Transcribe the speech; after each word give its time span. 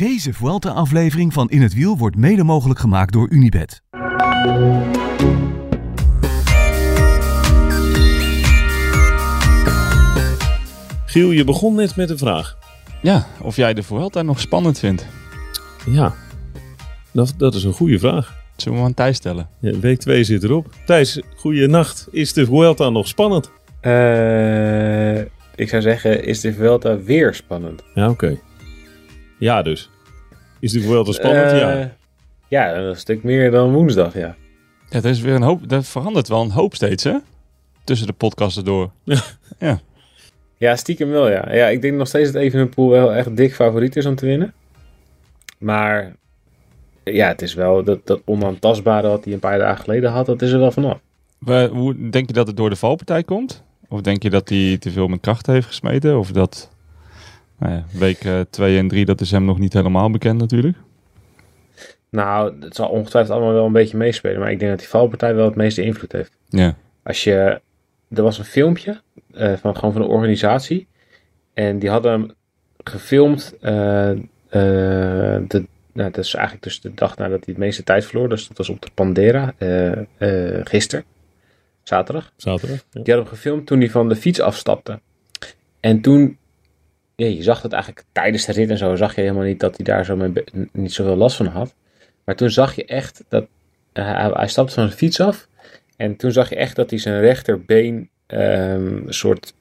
Deze 0.00 0.32
Vuelta-aflevering 0.32 1.32
van 1.32 1.48
In 1.48 1.62
het 1.62 1.74
Wiel 1.74 1.96
wordt 1.96 2.16
mede 2.16 2.44
mogelijk 2.44 2.80
gemaakt 2.80 3.12
door 3.12 3.28
Unibed. 3.30 3.82
Giel, 11.06 11.30
je 11.30 11.44
begon 11.44 11.74
net 11.74 11.96
met 11.96 12.10
een 12.10 12.18
vraag. 12.18 12.58
Ja, 13.02 13.26
of 13.42 13.56
jij 13.56 13.74
de 13.74 13.82
Vuelta 13.82 14.22
nog 14.22 14.40
spannend 14.40 14.78
vindt. 14.78 15.06
Ja, 15.86 16.14
dat, 17.12 17.34
dat 17.36 17.54
is 17.54 17.64
een 17.64 17.72
goede 17.72 17.98
vraag. 17.98 18.36
Zullen 18.56 18.72
we 18.72 18.84
hem 18.84 18.88
aan 18.88 18.94
Thijs 18.94 19.16
stellen? 19.16 19.48
Ja, 19.60 19.78
week 19.78 19.98
2 19.98 20.24
zit 20.24 20.42
erop. 20.42 20.66
Thijs, 20.86 21.20
goeie 21.36 21.66
nacht. 21.66 22.08
Is 22.10 22.32
de 22.32 22.44
Vuelta 22.46 22.90
nog 22.90 23.08
spannend? 23.08 23.50
Eh, 23.80 25.18
ik 25.54 25.68
zou 25.68 25.82
zeggen, 25.82 26.24
is 26.24 26.40
de 26.40 26.52
Vuelta 26.52 27.02
weer 27.02 27.34
spannend? 27.34 27.82
Ja, 27.94 28.10
oké. 28.10 28.38
Ja, 29.40 29.62
dus. 29.62 29.90
Is 30.60 30.72
de 30.72 30.80
Vuelta 30.80 31.12
spannend? 31.12 31.52
Eh, 31.52 31.58
ja. 31.58 31.94
Ja, 32.48 32.74
een 32.76 32.96
stuk 32.96 33.22
meer 33.22 33.50
dan 33.50 33.72
woensdag, 33.72 34.14
ja. 34.14 34.36
Ja, 34.90 34.96
er 34.98 35.04
is 35.04 35.20
weer 35.20 35.34
een 35.34 35.42
hoop. 35.42 35.68
Dat 35.68 35.86
verandert 35.86 36.28
wel 36.28 36.40
een 36.42 36.50
hoop 36.50 36.74
steeds, 36.74 37.04
hè? 37.04 37.16
Tussen 37.84 38.06
de 38.06 38.12
podcasten 38.12 38.64
door. 38.64 38.90
Ja, 40.56 40.76
stiekem 40.76 41.10
wel, 41.10 41.30
ja. 41.30 41.54
Ja, 41.54 41.66
ik 41.68 41.82
denk 41.82 41.96
nog 41.96 42.06
steeds 42.08 42.32
dat 42.32 42.42
Evenepoel 42.42 42.88
wel 42.90 43.12
echt 43.14 43.36
dik 43.36 43.54
favoriet 43.54 43.96
is 43.96 44.06
om 44.06 44.14
te 44.14 44.26
winnen. 44.26 44.52
Maar 45.58 46.12
ja, 47.04 47.28
het 47.28 47.42
is 47.42 47.54
wel 47.54 47.84
dat, 47.84 48.06
dat 48.06 48.20
onaantastbare 48.24 49.08
wat 49.08 49.24
hij 49.24 49.32
een 49.32 49.38
paar 49.38 49.58
dagen 49.58 49.84
geleden 49.84 50.10
had, 50.10 50.26
dat 50.26 50.42
is 50.42 50.50
er 50.52 50.58
wel 50.58 50.70
vanaf. 50.72 50.98
We- 51.38 51.68
Hoe 51.72 52.10
denk 52.10 52.26
je 52.26 52.32
dat 52.32 52.46
het 52.46 52.56
door 52.56 52.70
de 52.70 52.76
valpartij 52.76 53.22
komt? 53.24 53.62
Of 53.88 54.00
denk 54.00 54.22
je 54.22 54.30
dat 54.30 54.48
hij 54.48 54.76
te 54.80 54.90
veel 54.90 55.06
met 55.08 55.20
krachten 55.20 55.52
heeft 55.54 55.66
gesmeten? 55.66 56.18
Of 56.18 56.30
dat. 56.32 56.70
Nou 57.60 57.72
ja, 57.72 57.84
week 57.98 58.26
2 58.50 58.78
en 58.78 58.88
3, 58.88 59.04
dat 59.04 59.20
is 59.20 59.30
hem 59.30 59.44
nog 59.44 59.58
niet 59.58 59.72
helemaal 59.72 60.10
bekend 60.10 60.38
natuurlijk. 60.40 60.76
Nou, 62.10 62.60
het 62.60 62.74
zal 62.74 62.88
ongetwijfeld 62.88 63.36
allemaal 63.36 63.54
wel 63.54 63.66
een 63.66 63.72
beetje 63.72 63.96
meespelen, 63.96 64.40
maar 64.40 64.50
ik 64.50 64.58
denk 64.58 64.70
dat 64.70 64.80
die 64.80 64.88
valpartij 64.88 65.34
wel 65.34 65.44
het 65.44 65.54
meeste 65.54 65.82
invloed 65.82 66.12
heeft. 66.12 66.32
Ja. 66.48 66.76
Als 67.02 67.24
je, 67.24 67.60
er 68.08 68.22
was 68.22 68.38
een 68.38 68.44
filmpje 68.44 69.00
eh, 69.34 69.52
van 69.56 69.74
gewoon 69.74 69.92
van 69.92 70.02
de 70.02 70.08
organisatie 70.08 70.86
en 71.54 71.78
die 71.78 71.90
hadden 71.90 72.12
hem 72.12 72.30
gefilmd. 72.84 73.56
eh, 73.60 74.10
eh, 74.10 74.18
de, 75.48 75.66
nou, 75.92 76.10
dat 76.10 76.24
is 76.24 76.34
eigenlijk 76.34 76.64
dus 76.64 76.80
de 76.80 76.94
dag 76.94 77.16
nadat 77.16 77.44
hij 77.44 77.54
het 77.54 77.56
meeste 77.56 77.82
tijd 77.82 78.04
verloor. 78.04 78.28
Dus 78.28 78.48
dat 78.48 78.56
was 78.56 78.68
op 78.68 78.80
de 78.80 78.90
Pandera, 78.94 79.54
eh 79.58 79.92
eh 80.18 80.60
gisteren, 80.66 81.04
zaterdag. 81.82 82.32
Zaterdag. 82.36 82.76
Ja. 82.76 82.84
Die 82.90 83.14
hadden 83.14 83.24
hem 83.24 83.26
gefilmd 83.26 83.66
toen 83.66 83.78
hij 83.78 83.90
van 83.90 84.08
de 84.08 84.16
fiets 84.16 84.40
afstapte. 84.40 85.00
En 85.80 86.00
toen, 86.00 86.38
ja, 87.20 87.26
je 87.26 87.42
zag 87.42 87.62
het 87.62 87.72
eigenlijk 87.72 88.04
tijdens 88.12 88.44
de 88.44 88.52
rit 88.52 88.70
en 88.70 88.78
zo, 88.78 88.96
zag 88.96 89.14
je 89.14 89.20
helemaal 89.20 89.44
niet 89.44 89.60
dat 89.60 89.76
hij 89.76 89.84
daar 89.84 90.04
zo 90.04 90.16
be- 90.16 90.68
niet 90.72 90.92
zoveel 90.92 91.16
last 91.16 91.36
van 91.36 91.46
had. 91.46 91.74
Maar 92.24 92.36
toen 92.36 92.50
zag 92.50 92.74
je 92.74 92.84
echt 92.84 93.24
dat, 93.28 93.46
eh, 93.92 94.04
hij, 94.04 94.30
hij 94.32 94.48
stapte 94.48 94.74
van 94.74 94.84
zijn 94.84 94.96
fiets 94.98 95.20
af. 95.20 95.48
En 95.96 96.16
toen 96.16 96.32
zag 96.32 96.48
je 96.48 96.56
echt 96.56 96.76
dat 96.76 96.90
hij 96.90 96.98
zijn 96.98 97.20
rechterbeen 97.20 98.08
ehm, 98.26 99.02
soort, 99.06 99.54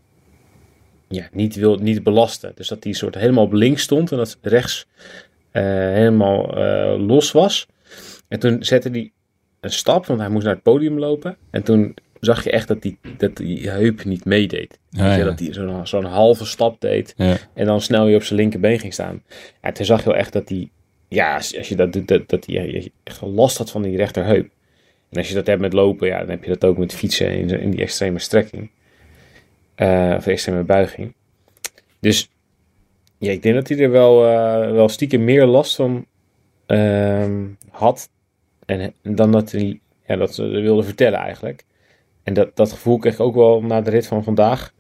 ja, 1.08 1.28
niet, 1.32 1.56
wil, 1.56 1.76
niet 1.76 2.04
belasten. 2.04 2.52
Dus 2.56 2.68
dat 2.68 2.84
hij 2.84 2.94
soort 2.94 3.16
helemaal 3.16 3.44
op 3.44 3.54
links 3.54 3.82
stond 3.82 4.12
en 4.12 4.18
dat 4.18 4.38
rechts 4.42 4.88
eh, 5.52 5.64
helemaal 5.64 6.58
eh, 6.58 7.08
los 7.08 7.32
was. 7.32 7.68
En 8.28 8.40
toen 8.40 8.64
zette 8.64 8.90
hij 8.90 9.12
een 9.60 9.72
stap, 9.72 10.06
want 10.06 10.20
hij 10.20 10.30
moest 10.30 10.46
naar 10.46 10.54
het 10.54 10.64
podium 10.64 11.00
lopen. 11.00 11.38
En 11.50 11.64
toen 11.64 11.96
zag 12.20 12.44
je 12.44 12.52
echt 12.52 12.68
dat 12.68 12.82
die, 12.82 12.98
dat 13.18 13.38
die 13.38 13.70
heup 13.70 14.04
niet 14.04 14.26
meedeed. 14.26 14.80
Ja, 14.90 15.16
ja. 15.16 15.24
Dat 15.24 15.40
hij 15.40 15.54
zo'n 15.54 15.88
zo'n 15.88 16.06
halve 16.06 16.46
stap 16.46 16.82
deed 16.82 17.14
Ja. 17.18 17.38
en 17.54 17.66
dan 17.66 17.82
snel 17.82 18.06
weer 18.06 18.16
op 18.16 18.24
zijn 18.24 18.40
linkerbeen 18.40 18.80
ging 18.80 18.94
staan. 18.94 19.24
Ja, 19.62 19.72
toen 19.72 19.86
zag 19.86 20.00
je 20.00 20.10
wel 20.10 20.16
echt 20.18 20.34
dat 20.34 20.50
hij, 20.50 20.70
ja, 21.08 21.36
als, 21.36 21.50
je 21.50 21.76
dat 21.76 21.94
doet, 21.94 22.08
dat, 22.08 22.30
dat 22.30 22.46
hij 22.46 22.92
echt 23.04 23.22
last 23.22 23.58
had 23.58 23.72
van 23.72 23.82
die 23.82 23.98
rechterheup. 23.98 24.50
En 25.10 25.18
als 25.18 25.28
je 25.28 25.34
dat 25.34 25.48
hebt 25.48 25.62
met 25.62 25.74
lopen, 25.74 26.08
ja, 26.08 26.20
dan 26.20 26.30
heb 26.30 26.44
je 26.44 26.50
dat 26.50 26.66
ook 26.66 26.78
met 26.78 26.94
fietsen 26.94 27.32
in, 27.32 27.50
in 27.50 27.72
die 27.72 27.82
extreme 27.82 28.20
strekking. 28.20 28.70
Eh, 29.76 30.14
of 30.18 30.28
extreme 30.28 30.64
buiging. 30.64 31.14
Dus 32.00 32.30
ja, 33.18 33.32
ik 33.32 33.42
denk 33.42 33.56
dat 33.56 33.68
hij 33.68 33.80
er 33.80 33.92
wel, 33.92 34.28
eh, 34.28 34.72
wel 34.72 34.90
stiekem 34.90 35.24
meer 35.24 35.46
last 35.46 35.76
van 35.76 36.06
ehm, 36.66 37.46
had. 37.70 38.10
En, 38.66 38.94
dan 39.02 39.32
dat 39.32 39.52
hij 39.52 39.80
ja, 40.08 40.16
dat 40.16 40.36
ze 40.36 40.48
wilde 40.48 40.84
vertellen 40.84 41.20
eigenlijk. 41.20 41.64
En 42.30 42.36
dat, 42.36 42.56
dat 42.56 42.72
gevoel 42.72 42.98
kreeg 42.98 43.14
ik 43.14 43.20
ook 43.20 43.36
wel 43.36 43.62
na 43.62 43.82
de 43.82 43.90
rit 43.90 44.08
van 44.08 44.24
vandaag. 44.24 44.74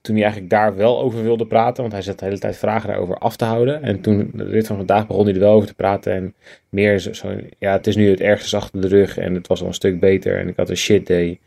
Toen 0.00 0.14
hij 0.14 0.24
eigenlijk 0.24 0.52
daar 0.52 0.76
wel 0.76 1.00
over 1.00 1.22
wilde 1.22 1.46
praten. 1.46 1.82
Want 1.82 1.92
hij 1.92 2.02
zat 2.02 2.18
de 2.18 2.24
hele 2.24 2.38
tijd 2.38 2.56
vragen 2.56 2.88
daarover 2.88 3.18
af 3.18 3.36
te 3.36 3.44
houden. 3.44 3.82
En 3.82 4.00
toen 4.00 4.30
de 4.34 4.44
rit 4.44 4.66
van 4.66 4.76
vandaag 4.76 5.06
begon 5.06 5.24
hij 5.24 5.34
er 5.34 5.40
wel 5.40 5.52
over 5.52 5.68
te 5.68 5.74
praten. 5.74 6.12
En 6.12 6.34
meer 6.68 6.98
zo, 6.98 7.28
ja, 7.58 7.72
het 7.72 7.86
is 7.86 7.96
nu 7.96 8.10
het 8.10 8.20
ergste 8.20 8.56
achter 8.56 8.80
de 8.80 8.88
rug. 8.88 9.18
En 9.18 9.34
het 9.34 9.46
was 9.46 9.60
al 9.60 9.66
een 9.66 9.74
stuk 9.74 10.00
beter. 10.00 10.38
En 10.38 10.48
ik 10.48 10.56
had 10.56 10.70
een 10.70 10.76
shit 10.76 11.06
day. 11.06 11.40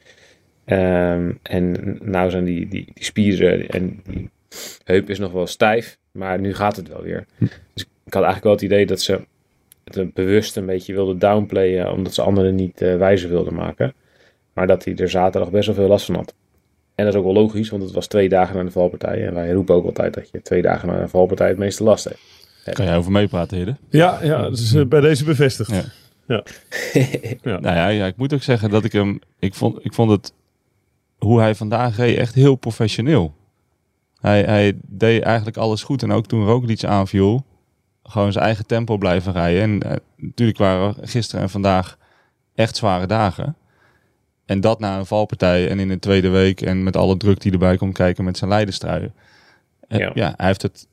Ehm, 0.66 1.32
en 1.42 1.98
nou 2.02 2.30
zijn 2.30 2.44
die, 2.44 2.68
die, 2.68 2.92
die 2.94 3.04
spieren 3.04 3.68
en 3.68 4.02
die 4.04 4.30
heup 4.84 5.10
is 5.10 5.20
nog 5.20 5.32
wel 5.32 5.48
stijf. 5.48 5.98
Maar 6.12 6.40
nu 6.40 6.54
gaat 6.54 6.76
het 6.76 6.88
wel 6.88 7.02
weer. 7.02 7.26
Dus 7.74 7.84
ik 8.06 8.14
had 8.14 8.24
eigenlijk 8.24 8.44
wel 8.44 8.54
het 8.54 8.62
idee 8.62 8.86
dat 8.86 9.02
ze 9.02 9.20
het 9.84 10.14
bewust 10.14 10.58
een 10.58 10.66
beetje 10.66 10.94
wilden 10.94 11.20
downplayen. 11.20 11.92
Omdat 11.92 12.14
ze 12.14 12.22
anderen 12.22 12.56
niet 12.56 12.82
eh, 12.82 12.98
wijzer 12.98 13.30
wilden 13.30 13.54
maken. 13.54 13.94
Maar 14.56 14.68
dat 14.68 14.86
hij 14.86 14.96
er 14.96 15.10
zaterdag 15.10 15.52
best 15.52 15.66
wel 15.66 15.76
veel 15.76 15.88
last 15.88 16.06
van 16.06 16.16
had. 16.16 16.34
En 16.96 17.06
dat 17.06 17.14
is 17.14 17.20
ook 17.20 17.26
wel 17.26 17.44
logisch, 17.44 17.70
want 17.70 17.84
het 17.84 17.92
was 17.92 18.08
twee 18.08 18.30
dagen 18.30 18.56
na 18.56 18.64
de 18.64 18.72
valpartij. 18.72 19.28
En 19.28 19.34
wij 19.34 19.52
roepen 19.52 19.76
ook 19.76 19.86
altijd 19.86 20.14
dat 20.14 20.30
je 20.32 20.42
twee 20.42 20.62
dagen 20.62 20.88
na 20.88 21.00
de 21.00 21.08
valpartij 21.08 21.48
het 21.48 21.58
meeste 21.58 21.84
last 21.84 22.06
heeft. 22.06 22.76
Kan 22.76 22.86
jij 22.86 22.98
over 22.98 23.12
meepraten, 23.12 23.58
Hidde? 23.58 23.76
Ja, 23.90 24.20
ja, 24.24 24.42
dat 24.42 24.58
is 24.58 24.74
eh, 24.74 24.86
bij 24.86 25.00
deze 25.00 25.24
bevestigd. 25.24 25.72
Ja. 25.72 25.84
Ja. 27.42 27.60
Nou 27.60 27.76
ja, 27.76 27.88
ja, 27.88 28.06
ik 28.06 28.18
moet 28.18 28.34
ook 28.34 28.44
zeggen 28.44 28.70
dat 28.70 28.84
ik 28.84 28.92
hem... 28.92 29.20
Ik 29.40 29.54
vond, 29.54 29.86
ik 29.86 29.94
vond 29.94 30.12
het... 30.12 30.34
Hoe 31.18 31.40
hij 31.40 31.56
vandaag 31.56 31.98
reed 31.98 32.18
echt 32.18 32.36
heel 32.36 32.56
professioneel. 32.56 33.34
Hij, 34.20 34.42
hij 34.42 34.74
deed 34.88 35.24
eigenlijk 35.24 35.58
alles 35.58 35.84
goed. 35.84 36.04
En 36.04 36.12
ook 36.12 36.26
toen 36.26 36.46
Roglic 36.46 36.84
aanviel... 36.84 37.46
Gewoon 38.04 38.32
zijn 38.32 38.46
eigen 38.46 38.66
tempo 38.66 38.98
blijven 38.98 39.34
rijden. 39.34 39.62
En 39.62 39.92
eh, 39.92 39.98
natuurlijk 40.18 40.58
waren 40.58 40.96
gisteren 41.02 41.42
en 41.42 41.50
vandaag 41.50 41.98
echt 42.56 42.76
zware 42.76 43.08
dagen. 43.08 43.56
En 44.46 44.62
dat 44.62 44.80
na 44.80 44.98
een 44.98 45.06
valpartij 45.06 45.70
en 45.70 45.80
in 45.80 45.88
de 45.88 46.00
tweede 46.00 46.30
week... 46.30 46.62
En 46.62 46.84
met 46.84 46.96
alle 46.96 47.18
druk 47.18 47.42
die 47.42 47.52
erbij 47.52 47.78
komt 47.78 47.94
kijken 47.94 48.24
met 48.24 48.38
zijn 48.38 48.50
leidenstruien. 48.50 49.14
Eh, 49.88 50.00
Ja. 50.00 50.12
ja, 50.14 50.34
hij 50.38 50.48
heeft 50.48 50.62
het... 50.62 50.88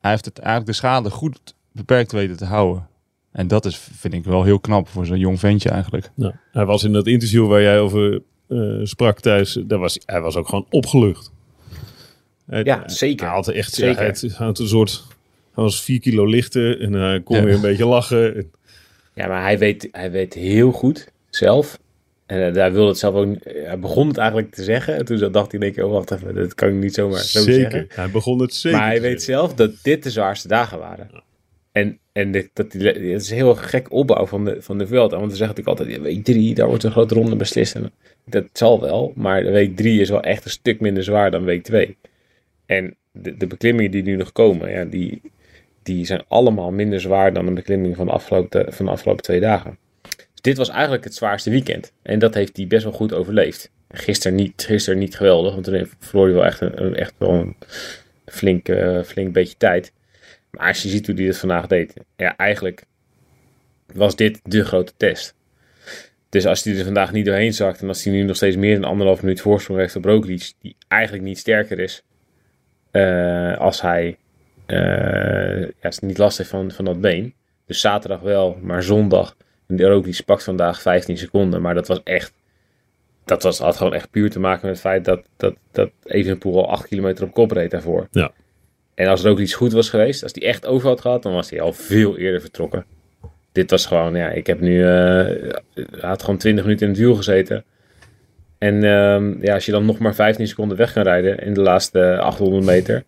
Hij 0.00 0.12
heeft 0.12 0.24
het 0.24 0.38
eigenlijk 0.38 0.66
de 0.70 0.76
schade 0.76 1.10
goed 1.10 1.54
beperkt 1.72 2.12
weten 2.12 2.36
te 2.36 2.44
houden. 2.44 2.86
En 3.32 3.48
dat 3.48 3.64
is, 3.64 3.76
vind 3.76 4.14
ik 4.14 4.24
wel 4.24 4.42
heel 4.44 4.60
knap 4.60 4.88
voor 4.88 5.06
zo'n 5.06 5.18
jong 5.18 5.38
ventje 5.40 5.68
eigenlijk. 5.68 6.10
Nou, 6.14 6.32
hij 6.52 6.64
was 6.64 6.84
in 6.84 6.92
dat 6.92 7.06
interview 7.06 7.48
waar 7.48 7.62
jij 7.62 7.78
over 7.80 8.22
eh, 8.48 8.58
sprak 8.82 9.20
thuis. 9.20 9.58
Daar 9.66 9.78
was, 9.78 9.98
hij 10.06 10.20
was 10.20 10.36
ook 10.36 10.48
gewoon 10.48 10.66
opgelucht. 10.70 11.30
Hij- 12.46 12.64
Ja, 12.64 12.88
zeker. 12.88 13.26
Hij 13.26 13.34
had 13.34 13.48
echt 13.48 13.72
Zeker. 13.74 13.96
Hij 13.96 14.06
had, 14.06 14.20
hij 14.20 14.46
had 14.46 14.58
een 14.58 14.68
soort. 14.68 15.04
Hij 15.54 15.64
was 15.64 15.82
vier 15.82 16.00
kilo 16.00 16.24
lichter 16.26 16.80
en 16.80 16.92
hij 16.92 17.20
kon 17.20 17.36
Ja. 17.36 17.42
weer 17.42 17.54
een 17.54 17.60
beetje 17.60 17.86
lachen. 17.86 18.50
Ja, 19.14 19.26
maar 19.26 19.42
hij 19.42 19.58
weet, 19.58 19.88
hij 19.92 20.10
weet 20.10 20.34
heel 20.34 20.72
goed 20.72 21.08
zelf. 21.30 21.78
En 22.26 22.46
eh, 22.46 22.54
daar 22.54 22.72
wilde 22.72 22.88
het 22.88 22.98
zelf 22.98 23.14
ook. 23.14 23.26
niet- 23.26 23.44
Hij 23.44 23.78
begon 23.78 24.08
het 24.08 24.16
eigenlijk 24.16 24.50
te 24.54 24.62
zeggen. 24.62 24.94
En 24.96 25.04
toen 25.04 25.32
dacht 25.32 25.50
hij, 25.50 25.60
denk 25.60 25.76
ik, 25.76 25.84
oh 25.84 25.90
wacht 25.90 26.10
even, 26.10 26.34
dat 26.34 26.54
kan 26.54 26.68
ik 26.68 26.74
niet 26.74 26.94
zomaar 26.94 27.18
zo 27.18 27.40
zeker. 27.40 27.70
zeggen. 27.70 27.86
Hij 27.88 28.10
begon 28.10 28.40
het 28.40 28.54
zeker. 28.54 28.78
Maar 28.78 28.88
hij 28.88 29.00
weet 29.00 29.22
zelf 29.22 29.54
dat 29.54 29.70
dit 29.82 30.02
de 30.02 30.10
zwaarste 30.10 30.48
dagen 30.48 30.78
waren. 30.78 31.10
En, 31.72 31.98
en 32.12 32.30
dit, 32.30 32.50
dat 32.52 32.70
die, 32.72 32.92
is 33.12 33.30
een 33.30 33.36
heel 33.36 33.54
gek 33.54 33.92
opbouw 33.92 34.26
van 34.26 34.44
de, 34.44 34.56
van 34.62 34.78
de 34.78 34.86
Vuelta. 34.86 35.18
Want 35.18 35.30
ze 35.30 35.36
zeggen 35.36 35.56
natuurlijk 35.56 35.88
altijd, 35.88 36.14
week 36.14 36.24
drie, 36.24 36.54
daar 36.54 36.66
wordt 36.68 36.82
een 36.84 36.90
grote 36.90 37.14
ronde 37.14 37.36
beslist. 37.36 37.74
En 37.74 37.90
dat 38.26 38.44
zal 38.52 38.80
wel, 38.80 39.12
maar 39.14 39.44
week 39.44 39.76
drie 39.76 40.00
is 40.00 40.08
wel 40.08 40.22
echt 40.22 40.44
een 40.44 40.50
stuk 40.50 40.80
minder 40.80 41.02
zwaar 41.04 41.30
dan 41.30 41.44
week 41.44 41.62
twee. 41.62 41.96
En 42.66 42.96
de, 43.12 43.36
de 43.36 43.46
beklimmingen 43.46 43.90
die 43.90 44.02
nu 44.02 44.16
nog 44.16 44.32
komen, 44.32 44.70
ja, 44.70 44.84
die, 44.84 45.20
die 45.82 46.06
zijn 46.06 46.22
allemaal 46.28 46.70
minder 46.70 47.00
zwaar 47.00 47.32
dan 47.32 47.46
de 47.46 47.52
beklimming 47.52 47.96
van 47.96 48.06
de 48.06 48.12
afgelopen, 48.12 48.72
van 48.72 48.84
de 48.86 48.90
afgelopen 48.92 49.22
twee 49.22 49.40
dagen. 49.40 49.78
Dit 50.44 50.56
was 50.56 50.68
eigenlijk 50.68 51.04
het 51.04 51.14
zwaarste 51.14 51.50
weekend. 51.50 51.92
En 52.02 52.18
dat 52.18 52.34
heeft 52.34 52.56
hij 52.56 52.66
best 52.66 52.84
wel 52.84 52.92
goed 52.92 53.12
overleefd. 53.12 53.70
Gisteren 53.88 54.36
niet, 54.36 54.64
gisteren 54.66 54.98
niet 54.98 55.16
geweldig, 55.16 55.52
want 55.52 55.64
toen 55.64 55.88
verloor 55.98 56.26
hij 56.26 56.34
wel 56.34 56.44
echt, 56.44 56.60
een, 56.60 56.94
echt 56.94 57.14
wel 57.18 57.30
een 57.30 57.56
flink, 58.26 58.68
eh, 58.68 59.02
flink 59.02 59.32
beetje 59.32 59.56
tijd. 59.56 59.92
Maar 60.50 60.68
als 60.68 60.82
je 60.82 60.88
ziet 60.88 61.06
hoe 61.06 61.14
hij 61.14 61.24
het 61.24 61.38
vandaag 61.38 61.66
deed, 61.66 61.94
ja, 62.16 62.36
eigenlijk 62.36 62.84
was 63.92 64.16
dit 64.16 64.40
de 64.42 64.64
grote 64.64 64.92
test. 64.96 65.34
Dus 66.28 66.46
als 66.46 66.64
hij 66.64 66.78
er 66.78 66.84
vandaag 66.84 67.12
niet 67.12 67.24
doorheen 67.24 67.54
zakt 67.54 67.80
en 67.80 67.88
als 67.88 68.04
hij 68.04 68.12
nu 68.12 68.22
nog 68.22 68.36
steeds 68.36 68.56
meer 68.56 68.80
dan 68.80 68.90
anderhalf 68.90 69.22
minuut 69.22 69.40
voorsprong 69.40 69.80
heeft 69.80 69.96
op 69.96 70.04
Roglic, 70.04 70.52
die 70.60 70.76
eigenlijk 70.88 71.24
niet 71.24 71.38
sterker 71.38 71.78
is, 71.78 72.02
eh, 72.90 73.58
als 73.58 73.80
hij 73.80 74.16
eh, 74.66 75.68
als 75.82 75.98
hij 76.00 76.08
niet 76.08 76.18
last 76.18 76.38
heeft 76.38 76.50
van, 76.50 76.70
van 76.70 76.84
dat 76.84 77.00
been. 77.00 77.34
Dus 77.66 77.80
zaterdag 77.80 78.20
wel, 78.20 78.58
maar 78.62 78.82
zondag, 78.82 79.36
Roglic 79.66 80.24
pakt 80.24 80.44
vandaag 80.44 80.82
15 80.82 81.18
seconden, 81.18 81.62
maar 81.62 81.74
dat 81.74 81.88
was 81.88 82.02
echt, 82.02 82.32
dat 83.24 83.42
was, 83.42 83.58
had 83.58 83.76
gewoon 83.76 83.94
echt 83.94 84.10
puur 84.10 84.30
te 84.30 84.40
maken 84.40 84.66
met 84.66 84.70
het 84.70 84.84
feit 84.84 85.04
dat, 85.04 85.22
dat, 85.36 85.54
dat 85.72 85.90
Evenepoel 86.04 86.56
al 86.56 86.70
8 86.70 86.86
kilometer 86.86 87.24
op 87.24 87.32
kop 87.32 87.50
reed 87.50 87.70
daarvoor. 87.70 88.08
Ja. 88.10 88.32
En 88.94 89.06
als 89.06 89.24
ook 89.24 89.38
iets 89.38 89.54
goed 89.54 89.72
was 89.72 89.90
geweest, 89.90 90.22
als 90.22 90.32
hij 90.34 90.48
echt 90.48 90.66
over 90.66 90.88
had 90.88 91.00
gehad, 91.00 91.22
dan 91.22 91.32
was 91.32 91.50
hij 91.50 91.60
al 91.60 91.72
veel 91.72 92.18
eerder 92.18 92.40
vertrokken. 92.40 92.84
Dit 93.52 93.70
was 93.70 93.86
gewoon, 93.86 94.14
ja, 94.14 94.30
ik 94.30 94.46
heb 94.46 94.60
nu, 94.60 94.84
uh, 94.84 95.52
had 96.00 96.22
gewoon 96.22 96.38
20 96.38 96.64
minuten 96.64 96.86
in 96.86 96.92
het 96.92 97.02
wiel 97.02 97.14
gezeten. 97.14 97.64
En 98.58 98.84
ehm, 98.84 99.44
ja, 99.44 99.54
als 99.54 99.66
je 99.66 99.72
dan 99.72 99.84
nog 99.84 99.98
maar 99.98 100.14
15 100.14 100.48
seconden 100.48 100.76
weg 100.76 100.92
kan 100.92 101.02
rijden 101.02 101.38
in 101.38 101.54
de 101.54 101.60
laatste 101.60 102.18
800 102.18 102.64
meter, 102.64 103.04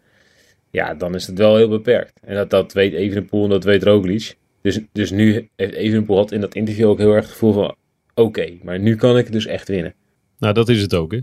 ja, 0.70 0.94
dan 0.94 1.14
is 1.14 1.26
het 1.26 1.38
wel 1.38 1.56
heel 1.56 1.68
beperkt. 1.68 2.20
En 2.24 2.34
dat, 2.34 2.50
dat 2.50 2.72
weet 2.72 2.92
Evenepoel 2.92 3.44
en 3.44 3.50
dat 3.50 3.64
weet 3.64 3.82
Roglic. 3.82 4.36
Dus, 4.66 4.80
dus 4.92 5.10
nu 5.10 5.48
heeft 5.56 5.74
Evenepoel 5.74 6.16
had 6.16 6.32
in 6.32 6.40
dat 6.40 6.54
interview 6.54 6.88
ook 6.88 6.98
heel 6.98 7.12
erg 7.12 7.24
het 7.24 7.32
gevoel 7.32 7.52
van, 7.52 7.74
oké, 8.14 8.48
maar 8.62 8.80
nu 8.80 8.96
kan 8.96 9.18
ik 9.18 9.24
het 9.24 9.32
dus 9.32 9.46
echt 9.46 9.68
winnen. 9.68 9.94
Nou, 10.38 10.54
dat 10.54 10.68
is 10.68 10.80
het 10.80 10.94
ook, 10.94 11.12
hè? 11.12 11.20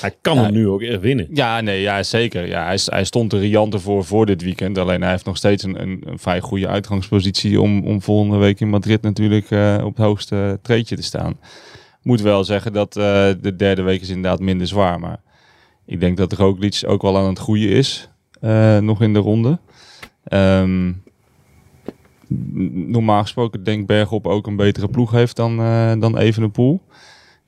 Hij 0.00 0.14
kan 0.20 0.38
hem 0.38 0.52
nu 0.52 0.68
ook 0.68 0.82
echt 0.82 1.00
winnen. 1.00 1.28
Ja, 1.32 1.60
nee, 1.60 1.80
ja, 1.80 2.02
zeker. 2.02 2.46
Ja, 2.46 2.64
hij, 2.64 2.78
hij 2.84 3.04
stond 3.04 3.32
er 3.32 3.38
riant 3.38 3.82
voor 3.82 4.04
voor 4.04 4.26
dit 4.26 4.42
weekend. 4.42 4.78
Alleen 4.78 5.00
hij 5.00 5.10
heeft 5.10 5.24
nog 5.24 5.36
steeds 5.36 5.62
een, 5.62 5.82
een, 5.82 6.02
een 6.04 6.18
vrij 6.18 6.40
goede 6.40 6.68
uitgangspositie 6.68 7.60
om, 7.60 7.86
om 7.86 8.02
volgende 8.02 8.36
week 8.36 8.60
in 8.60 8.68
Madrid 8.68 9.02
natuurlijk 9.02 9.50
uh, 9.50 9.82
op 9.84 9.96
het 9.96 10.04
hoogste 10.04 10.58
treedje 10.62 10.96
te 10.96 11.02
staan. 11.02 11.38
Moet 12.02 12.20
wel 12.20 12.44
zeggen 12.44 12.72
dat 12.72 12.96
uh, 12.96 13.04
de 13.40 13.56
derde 13.56 13.82
week 13.82 14.00
is 14.00 14.08
inderdaad 14.08 14.40
minder 14.40 14.66
zwaar. 14.66 15.00
Maar 15.00 15.20
ik 15.86 16.00
denk 16.00 16.16
dat 16.16 16.32
Roglic 16.32 16.82
ook 16.86 17.02
wel 17.02 17.16
aan 17.16 17.28
het 17.28 17.38
groeien 17.38 17.70
is. 17.70 18.08
Uh, 18.42 18.78
nog 18.78 19.02
in 19.02 19.12
de 19.12 19.18
ronde. 19.18 19.58
Um, 20.32 21.02
normaal 22.72 23.22
gesproken 23.22 23.64
denk 23.64 23.86
Bergop 23.86 24.26
ook 24.26 24.46
een 24.46 24.56
betere 24.56 24.88
ploeg 24.88 25.10
heeft 25.10 25.36
dan, 25.36 25.56
dan 26.00 26.18
Evenepoel. 26.18 26.80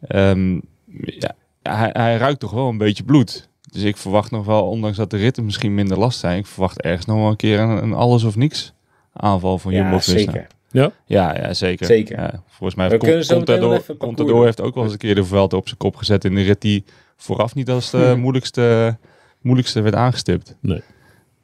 Um, 0.08 0.62
ja, 0.96 1.34
hij, 1.62 1.90
hij 1.92 2.16
ruikt 2.16 2.40
toch 2.40 2.50
wel 2.50 2.68
een 2.68 2.78
beetje 2.78 3.04
bloed. 3.04 3.48
Dus 3.70 3.82
ik 3.82 3.96
verwacht 3.96 4.30
nog 4.30 4.46
wel, 4.46 4.68
ondanks 4.68 4.96
dat 4.96 5.10
de 5.10 5.16
ritten 5.16 5.44
misschien 5.44 5.74
minder 5.74 5.98
last 5.98 6.18
zijn, 6.18 6.38
ik 6.38 6.46
verwacht 6.46 6.80
ergens 6.80 7.06
nog 7.06 7.16
wel 7.16 7.28
een 7.28 7.36
keer 7.36 7.60
een, 7.60 7.82
een 7.82 7.92
alles 7.92 8.24
of 8.24 8.36
niks 8.36 8.72
aanval 9.12 9.58
van 9.58 9.72
Jumbo 9.72 9.98
Visma. 9.98 10.32
Zeker. 10.32 10.46
Ja? 10.70 10.92
Ja, 11.06 11.36
ja 11.36 11.54
zeker. 11.54 11.86
zeker. 11.86 12.20
Ja, 12.20 12.42
volgens 12.46 12.74
mij 12.74 12.88
heeft 12.88 13.28
Contador, 13.28 13.96
Contador 13.98 14.44
heeft 14.44 14.60
ook 14.60 14.74
wel 14.74 14.84
eens 14.84 14.92
een 14.92 14.98
keer 14.98 15.14
de 15.14 15.24
Vuelta 15.24 15.56
op 15.56 15.66
zijn 15.66 15.78
kop 15.78 15.96
gezet 15.96 16.24
in 16.24 16.34
de 16.34 16.42
rit 16.42 16.60
die 16.60 16.84
vooraf 17.16 17.54
niet 17.54 17.70
als 17.70 17.90
de 17.90 17.98
Hmm. 17.98 18.20
moeilijkste, 18.20 18.96
moeilijkste 19.40 19.80
werd 19.80 19.94
aangestipt. 19.94 20.56
Nee. 20.60 20.82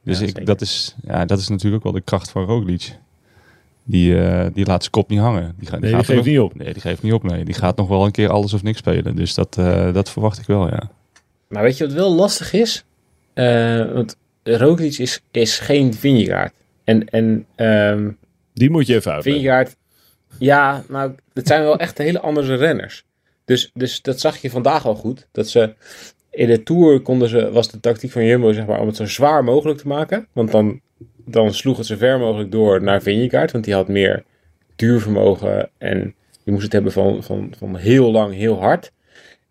Dus 0.03 0.19
Ja, 0.19 0.25
ik, 0.25 0.45
dat, 0.45 0.61
is, 0.61 0.95
ja, 1.01 1.25
dat 1.25 1.39
is 1.39 1.47
natuurlijk 1.47 1.75
ook 1.85 1.91
wel 1.91 2.01
de 2.01 2.05
kracht 2.05 2.29
van 2.29 2.43
Roglic. 2.43 2.97
Die, 3.89 4.13
uh, 4.13 4.45
die 4.53 4.65
laat 4.65 4.79
zijn 4.79 4.91
kop 4.91 5.09
niet 5.09 5.19
hangen. 5.19 5.55
Die, 5.57 5.67
ga, 5.67 5.77
Nee, 5.77 5.81
die 5.81 5.89
gaat 5.89 6.05
geeft 6.05 6.17
nog, 6.17 6.27
niet 6.27 6.39
op. 6.39 6.55
Nee, 6.55 6.73
die 6.73 6.81
geeft 6.81 7.03
niet 7.03 7.13
op. 7.13 7.23
Nee. 7.23 7.45
Die 7.45 7.53
gaat 7.53 7.77
nog 7.77 7.87
wel 7.87 8.05
een 8.05 8.11
keer 8.11 8.29
alles 8.29 8.53
of 8.53 8.63
niks 8.63 8.77
spelen. 8.77 9.15
Dus 9.15 9.33
dat, 9.33 9.57
uh, 9.59 9.93
dat 9.93 10.09
verwacht 10.09 10.39
ik 10.39 10.45
wel, 10.45 10.67
ja. 10.67 10.91
Maar 11.47 11.63
weet 11.63 11.77
je 11.77 11.85
wat 11.85 11.93
wel 11.93 12.13
lastig 12.13 12.53
is? 12.53 12.85
Uh, 13.33 13.91
want 13.93 14.17
Roglic 14.43 14.97
is, 14.97 15.21
is 15.31 15.59
geen 15.59 15.93
Vingegaard. 15.93 16.53
En, 16.83 17.09
en 17.09 17.45
um, 17.55 18.17
die 18.53 18.69
moet 18.69 18.87
je 18.87 18.95
even 18.95 19.11
uitleggen. 19.11 19.41
Vingegaard, 19.41 19.75
ja, 20.37 20.83
nou, 20.87 21.11
het 21.33 21.47
zijn 21.47 21.61
wel 21.61 21.77
echt 21.77 21.97
hele 21.97 22.19
andere 22.19 22.55
renners. 22.55 23.03
Dus, 23.45 23.71
dus 23.73 24.01
dat 24.01 24.19
zag 24.19 24.37
je 24.37 24.49
vandaag 24.49 24.85
al 24.85 24.95
goed. 24.95 25.27
Dat 25.31 25.49
ze 25.49 25.73
in 26.31 26.47
de 26.47 26.63
Tour 26.63 26.99
konden 26.99 27.29
ze, 27.29 27.51
was 27.51 27.69
de 27.69 27.79
tactiek 27.79 28.11
van 28.11 28.25
Jumbo 28.25 28.51
zeg 28.51 28.65
maar, 28.65 28.79
om 28.79 28.87
het 28.87 28.95
zo 28.95 29.05
zwaar 29.05 29.43
mogelijk 29.43 29.79
te 29.79 29.87
maken. 29.87 30.27
Want 30.33 30.51
dan, 30.51 30.81
dan 31.31 31.53
sloeg 31.53 31.77
het 31.77 31.85
zo 31.85 31.95
ver 31.95 32.19
mogelijk 32.19 32.51
door 32.51 32.83
naar 32.83 33.01
Vingegaard. 33.01 33.51
Want 33.51 33.63
die 33.63 33.73
had 33.73 33.87
meer 33.87 34.23
duurvermogen 34.75 35.69
en 35.77 36.15
je 36.43 36.51
moest 36.51 36.63
het 36.63 36.73
hebben 36.73 36.91
van, 36.91 37.23
van, 37.23 37.53
van 37.57 37.75
heel 37.75 38.11
lang, 38.11 38.33
heel 38.33 38.59
hard. 38.59 38.91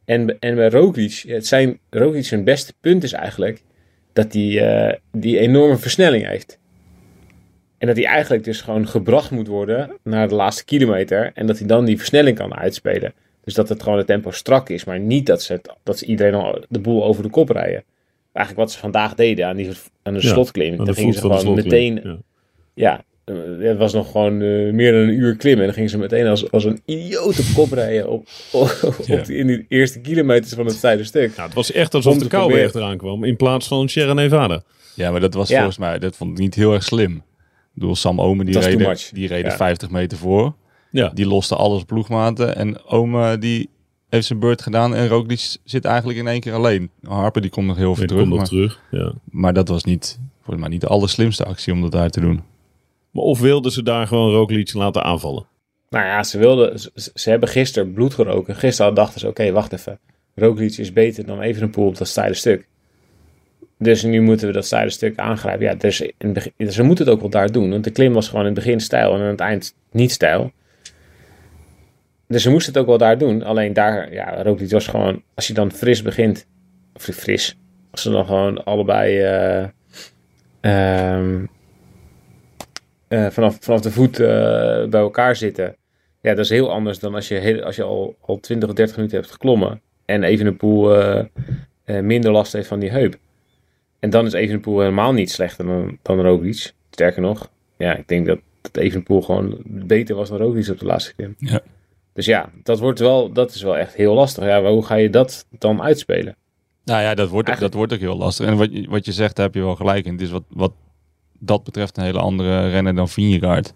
En, 0.05 0.39
en 0.39 0.55
bij 0.55 0.69
Roglic, 0.69 1.25
het 1.27 1.47
zijn, 1.47 1.79
Roglic 1.91 2.25
zijn 2.25 2.45
beste 2.45 2.73
punt 2.81 3.03
is 3.03 3.13
eigenlijk 3.13 3.63
dat 4.13 4.33
hij 4.33 4.43
uh, 4.43 4.95
die 5.13 5.39
enorme 5.39 5.77
versnelling 5.77 6.27
heeft. 6.27 6.59
En 7.79 7.87
dat 7.87 7.97
hij 7.97 8.07
eigenlijk 8.07 8.45
dus 8.45 8.61
gewoon 8.61 8.89
gebracht 8.89 9.31
moet 9.31 9.47
worden 9.47 9.93
naar 10.03 10.29
de 10.29 10.35
laatste 10.35 10.65
kilometer. 10.65 11.31
En 11.35 11.47
dat 11.47 11.59
hij 11.59 11.67
dan 11.67 11.85
die 11.85 11.97
versnelling 11.97 12.37
kan 12.37 12.55
uitspelen. 12.55 13.13
Dus 13.45 13.55
dat 13.55 13.69
het 13.69 13.83
gewoon 13.83 13.99
het 13.99 14.07
tempo 14.07 14.31
strak 14.31 14.69
is. 14.69 14.85
Maar 14.85 15.01
niet 15.01 15.27
dat 15.27 15.43
ze, 15.43 15.61
dat 15.83 15.99
ze 15.99 16.07
iedereen 16.07 16.35
al 16.35 16.65
de 16.69 16.81
boel 16.81 17.05
over 17.05 17.23
de 17.23 17.31
kop 17.31 17.49
rijden. 17.49 17.85
Eigenlijk 18.33 18.67
wat 18.67 18.73
ze 18.73 18.79
vandaag 18.79 19.15
deden 19.15 19.47
aan, 19.47 19.57
die, 19.57 19.71
aan 20.03 20.15
de 20.15 20.23
ja, 20.23 20.29
slotklim. 20.29 20.77
Dan 20.77 20.95
gingen 20.95 21.15
ze 21.15 21.21
gewoon 21.21 21.55
meteen... 21.55 22.03
Ja, 22.05 22.19
ja 22.75 23.05
het 23.37 23.79
was 23.79 23.93
nog 23.93 24.11
gewoon 24.11 24.41
uh, 24.41 24.73
meer 24.73 24.93
dan 24.93 25.01
een 25.01 25.15
uur 25.15 25.37
klimmen. 25.37 25.61
En 25.61 25.67
dan 25.67 25.75
gingen 25.75 25.91
ze 25.91 25.99
meteen 25.99 26.27
als, 26.27 26.51
als 26.51 26.65
een 26.65 26.81
idioot 26.85 27.39
op 27.39 27.45
kop 27.55 27.73
rijden 27.73 28.09
op, 28.09 28.29
op, 28.53 28.97
ja. 29.07 29.19
op 29.19 29.25
die, 29.25 29.37
in 29.37 29.47
die 29.47 29.67
eerste 29.69 30.01
kilometers 30.01 30.53
van 30.53 30.67
het 30.67 30.75
zijde 30.75 31.05
stuk. 31.05 31.37
Ja, 31.37 31.45
het 31.45 31.55
was 31.55 31.73
echt 31.73 31.95
alsof 31.95 32.19
de 32.19 32.27
kou 32.27 32.53
weer 32.53 32.77
eraan 32.77 32.97
kwam 32.97 33.25
in 33.25 33.37
plaats 33.37 33.69
van 33.69 33.89
Sierra 33.89 34.13
Nevada. 34.13 34.63
Ja, 34.95 35.11
maar 35.11 35.21
dat 35.21 35.35
was 35.35 35.49
ja. 35.49 35.57
volgens 35.57 35.79
mij, 35.79 35.99
dat 35.99 36.17
vond 36.17 36.31
ik 36.31 36.39
niet 36.39 36.55
heel 36.55 36.73
erg 36.73 36.83
slim. 36.83 37.15
Ik 37.15 37.85
bedoel, 37.85 37.97
Sam 37.97 38.21
Omen 38.21 38.47
die 38.47 38.59
reden, 38.59 38.97
die 39.13 39.29
reden 39.29 39.53
50 39.53 39.91
meter 39.91 40.19
voor. 40.19 40.55
Ja. 40.91 41.11
Die 41.15 41.27
loste 41.27 41.57
alles 41.57 41.85
ploegmaten. 41.85 42.57
En 42.57 42.85
Omen 42.85 43.41
die 43.41 43.71
heeft 44.09 44.27
zijn 44.27 44.39
beurt 44.39 44.63
gedaan. 44.63 44.95
En 44.95 45.09
Roglic 45.09 45.57
zit 45.65 45.85
eigenlijk 45.85 46.19
in 46.19 46.27
één 46.27 46.41
keer 46.41 46.53
alleen. 46.53 46.91
Harper 47.03 47.43
die 47.43 47.51
komt 47.51 47.67
nog 47.67 47.77
heel 47.77 47.95
veel 47.95 48.07
terug. 48.07 48.23
Komt 48.23 48.33
nog 48.33 48.39
maar, 48.39 48.49
terug, 48.49 48.81
ja. 48.91 49.13
maar 49.25 49.53
dat 49.53 49.69
was 49.69 49.85
niet, 49.85 50.19
volgens 50.37 50.61
mij 50.61 50.69
niet 50.69 50.81
de 50.81 50.87
allerslimste 50.87 51.45
actie 51.45 51.73
om 51.73 51.81
dat 51.81 51.95
uit 51.95 52.13
te 52.13 52.21
doen. 52.21 52.43
Maar 53.11 53.25
of 53.25 53.41
wilden 53.41 53.73
ze 53.73 53.83
daar 53.83 54.07
gewoon 54.07 54.33
Roglic 54.33 54.73
laten 54.73 55.05
aanvallen? 55.05 55.47
Nou 55.91 56.07
ja, 56.07 56.23
ze 56.23 56.39
wilden, 56.39 56.79
ze, 56.79 57.11
ze 57.15 57.31
hebben 57.31 57.49
gisteren 57.49 57.93
bloed 57.93 58.15
geroken. 58.15 58.57
Gisteren 58.57 58.95
dachten 58.95 59.21
ze, 59.21 59.29
oké, 59.29 59.41
okay, 59.41 59.53
wacht 59.53 59.73
even. 59.73 59.99
Roglic 60.35 60.77
is 60.77 60.93
beter 60.93 61.27
dan 61.27 61.41
Evenepoel 61.41 61.87
op 61.87 61.99
dat 61.99 62.09
steile 62.09 62.35
stuk. 62.35 62.67
Dus 63.79 64.03
nu 64.03 64.21
moeten 64.21 64.47
we 64.47 64.53
dat 64.53 64.65
steile 64.65 64.91
stuk 64.91 65.19
aangrijpen. 65.19 65.67
Ja, 65.67 65.75
dus 65.75 66.01
in 66.19 66.33
begin, 66.33 66.53
ze 66.73 66.83
moeten 66.83 67.05
het 67.05 67.15
ook 67.15 67.21
wel 67.21 67.31
daar 67.31 67.53
doen. 67.53 67.71
Want 67.71 67.85
de 67.85 67.91
klim 67.91 68.13
was 68.13 68.29
gewoon 68.29 68.47
in 68.47 68.55
het 68.55 68.65
begin 68.65 68.81
stijl 68.81 69.15
en 69.15 69.21
aan 69.21 69.27
het 69.27 69.41
eind 69.41 69.75
niet 69.91 70.13
stijl. 70.13 70.53
Dus 72.29 72.43
ze 72.43 72.51
moesten 72.51 72.73
het 72.73 72.83
ook 72.83 72.89
wel 72.89 72.99
daar 72.99 73.19
doen. 73.19 73.43
Alleen 73.43 73.73
daar, 73.73 74.13
ja, 74.13 74.43
Roglic 74.43 74.71
was 74.71 74.87
gewoon... 74.87 75.23
Als 75.35 75.47
je 75.47 75.55
dan 75.55 75.73
fris 75.73 76.03
begint... 76.03 76.47
Of 76.95 77.03
fris. 77.03 77.59
Als 77.91 78.03
ze 78.03 78.11
dan 78.11 78.27
gewoon 78.27 78.65
allebei... 78.65 79.23
Uh, 80.63 81.17
um, 81.17 81.49
uh, 83.09 83.27
vanaf, 83.31 83.57
vanaf 83.61 83.81
de 83.81 83.91
voet 83.91 84.19
uh, 84.19 84.29
bij 84.87 85.01
elkaar 85.01 85.37
zitten. 85.37 85.77
Ja, 86.21 86.35
dat 86.35 86.45
is 86.45 86.51
heel 86.51 86.71
anders 86.71 86.99
dan 86.99 87.15
als 87.15 87.29
je, 87.29 87.35
heel, 87.35 87.63
als 87.63 87.77
je 87.77 87.83
al, 87.83 88.17
al 88.21 88.41
20 88.41 88.69
of 88.69 88.75
30 88.75 88.97
minuten 88.97 89.19
hebt 89.19 89.31
geklommen. 89.31 89.81
En 90.05 90.23
Evenepoel 90.23 91.01
uh, 91.01 91.25
minder 91.85 92.31
last 92.31 92.53
heeft 92.53 92.69
van 92.69 92.79
die 92.79 92.91
heup. 92.91 93.17
En 93.99 94.11
dan 94.11 94.27
is 94.27 94.33
Evenepoel 94.33 94.81
helemaal 94.81 95.13
niet 95.13 95.31
slechter 95.31 95.67
dan, 95.67 95.99
dan 96.03 96.21
Roglic. 96.21 96.73
Sterker 96.91 97.23
nog, 97.23 97.51
ja, 97.77 97.97
ik 97.97 98.09
denk 98.09 98.27
dat, 98.27 98.39
dat 98.61 98.77
Evenepoel 98.77 99.23
gewoon 99.23 99.59
beter 99.65 100.15
was 100.15 100.29
dan 100.29 100.39
Roglic 100.39 100.69
op 100.69 100.79
de 100.79 100.87
laatste 100.87 101.15
klim. 101.15 101.35
Ja. 101.39 101.63
Dus 102.19 102.27
ja, 102.27 102.49
dat, 102.63 102.79
wordt 102.79 102.99
wel, 102.99 103.33
dat 103.33 103.55
is 103.55 103.63
wel 103.63 103.77
echt 103.77 103.95
heel 103.95 104.15
lastig. 104.15 104.45
Ja, 104.45 104.61
maar 104.61 104.71
hoe 104.71 104.85
ga 104.85 104.95
je 104.95 105.11
dat 105.11 105.47
dan 105.51 105.83
uitspelen? 105.83 106.37
Nou 106.85 107.03
ja, 107.03 107.15
dat 107.15 107.29
wordt, 107.29 107.61
dat 107.61 107.75
wordt 107.75 107.93
ook 107.93 107.99
heel 107.99 108.17
lastig. 108.17 108.47
En 108.47 108.57
wat 108.57 108.73
je, 108.73 108.87
wat 108.89 109.05
je 109.05 109.13
zegt, 109.13 109.37
daar 109.37 109.45
heb 109.47 109.55
je 109.55 109.61
wel 109.61 109.77
gelijk 109.77 110.05
in. 110.07 110.13
Het 110.13 110.21
is 110.21 110.31
wat, 110.31 110.43
wat 110.49 110.73
dat 111.39 111.65
betreft 111.65 111.97
een 111.97 112.05
hele 112.05 112.19
andere 112.19 112.69
renner 112.71 112.95
dan 112.95 113.09
Vingegaard. 113.09 113.73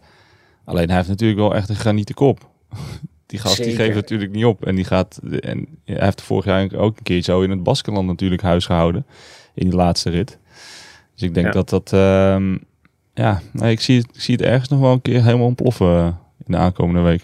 Alleen 0.65 0.87
hij 0.87 0.97
heeft 0.97 1.09
natuurlijk 1.09 1.41
wel 1.41 1.55
echt 1.55 1.69
een 1.69 1.77
granieten 1.77 2.15
kop. 2.15 2.49
Die 3.27 3.39
gast 3.39 3.55
Zeker. 3.55 3.73
die 3.77 3.81
geeft 3.85 3.95
natuurlijk 3.95 4.33
niet 4.33 4.45
op. 4.45 4.65
En 4.67 4.75
die 4.75 4.85
gaat. 4.85 5.21
En 5.41 5.69
hij 5.85 6.05
heeft 6.05 6.23
vorig 6.23 6.45
jaar 6.45 6.75
ook 6.75 6.97
een 6.97 7.03
keer 7.03 7.23
zo 7.23 7.41
in 7.41 7.51
het 7.51 7.63
Baskenland 7.63 8.07
natuurlijk 8.07 8.43
huis 8.43 8.67
gehouden. 8.67 9.07
In 9.55 9.69
die 9.69 9.79
laatste 9.79 10.11
rit. 10.11 10.39
Dus 11.15 11.23
ik 11.23 11.35
denk 11.35 11.47
Ja. 11.47 11.53
dat 11.53 11.69
dat. 11.69 11.93
ehm, 11.93 12.57
ja, 13.15 13.41
nee, 13.53 13.73
ik, 13.73 13.81
zie, 13.81 13.97
het- 13.99 14.09
ik 14.15 14.21
zie 14.21 14.35
het 14.35 14.45
ergens 14.45 14.69
nog 14.69 14.81
wel 14.81 14.93
een 14.93 15.03
keer 15.03 15.25
helemaal 15.25 15.47
ontploffen 15.47 15.97
eh, 15.99 16.07
in 16.47 16.53
de 16.53 16.57
aankomende 16.57 17.01
week. 17.01 17.23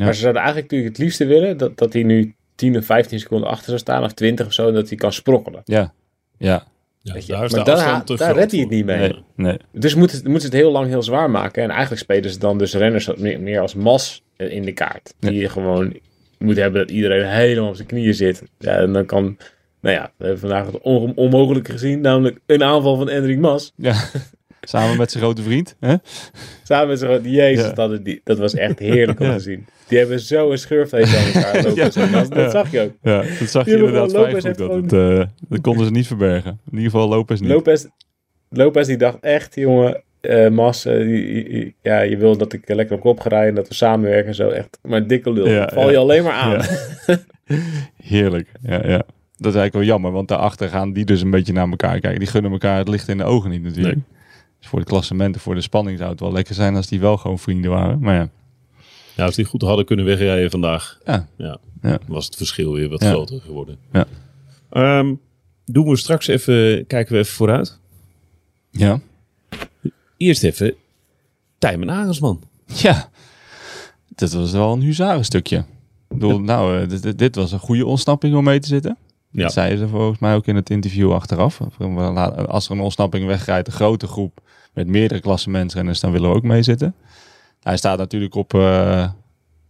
Ja. 0.00 0.04
Maar 0.06 0.14
ze 0.14 0.20
zouden 0.20 0.42
eigenlijk 0.42 0.70
natuurlijk 0.70 0.96
het 0.98 1.06
liefste 1.06 1.26
willen 1.26 1.56
dat, 1.56 1.78
dat 1.78 1.92
hij 1.92 2.02
nu 2.02 2.34
10 2.54 2.76
of 2.76 2.84
15 2.84 3.18
seconden 3.20 3.48
achter 3.48 3.66
zou 3.66 3.78
staan, 3.78 4.04
of 4.04 4.12
20 4.12 4.46
of 4.46 4.52
zo, 4.52 4.72
dat 4.72 4.88
hij 4.88 4.98
kan 4.98 5.12
sprokkelen. 5.12 5.60
Ja, 5.64 5.92
ja. 6.38 6.64
Ja, 7.02 7.14
je. 7.14 7.26
daar 7.26 7.38
Maar 7.50 7.64
daar, 7.64 8.04
daar 8.16 8.34
redt 8.34 8.50
hij 8.50 8.60
het 8.60 8.70
niet 8.70 8.84
mee. 8.84 8.98
Nee, 8.98 9.24
nee. 9.36 9.56
Dus 9.72 9.94
moeten 9.94 10.16
ze 10.16 10.22
moeten 10.22 10.40
ze 10.40 10.46
het 10.46 10.56
heel 10.56 10.72
lang 10.72 10.88
heel 10.88 11.02
zwaar 11.02 11.30
maken. 11.30 11.62
En 11.62 11.70
eigenlijk 11.70 12.00
spelen 12.00 12.30
ze 12.30 12.38
dan 12.38 12.58
dus 12.58 12.74
renners 12.74 13.14
meer, 13.14 13.40
meer 13.40 13.60
als 13.60 13.74
mas 13.74 14.22
in 14.36 14.62
de 14.62 14.72
kaart. 14.72 15.14
Die 15.18 15.34
je 15.34 15.48
gewoon 15.48 15.96
moet 16.38 16.56
hebben 16.56 16.80
dat 16.80 16.90
iedereen 16.90 17.26
helemaal 17.28 17.68
op 17.68 17.74
zijn 17.76 17.88
knieën 17.88 18.14
zit. 18.14 18.42
Ja, 18.58 18.76
en 18.76 18.92
dan 18.92 19.06
kan, 19.06 19.36
nou 19.80 19.94
ja, 19.96 20.12
we 20.16 20.24
hebben 20.24 20.40
vandaag 20.40 20.66
het 20.66 20.80
on- 20.80 21.12
onmogelijke 21.16 21.72
gezien. 21.72 22.00
Namelijk 22.00 22.38
een 22.46 22.62
aanval 22.64 22.96
van 22.96 23.08
Enric 23.08 23.38
Mas. 23.38 23.72
Ja. 23.76 23.94
Samen 24.60 24.96
met 24.96 25.10
zijn 25.10 25.22
grote 25.22 25.42
vriend. 25.42 25.76
Hè? 25.80 25.94
Samen 26.62 26.88
met 26.88 26.98
zo'n, 26.98 27.20
jezus, 27.30 27.64
Ja. 27.66 27.72
dat, 27.72 28.04
die, 28.04 28.20
dat 28.24 28.38
was 28.38 28.54
echt 28.54 28.78
heerlijk 28.78 29.20
om 29.20 29.26
Ja. 29.26 29.32
te 29.36 29.40
zien. 29.42 29.66
Die 29.88 29.98
hebben 29.98 30.20
zo 30.20 30.50
een 30.50 30.58
schurfvlees 30.58 31.16
aan 31.16 31.24
elkaar 31.42 31.54
lopen. 31.64 31.74
Ja. 31.74 32.10
Dat, 32.20 32.32
dat 32.32 32.50
zag 32.50 32.70
je 32.70 32.80
ook. 32.80 32.92
Ja, 33.02 33.22
dat 33.38 33.48
zag 33.48 33.64
je 33.66 33.72
inderdaad 33.76 34.10
vrij 34.12 34.32
goed. 34.32 34.58
Dat, 34.58 34.74
het, 34.74 34.92
eh, 34.92 35.22
dat 35.48 35.60
konden 35.60 35.84
ze 35.86 35.90
niet 35.92 36.06
verbergen. 36.06 36.50
In 36.70 36.76
ieder 36.76 36.90
geval 36.90 37.08
Lopez 37.08 37.40
niet. 37.40 37.50
Lopez, 37.50 37.84
Lopez 38.48 38.86
die 38.86 38.96
dacht 38.96 39.18
echt, 39.20 39.54
jongen, 39.54 40.02
eh, 40.20 40.48
Mas, 40.48 40.84
eh, 40.84 40.96
die- 40.98 41.48
die- 41.48 41.74
ja, 41.82 42.00
je 42.00 42.16
wil 42.16 42.36
dat 42.36 42.52
ik 42.52 42.68
lekker 42.68 42.96
op 42.96 43.00
kop 43.02 43.20
ga 43.20 43.28
rijden 43.28 43.54
dat 43.54 43.68
we 43.68 43.74
samenwerken 43.74 44.26
en 44.28 44.34
zo. 44.34 44.48
Echt, 44.48 44.78
maar 44.82 45.06
dikke 45.06 45.32
lul. 45.32 45.66
Val 45.68 45.90
je 45.90 45.96
alleen 45.96 46.22
maar 46.24 46.32
aan. 46.32 46.60
Heerlijk. 48.02 48.48
Ja, 48.62 48.74
ja. 48.86 48.96
dat 49.36 49.52
is 49.52 49.58
eigenlijk 49.58 49.72
wel 49.72 49.82
jammer, 49.84 50.12
want 50.12 50.28
daarachter 50.28 50.68
gaan 50.68 50.92
die 50.92 51.04
dus 51.04 51.22
een 51.22 51.30
beetje 51.30 51.52
naar 51.52 51.68
elkaar 51.68 52.00
kijken. 52.00 52.18
Die 52.18 52.28
gunnen 52.28 52.52
elkaar 52.52 52.78
het 52.78 52.88
licht 52.88 53.08
in 53.08 53.18
de 53.18 53.24
ogen 53.24 53.50
niet 53.50 53.62
natuurlijk. 53.62 53.98
Dus 54.60 54.68
voor 54.68 54.78
de 54.78 54.84
klassementen, 54.84 55.40
voor 55.40 55.54
de 55.54 55.60
spanning 55.60 55.98
zou 55.98 56.10
het 56.10 56.20
wel 56.20 56.32
lekker 56.32 56.54
zijn 56.54 56.76
als 56.76 56.86
die 56.86 57.00
wel 57.00 57.16
gewoon 57.16 57.38
vrienden 57.38 57.70
waren. 57.70 58.00
Maar 58.00 58.14
ja, 58.14 58.28
Ja, 59.16 59.24
als 59.24 59.34
die 59.34 59.44
goed 59.44 59.62
hadden 59.62 59.84
kunnen 59.84 60.04
wegrijden 60.04 60.50
vandaag, 60.50 60.98
ja, 61.06 61.28
ja, 61.36 61.58
Ja. 61.82 61.98
was 62.06 62.24
het 62.26 62.36
verschil 62.36 62.72
weer 62.72 62.88
wat 62.88 63.02
Ja. 63.02 63.10
groter 63.10 63.40
geworden. 63.40 63.76
Ja. 63.92 64.04
Ehm, 64.70 65.14
doen 65.64 65.88
we 65.88 65.96
straks 65.96 66.26
even, 66.26 66.86
kijken 66.86 67.12
we 67.12 67.18
even 67.18 67.32
vooruit. 67.34 67.78
ja. 68.70 69.00
Eerst 70.16 70.42
even 70.44 70.74
Tijmen 71.58 71.90
Arendsman. 71.90 72.42
Ja, 72.66 73.08
dit 74.08 74.32
was 74.32 74.52
wel 74.52 74.72
een 74.72 74.80
huzarenstukje. 74.82 75.56
Ik 75.56 75.64
bedoel, 76.08 76.40
nou, 76.40 76.80
eh, 76.82 76.88
dit, 76.88 77.02
dit- 77.02 77.18
dit 77.18 77.34
was 77.36 77.52
een 77.52 77.58
goede 77.58 77.86
ontsnapping 77.86 78.34
om 78.36 78.44
mee 78.44 78.58
te 78.60 78.68
zitten. 78.68 78.96
Ja. 79.30 79.42
Dat 79.42 79.52
zeiden 79.52 79.78
ze 79.78 79.88
volgens 79.88 80.18
mij 80.18 80.34
ook 80.34 80.46
in 80.46 80.56
het 80.56 80.70
interview 80.70 81.12
achteraf. 81.12 81.60
Als 82.48 82.66
er 82.66 82.72
een 82.72 82.80
ontsnapping 82.80 83.26
wegrijdt, 83.26 83.66
een 83.68 83.74
grote 83.74 84.06
groep 84.06 84.40
met 84.84 84.88
meerdere 84.88 85.20
klassementsrenners, 85.20 86.00
dan 86.00 86.12
willen 86.12 86.30
we 86.30 86.36
ook 86.36 86.42
meezitten. 86.42 86.94
Hij 87.62 87.76
staat 87.76 87.98
natuurlijk 87.98 88.34
op, 88.34 88.54
eh, 88.54 89.08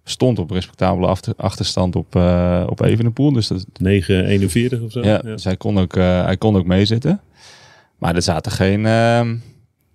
stond 0.05 0.39
op 0.39 0.51
respectabele 0.51 1.07
achter- 1.07 1.35
achterstand 1.37 1.97
op, 1.97 2.17
eh 2.17 2.65
op 2.67 2.81
Evenepoel. 2.81 3.33
Dus 3.33 3.49
dat, 3.49 3.67
9,41 3.81 4.81
of 4.83 4.93
zo. 4.93 5.03
ja, 5.03 5.19
dus 5.19 5.45
hij 5.45 5.57
kon, 5.57 5.79
ook, 5.79 5.97
eh, 5.97 6.25
hij 6.25 6.37
kon 6.37 6.57
ook 6.57 6.67
meezitten. 6.67 7.21
Maar 7.99 8.15
er 8.15 8.23
zaten 8.23 8.53
geen, 8.53 8.87
ehm, 8.87 9.37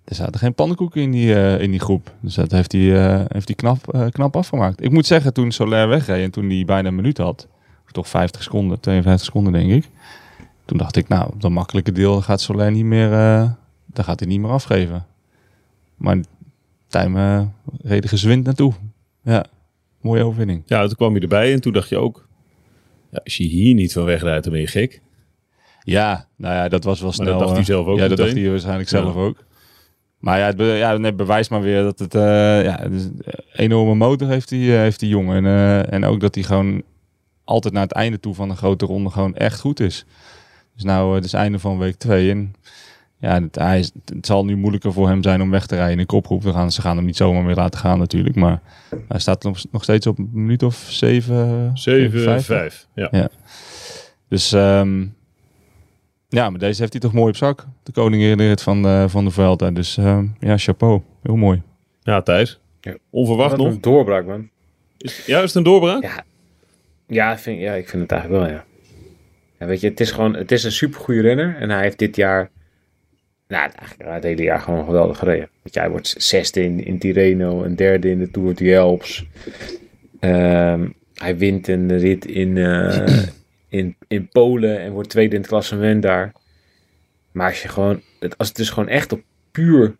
er 0.04 0.14
zaten 0.14 0.40
geen 0.40 0.54
pannenkoeken 0.54 1.00
in 1.02 1.10
die, 1.10 1.58
in 1.58 1.70
die 1.70 1.80
groep. 1.80 2.12
Dus 2.20 2.34
dat 2.34 2.50
heeft 2.50 2.72
hij, 2.72 2.80
heeft 3.28 3.46
hij 3.48 3.56
knap, 3.56 4.08
knap 4.10 4.36
afgemaakt. 4.36 4.82
Ik 4.84 4.90
moet 4.90 5.06
zeggen, 5.06 5.32
toen 5.32 5.50
Soler 5.52 5.88
wegreed 5.88 6.24
en 6.24 6.30
toen 6.30 6.50
hij 6.50 6.64
bijna 6.64 6.88
een 6.88 6.94
minuut 6.94 7.18
had, 7.18 7.48
of 7.84 7.92
toch 7.92 8.08
50 8.08 8.42
seconden, 8.42 8.80
52 8.80 9.26
seconden 9.26 9.52
denk 9.52 9.70
ik. 9.70 9.88
Toen 10.64 10.78
dacht 10.78 10.96
ik, 10.96 11.08
nou, 11.08 11.30
dat 11.38 11.50
makkelijke 11.50 11.92
deel 11.92 12.20
gaat 12.22 12.40
Soler 12.40 12.70
niet 12.70 12.84
meer, 12.84 13.10
daar 13.96 14.04
gaat 14.04 14.20
hij 14.20 14.28
niet 14.28 14.40
meer 14.40 14.50
afgeven. 14.50 15.06
Maar 15.96 16.16
Tijm 16.86 17.16
eh 17.16 17.42
reed 17.82 18.02
er 18.02 18.08
gezwind 18.08 18.44
naartoe. 18.44 18.72
Ja, 19.22 19.44
mooie 20.00 20.24
overwinning. 20.24 20.62
Ja, 20.66 20.86
toen 20.86 20.96
kwam 20.96 21.14
je 21.14 21.20
erbij 21.20 21.52
en 21.52 21.60
toen 21.60 21.72
dacht 21.72 21.88
je 21.88 21.98
ook... 21.98 22.28
Ja, 23.10 23.20
als 23.24 23.36
je 23.36 23.44
hier 23.44 23.74
niet 23.74 23.92
van 23.92 24.04
wegrijdt, 24.04 24.44
dan 24.44 24.52
ben 24.52 24.62
je 24.62 24.66
gek. 24.68 25.00
Ja, 25.82 26.26
nou 26.36 26.54
ja, 26.54 26.68
dat 26.68 26.84
was 26.84 26.98
wel 27.00 27.06
Maar 27.08 27.16
snel. 27.16 27.28
dat 27.30 27.38
dacht 27.38 27.50
hij 27.50 27.60
eh, 27.60 27.66
zelf 27.66 27.86
ook 27.86 27.98
Ja, 27.98 28.08
dat 28.08 28.16
dacht 28.18 28.32
hij 28.32 28.50
waarschijnlijk 28.50 28.90
Ja. 28.90 28.98
zelf 29.00 29.14
ook. 29.14 29.44
Maar 30.18 30.38
ja, 30.38 30.46
het, 30.46 30.56
be- 30.56 30.64
ja, 30.64 31.00
het 31.00 31.16
bewijst 31.16 31.50
maar 31.50 31.60
weer 31.60 31.82
dat 31.82 31.98
het... 31.98 32.14
eh 32.14 32.22
ja, 32.64 32.76
het 32.80 32.92
een 32.92 33.22
enorme 33.52 33.94
motor 33.94 34.28
heeft 34.28 34.48
die, 34.48 34.70
heeft 34.70 35.00
die 35.00 35.08
jongen. 35.08 35.44
En, 35.46 35.90
en 35.90 36.04
ook 36.04 36.20
dat 36.20 36.34
hij 36.34 36.44
gewoon 36.44 36.82
altijd 37.44 37.74
naar 37.74 37.82
het 37.82 37.92
einde 37.92 38.20
toe 38.20 38.34
van 38.34 38.50
een 38.50 38.56
grote 38.56 38.86
ronde 38.86 39.10
gewoon 39.10 39.34
echt 39.34 39.60
goed 39.60 39.80
is. 39.80 40.04
Dus 40.74 40.84
nou, 40.84 41.14
het 41.14 41.24
is 41.24 41.32
einde 41.32 41.58
van 41.58 41.78
week 41.78 41.94
twee. 41.96 42.30
En 42.30 42.54
ja, 43.18 43.40
het, 43.40 43.54
hij 43.54 43.78
is, 43.78 43.92
het 44.04 44.26
zal 44.26 44.44
nu 44.44 44.56
moeilijker 44.56 44.92
voor 44.92 45.08
hem 45.08 45.22
zijn 45.22 45.42
om 45.42 45.50
weg 45.50 45.66
te 45.66 45.74
rijden 45.74 45.92
in 45.92 45.98
de 45.98 46.06
kopgroep. 46.06 46.42
We 46.42 46.52
gaan, 46.52 46.72
ze 46.72 46.80
gaan 46.80 46.96
hem 46.96 47.06
niet 47.06 47.16
zomaar 47.16 47.42
meer 47.42 47.54
laten 47.54 47.80
gaan 47.80 47.98
natuurlijk. 47.98 48.36
Maar 48.36 48.60
hij 49.08 49.18
staat 49.20 49.42
nog, 49.42 49.58
nog 49.70 49.82
steeds 49.82 50.06
op 50.06 50.18
een 50.18 50.30
minuut 50.32 50.62
of 50.62 50.86
zeven... 50.88 51.70
7, 51.74 52.20
vijf. 52.20 52.44
5. 52.44 52.86
Ja. 52.94 53.08
Ja. 53.10 53.28
Dus 54.28 54.52
ehm, 54.52 55.06
ja, 56.28 56.50
maar 56.50 56.58
deze 56.58 56.80
heeft 56.80 56.92
hij 56.92 57.00
toch 57.00 57.12
mooi 57.12 57.28
op 57.28 57.36
zak. 57.36 57.66
De 57.82 57.92
koningin 57.92 58.58
van 58.58 58.82
de, 58.82 59.04
van 59.08 59.24
de 59.24 59.30
Vuelta. 59.30 59.70
Dus 59.70 59.96
ehm, 59.96 60.26
ja, 60.40 60.58
chapeau. 60.58 61.00
Heel 61.22 61.36
mooi. 61.36 61.62
ja, 62.02 62.22
Thijs. 62.22 62.60
Ja. 62.80 62.96
Onverwacht 63.10 63.56
nog. 63.56 63.66
een 63.66 63.80
doorbraak, 63.80 64.26
man. 64.26 64.48
Is 64.98 65.26
juist 65.26 65.54
een 65.54 65.62
doorbraak? 65.62 66.02
Ja, 66.02 66.24
ja, 67.06 67.32
ik 67.32 67.38
vind, 67.38 67.60
ja, 67.60 67.72
ik 67.74 67.88
vind 67.88 68.02
het 68.02 68.12
eigenlijk 68.12 68.42
wel, 68.42 68.52
ja. 68.52 68.64
ja. 69.58 69.66
Weet 69.66 69.80
je, 69.80 69.88
het 69.88 70.00
is 70.00 70.10
gewoon, 70.10 70.34
het 70.34 70.52
is 70.52 70.64
een 70.64 70.72
supergoeie 70.72 71.20
renner. 71.20 71.56
En 71.56 71.70
hij 71.70 71.82
heeft 71.82 71.98
dit 71.98 72.16
jaar, 72.16 72.50
nou, 73.48 73.70
eigenlijk 73.78 74.10
het 74.10 74.22
hele 74.22 74.42
jaar 74.42 74.60
gewoon 74.60 74.84
geweldig 74.84 75.18
gereden. 75.18 75.48
Weet 75.62 75.74
je, 75.74 75.80
hij 75.80 75.90
wordt 75.90 76.14
zesde 76.18 76.62
in, 76.62 76.84
in 76.84 76.98
Tirreno 76.98 77.62
en 77.62 77.74
derde 77.74 78.10
in 78.10 78.18
de 78.18 78.30
Tour 78.30 78.54
de 78.54 78.78
Alps. 78.78 79.26
Ehm, 80.20 80.88
hij 81.14 81.36
wint 81.36 81.68
een 81.68 81.98
rit 81.98 82.24
in, 82.26 82.56
eh, 82.56 83.22
in, 83.68 83.96
in 84.08 84.28
Polen 84.28 84.80
en 84.80 84.92
wordt 84.92 85.08
tweede 85.08 85.34
in 85.34 85.40
het 85.40 85.50
klassement 85.50 86.02
daar. 86.02 86.32
Maar 87.32 87.48
als 87.48 87.62
je 87.62 87.68
gewoon, 87.68 88.00
het- 88.20 88.38
als 88.38 88.48
het 88.48 88.56
dus 88.56 88.70
gewoon 88.70 88.88
echt 88.88 89.12
op 89.12 89.22
puur 89.50 89.96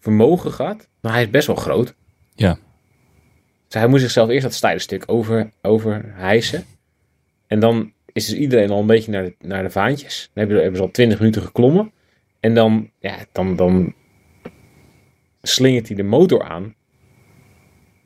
vermogen 0.00 0.52
gaat, 0.52 0.88
maar 1.00 1.12
hij 1.12 1.22
is 1.22 1.30
best 1.30 1.46
wel 1.46 1.56
groot. 1.56 1.94
Ja. 2.34 2.58
Dus 3.68 3.80
hij 3.82 3.86
moet 3.86 4.00
zichzelf 4.00 4.28
eerst 4.28 4.42
dat 4.42 4.54
steile 4.54 4.78
stuk 4.80 5.02
over, 5.06 5.50
over 5.62 6.02
hijsen. 6.14 6.64
En 7.46 7.60
dan 7.60 7.92
is 8.12 8.26
dus 8.26 8.38
iedereen 8.38 8.70
al 8.70 8.80
een 8.80 8.86
beetje 8.86 9.10
naar 9.10 9.24
de, 9.24 9.34
naar 9.40 9.62
de 9.62 9.70
vaantjes. 9.70 10.30
Dan 10.34 10.48
hebben, 10.48 10.76
ze 10.76 10.82
al 10.82 10.90
20 10.90 11.18
minuten 11.18 11.42
geklommen. 11.42 11.92
En 12.44 12.54
dan, 12.54 12.90
ja, 12.98 13.16
dan, 13.32 13.56
dan 13.56 13.94
slingert 15.42 15.86
hij 15.86 15.96
de 15.96 16.02
motor 16.02 16.42
aan. 16.42 16.74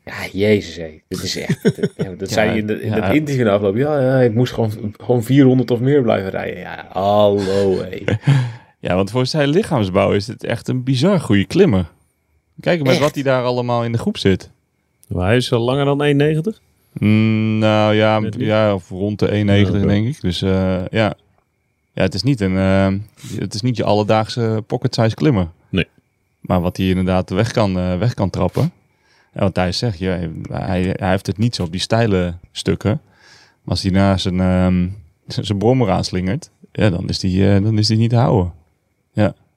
Ja, 0.04 0.14
jezus 0.32 0.76
hé. 0.76 1.00
Dit 1.08 1.22
is 1.22 1.36
echt... 1.36 1.62
ja, 1.96 2.04
dat 2.04 2.28
Ja, 2.28 2.34
zei 2.34 2.50
je 2.50 2.58
in, 2.58 2.66
de, 2.66 2.80
in 2.80 2.88
ja. 2.88 3.00
dat 3.00 3.14
interview 3.14 3.44
na 3.44 3.52
afloop. 3.52 3.76
Ja, 3.76 4.00
ja, 4.00 4.20
ik 4.20 4.34
moest 4.34 4.52
gewoon, 4.52 4.94
gewoon 4.96 5.22
400 5.22 5.70
of 5.70 5.80
meer 5.80 6.02
blijven 6.02 6.30
rijden. 6.30 6.58
Ja, 6.58 6.86
hallo 6.88 7.82
hé. 7.82 8.02
Ja, 8.80 8.94
want 8.94 9.10
voor 9.10 9.26
zijn 9.26 9.48
lichaamsbouw 9.48 10.12
is 10.12 10.26
het 10.26 10.44
echt 10.44 10.68
een 10.68 10.84
bizar 10.84 11.20
goede 11.20 11.46
klimmer. 11.46 11.90
Kijk 12.60 12.82
met 12.82 12.90
Echt? 12.90 13.00
wat 13.00 13.14
hij 13.14 13.22
daar 13.22 13.44
allemaal 13.44 13.84
in 13.84 13.92
de 13.92 13.98
groep 13.98 14.18
zit. 14.18 14.50
Maar 15.08 15.26
hij 15.26 15.36
is 15.36 15.52
al 15.52 15.60
langer 15.60 15.84
dan 15.84 16.34
1,90. 16.54 16.60
Mm, 16.92 17.58
nou 17.58 17.94
ja, 17.94 18.20
ja, 18.36 18.74
of 18.74 18.88
rond 18.88 19.18
de 19.18 19.28
1,90 19.28 19.32
Ja, 19.32 19.60
oké. 19.60 19.86
denk 19.86 20.06
ik. 20.06 20.20
Dus 20.20 20.42
eh, 20.42 20.80
ja. 20.90 21.14
Ja, 21.98 22.04
het 22.04 22.14
is 22.14 22.22
niet 22.22 22.40
een, 22.40 22.56
eh, 22.56 22.92
het 23.40 23.54
is 23.54 23.60
niet 23.60 23.76
je 23.76 23.84
alledaagse 23.84 24.62
pocket-size 24.66 25.14
klimmer. 25.14 25.48
Nee. 25.68 25.86
Maar 26.40 26.60
wat 26.60 26.76
hij 26.76 26.88
inderdaad 26.88 27.30
weg 27.30 27.50
kan, 27.52 27.78
eh, 27.78 27.98
weg 27.98 28.14
kan 28.14 28.30
trappen. 28.30 28.72
Ja, 29.34 29.40
want 29.40 29.56
hij 29.56 29.72
zegt, 29.72 29.98
ja, 29.98 30.18
hij, 30.50 30.94
hij 30.96 31.10
heeft 31.10 31.26
het 31.26 31.38
niet 31.38 31.54
zo 31.54 31.62
op 31.62 31.70
die 31.70 31.80
steile 31.80 32.34
stukken. 32.52 33.00
Maar 33.62 33.74
als 33.74 33.82
hij 33.82 33.90
naar 33.90 34.20
zijn, 34.20 34.40
ehm, 34.40 34.88
zijn 35.26 35.58
brommer 35.58 35.90
aanslingert, 35.90 36.50
ja, 36.72 36.90
dan 36.90 37.08
is 37.08 37.18
die, 37.18 37.48
eh, 37.48 37.62
dan 37.62 37.78
is 37.78 37.86
die 37.86 37.96
niet 37.96 38.10
te 38.10 38.16
houden. 38.16 38.52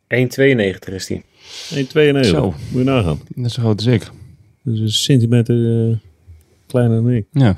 1,92 0.08 0.94
is 0.94 1.06
die. 1.06 1.24
1,92. 1.72 2.26
Zo. 2.26 2.54
Moet 2.72 2.84
je 2.84 2.84
nagaan. 2.84 3.20
Net 3.36 3.52
zo 3.52 3.62
groot 3.62 3.78
als 3.78 3.86
ik. 3.86 4.10
Dat 4.62 4.74
is 4.74 4.80
een 4.80 4.90
centimeter 4.90 5.56
kleiner 6.68 7.02
dan 7.02 7.12
ik. 7.12 7.26
Ja. 7.32 7.46
Ja. 7.46 7.58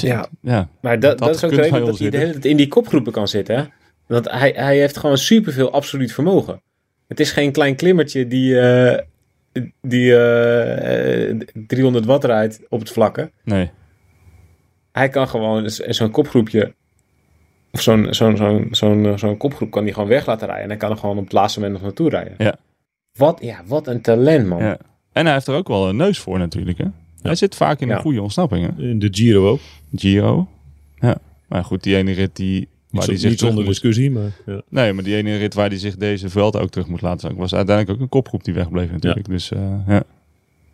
Ja. 0.00 0.26
ja. 0.40 0.68
Maar 0.80 1.00
dat, 1.00 1.18
Dat 1.18 1.28
dat 1.28 1.36
is 1.36 1.44
ook 1.44 1.50
de 1.50 1.56
reden 1.56 1.70
dat 1.72 1.80
hij 1.80 1.90
de 1.90 1.96
zitten. 1.96 2.20
hele 2.20 2.32
tijd 2.32 2.44
in 2.44 2.56
die 2.56 2.68
kopgroepen 2.68 3.12
kan 3.12 3.28
zitten. 3.28 3.56
Hè? 3.56 3.64
Want 4.06 4.30
hij, 4.30 4.52
hij 4.56 4.78
heeft 4.78 4.96
gewoon 4.96 5.18
superveel 5.18 5.72
absoluut 5.72 6.12
vermogen. 6.12 6.62
Het 7.08 7.20
is 7.20 7.30
geen 7.30 7.52
klein 7.52 7.76
klimmertje 7.76 8.26
die, 8.26 8.60
eh, 8.60 8.98
die 9.80 10.16
eh, 10.16 11.30
eh, 11.30 11.40
300 11.66 12.04
watt 12.04 12.24
rijdt 12.24 12.60
op 12.68 12.78
het 12.80 12.90
vlakke. 12.90 13.30
Nee. 13.44 13.70
Hij 14.92 15.08
kan 15.08 15.28
gewoon 15.28 15.70
zo'n 15.70 16.10
kopgroepje, 16.10 16.74
of 17.70 17.80
zo'n 17.80 18.06
zo'n 18.10 18.36
zo'n 18.36 18.68
zo'n 18.70 19.06
eh, 19.06 19.16
zo'n 19.16 19.36
kopgroep 19.36 19.70
kan 19.70 19.82
hij 19.84 19.92
gewoon 19.92 20.08
weg 20.08 20.26
laten 20.26 20.46
rijden. 20.46 20.62
En 20.64 20.68
hij 20.70 20.78
kan 20.78 20.90
er 20.90 20.96
gewoon 20.96 21.16
op 21.18 21.24
het 21.24 21.32
laatste 21.32 21.58
moment 21.58 21.76
nog 21.78 21.86
naartoe 21.86 22.10
rijden. 22.10 22.34
Ja. 22.38 22.56
Wat, 23.18 23.38
ja, 23.42 23.60
wat 23.66 23.86
een 23.86 24.00
talent, 24.02 24.46
man. 24.46 24.62
Ja. 24.62 24.78
En 25.12 25.24
hij 25.24 25.34
heeft 25.34 25.46
er 25.46 25.54
ook 25.54 25.68
wel 25.68 25.88
een 25.88 25.96
neus 25.96 26.18
voor 26.18 26.38
natuurlijk. 26.38 26.78
Hè? 26.78 26.84
Hij 27.22 27.34
zit 27.34 27.54
vaak 27.54 27.80
in 27.80 27.88
Ja. 27.88 27.94
een 27.96 28.00
goede 28.00 28.22
ontsnappingen. 28.22 28.78
In 28.78 28.98
de 28.98 29.08
Giro 29.10 29.48
ook. 29.48 29.60
Giro. 29.96 30.48
Ja. 31.00 31.18
Maar 31.48 31.64
goed, 31.64 31.82
die 31.82 31.96
ene 31.96 32.12
rit 32.12 32.36
die... 32.36 32.68
Waar 32.90 33.00
Niet, 33.00 33.10
die 33.10 33.14
zo- 33.16 33.20
zich 33.20 33.30
niet 33.30 33.38
zonder 33.38 33.64
discussie, 33.64 34.10
maar 34.10 34.30
ja. 34.46 34.62
Nee, 34.68 34.92
maar 34.92 35.04
die 35.04 35.16
ene 35.16 35.36
rit 35.36 35.54
waar 35.54 35.68
hij 35.68 35.78
zich 35.78 35.96
deze 35.96 36.28
veld 36.28 36.56
ook 36.56 36.70
terug 36.70 36.86
moest 36.86 37.02
laten 37.02 37.20
zakken... 37.20 37.38
was 37.40 37.54
uiteindelijk 37.54 37.96
ook 37.96 38.02
een 38.02 38.08
kopgroep 38.08 38.44
die 38.44 38.54
wegbleef 38.54 38.90
natuurlijk. 38.90 39.28
Dus 39.28 39.50
eh, 39.52 39.60
ja. 39.86 40.02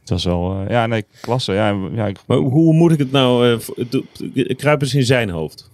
Het 0.00 0.08
was 0.10 0.24
wel... 0.24 0.60
eh, 0.64 0.70
ja, 0.70 0.86
nee, 0.86 1.04
klasse. 1.20 1.52
Ja, 1.52 1.88
ja, 1.94 2.06
ik, 2.06 2.18
Maar 2.26 2.36
hoe 2.38 2.74
moet 2.74 2.92
ik 2.92 2.98
het 2.98 3.10
nou... 3.10 3.52
eh, 3.52 3.84
doe- 3.90 4.54
kruip 4.56 4.82
eens 4.82 4.94
in 4.94 5.04
zijn 5.04 5.30
hoofd. 5.30 5.70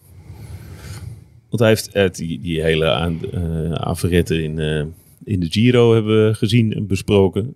Want 1.49 1.63
hij 1.63 1.69
heeft 1.69 2.17
die, 2.17 2.41
die 2.41 2.63
hele 2.63 2.91
aan, 2.91 3.19
eh 3.33 4.31
in, 4.31 4.59
eh, 4.59 4.85
in 5.25 5.41
de 5.41 5.47
Giro 5.51 5.95
hebben 5.95 6.27
we 6.27 6.35
gezien 6.35 6.73
en 6.75 6.87
besproken. 6.87 7.55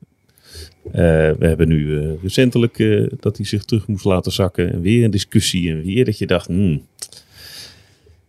Eh, 0.92 1.00
we 1.38 1.46
hebben 1.46 1.68
nu 1.68 1.98
eh, 1.98 2.22
recentelijk 2.22 2.78
eh, 2.78 3.06
dat 3.20 3.36
hij 3.36 3.46
zich 3.46 3.64
terug 3.64 3.86
moest 3.86 4.04
laten 4.04 4.32
zakken. 4.32 4.72
En 4.72 4.80
weer 4.80 5.04
een 5.04 5.10
discussie. 5.10 5.70
En 5.70 5.82
weer 5.82 6.04
dat 6.04 6.18
je 6.18 6.26
dacht... 6.26 6.46
hmm, 6.46 6.82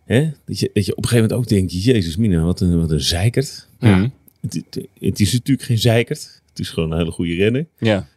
hè? 0.04 0.30
Dat, 0.44 0.58
je, 0.58 0.70
dat 0.72 0.86
je 0.86 0.96
op 0.96 1.02
een 1.02 1.08
gegeven 1.08 1.28
moment 1.28 1.32
ook 1.32 1.48
denkt... 1.48 1.84
Jezus 1.84 2.16
mina, 2.16 2.42
wat 2.42 2.60
een, 2.60 2.80
wat 2.80 2.90
een 2.90 3.00
zeikert. 3.00 3.68
Het, 3.78 4.12
het, 4.40 4.86
het 5.00 5.20
is 5.20 5.32
natuurlijk 5.32 5.66
geen 5.66 5.78
zeikert. 5.78 6.42
Het 6.48 6.58
is 6.58 6.68
gewoon 6.68 6.90
een 6.90 6.98
hele 6.98 7.10
goede 7.10 7.34
renner. 7.34 7.66
ja. 7.78 8.08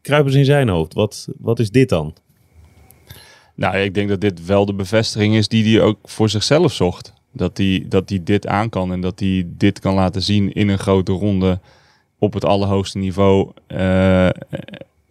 Kruip 0.00 0.26
eens 0.26 0.34
in 0.34 0.44
zijn 0.44 0.68
hoofd. 0.68 0.94
Wat, 0.94 1.28
wat 1.38 1.58
is 1.58 1.70
dit 1.70 1.88
dan? 1.88 2.14
Nou, 3.54 3.76
ik 3.76 3.94
denk 3.94 4.08
dat 4.08 4.20
dit 4.20 4.46
wel 4.46 4.66
de 4.66 4.74
bevestiging 4.74 5.34
is 5.34 5.48
die 5.48 5.74
hij 5.74 5.84
ook 5.84 5.98
voor 6.02 6.28
zichzelf 6.28 6.72
zocht. 6.72 7.12
Dat 7.32 7.56
hij, 7.58 7.84
dat 7.88 8.08
hij 8.08 8.20
dit 8.24 8.46
aan 8.46 8.68
kan 8.68 8.92
en 8.92 9.00
dat 9.00 9.20
hij 9.20 9.46
dit 9.46 9.78
kan 9.78 9.94
laten 9.94 10.22
zien 10.22 10.52
in 10.52 10.68
een 10.68 10.78
grote 10.78 11.12
ronde 11.12 11.60
op 12.18 12.32
het 12.32 12.44
allerhoogste 12.44 12.98
niveau. 12.98 13.50
Eh, 13.66 14.28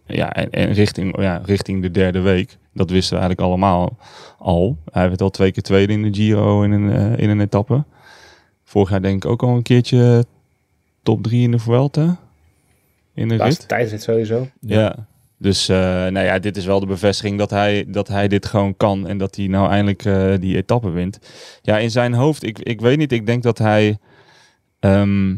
ja, 0.06 0.32
en, 0.32 0.50
en 0.50 0.72
richting, 0.72 1.20
ja, 1.20 1.40
richting 1.44 1.82
de 1.82 1.90
derde 1.90 2.20
week. 2.20 2.56
Dat 2.72 2.90
wisten 2.90 3.16
we 3.16 3.20
eigenlijk 3.20 3.48
allemaal 3.48 3.96
al. 4.38 4.76
Hij 4.90 5.08
werd 5.08 5.20
al 5.20 5.30
twee 5.30 5.52
keer 5.52 5.62
tweede 5.62 5.92
in 5.92 6.02
de 6.02 6.14
Giro 6.14 6.62
in 6.62 6.70
een, 6.70 6.92
eh, 6.92 7.22
in 7.22 7.30
een 7.30 7.40
etappe. 7.40 7.84
Vorig 8.64 8.90
jaar 8.90 9.02
denk 9.02 9.24
ik 9.24 9.30
ook 9.30 9.42
al 9.42 9.48
een 9.56 9.62
keertje 9.62 10.24
top 11.02 11.22
drie 11.22 11.42
in 11.42 11.50
de 11.50 11.58
Vuelta. 11.58 12.16
In 13.14 13.28
de 13.28 13.36
Laatste 13.36 13.60
rit. 13.60 13.68
tijdrit 13.68 14.02
sowieso. 14.02 14.48
Ja. 14.60 15.06
Dus 15.38 15.68
eh, 15.68 15.76
nou 15.78 16.20
ja, 16.20 16.38
dit 16.38 16.56
is 16.56 16.64
wel 16.64 16.80
de 16.80 16.86
bevestiging 16.86 17.38
dat 17.38 17.50
hij, 17.50 17.84
dat 17.88 18.08
hij 18.08 18.28
dit 18.28 18.46
gewoon 18.46 18.76
kan. 18.76 19.06
En 19.06 19.18
dat 19.18 19.36
hij 19.36 19.46
nou 19.46 19.70
eindelijk 19.70 20.04
eh, 20.04 20.32
die 20.40 20.56
etappe 20.56 20.90
wint. 20.90 21.18
Ja, 21.62 21.78
in 21.78 21.90
zijn 21.90 22.14
hoofd, 22.14 22.42
ik, 22.42 22.58
ik 22.58 22.80
weet 22.80 22.98
niet. 22.98 23.12
Ik 23.12 23.26
denk 23.26 23.42
dat 23.42 23.58
hij... 23.58 23.98
ehm, 24.80 25.34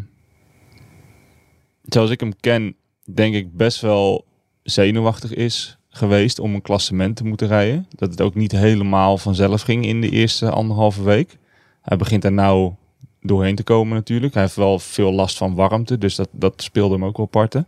zoals 1.94 2.11
ik 2.11 2.20
hem 2.20 2.37
ken, 2.40 2.75
denk 3.04 3.35
ik 3.35 3.56
best 3.56 3.80
wel 3.80 4.25
zenuwachtig 4.62 5.35
is 5.35 5.78
geweest 5.88 6.38
om 6.38 6.54
een 6.54 6.62
klassement 6.62 7.16
te 7.16 7.25
moeten 7.25 7.49
rijden. 7.49 7.87
Dat 7.90 8.11
het 8.11 8.20
ook 8.20 8.35
niet 8.35 8.52
helemaal 8.52 9.18
vanzelf 9.18 9.62
ging 9.62 9.87
in 9.87 10.00
de 10.00 10.11
eerste 10.11 10.50
anderhalve 10.50 11.02
week. 11.02 11.38
Hij 11.82 11.97
begint 11.97 12.25
er 12.25 12.32
nou 12.32 12.73
doorheen 13.20 13.54
te 13.54 13.62
komen 13.62 13.94
natuurlijk. 13.97 14.35
Hij 14.35 14.42
heeft 14.42 14.56
wel 14.56 14.78
veel 14.78 15.12
last 15.12 15.37
van 15.37 15.54
warmte, 15.54 15.99
dus 15.99 16.14
dat, 16.14 16.28
dat 16.32 16.62
speelde 16.62 16.94
hem 16.94 17.04
ook 17.04 17.16
wel 17.16 17.26
parten. 17.26 17.66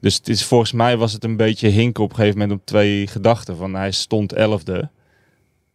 Dus 0.00 0.14
het 0.14 0.28
is, 0.28 0.44
volgens 0.44 0.72
mij 0.72 0.96
was 0.96 1.12
het 1.12 1.24
een 1.24 1.36
beetje 1.36 1.68
hinken 1.68 2.04
op 2.04 2.10
een 2.10 2.16
gegeven 2.16 2.38
moment 2.38 2.60
op 2.60 2.66
twee 2.66 3.06
gedachten. 3.06 3.56
Van 3.56 3.74
hij 3.74 3.90
stond 3.90 4.32
elfde. 4.32 4.90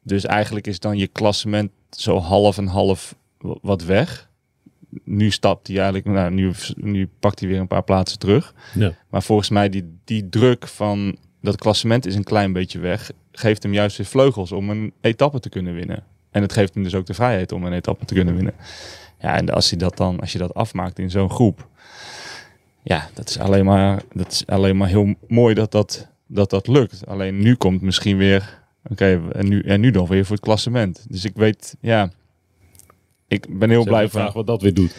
Dus 0.03 0.25
eigenlijk 0.25 0.67
is 0.67 0.79
dan 0.79 0.97
je 0.97 1.07
klassement 1.07 1.71
zo 1.89 2.19
half 2.19 2.57
en 2.57 2.67
half 2.67 3.15
wat 3.61 3.83
weg. 3.83 4.26
Nu 5.03 5.31
stapt 5.31 5.67
hij 5.67 5.75
eigenlijk, 5.75 6.05
nou, 6.05 6.31
nu, 6.31 6.51
nu 6.75 7.09
pakt 7.19 7.39
hij 7.39 7.49
weer 7.49 7.59
een 7.59 7.67
paar 7.67 7.83
plaatsen 7.83 8.19
terug. 8.19 8.53
Ja. 8.73 8.93
Maar 9.09 9.23
volgens 9.23 9.49
mij 9.49 9.69
die, 9.69 9.97
die 10.03 10.29
druk 10.29 10.67
van 10.67 11.17
dat 11.41 11.55
klassement 11.55 12.05
is 12.05 12.15
een 12.15 12.23
klein 12.23 12.53
beetje 12.53 12.79
weg. 12.79 13.11
Geeft 13.31 13.63
hem 13.63 13.73
juist 13.73 13.97
weer 13.97 14.07
vleugels 14.07 14.51
om 14.51 14.69
een 14.69 14.93
etappe 15.01 15.39
te 15.39 15.49
kunnen 15.49 15.73
winnen. 15.73 16.03
En 16.31 16.41
het 16.41 16.53
geeft 16.53 16.73
hem 16.73 16.83
dus 16.83 16.95
ook 16.95 17.05
de 17.05 17.13
vrijheid 17.13 17.51
om 17.51 17.63
een 17.63 17.73
etappe 17.73 18.05
te 18.05 18.13
kunnen 18.13 18.35
winnen. 18.35 18.53
Ja, 19.19 19.35
en 19.35 19.49
als, 19.49 19.69
hij 19.69 19.79
dat 19.79 19.97
dan, 19.97 20.19
als 20.19 20.31
je 20.31 20.37
dat 20.37 20.53
afmaakt 20.53 20.99
in 20.99 21.09
zo'n 21.09 21.29
groep. 21.29 21.67
Ja, 22.83 23.09
dat 23.13 23.29
is 23.29 23.39
alleen 23.39 23.65
maar, 23.65 24.01
dat 24.13 24.31
is 24.31 24.43
alleen 24.45 24.77
maar 24.77 24.87
heel 24.87 25.13
mooi 25.27 25.53
dat 25.53 25.71
dat, 25.71 26.07
dat 26.27 26.49
dat 26.49 26.67
lukt. 26.67 27.05
Alleen 27.05 27.39
nu 27.39 27.55
komt 27.55 27.81
misschien 27.81 28.17
weer. 28.17 28.65
Oké, 28.89 29.21
en, 29.31 29.47
nu, 29.47 29.61
en 29.61 29.79
nu 29.79 29.91
dan 29.91 30.07
weer 30.07 30.25
voor 30.25 30.35
het 30.35 30.45
klassement. 30.45 31.05
Dus 31.09 31.25
ik 31.25 31.35
weet, 31.35 31.75
ja. 31.81 32.11
Ik 33.27 33.59
ben 33.59 33.69
heel 33.69 33.83
blij 33.83 34.09
van. 34.09 34.31
wat 34.33 34.47
dat 34.47 34.61
weer 34.61 34.73
doet. 34.73 34.95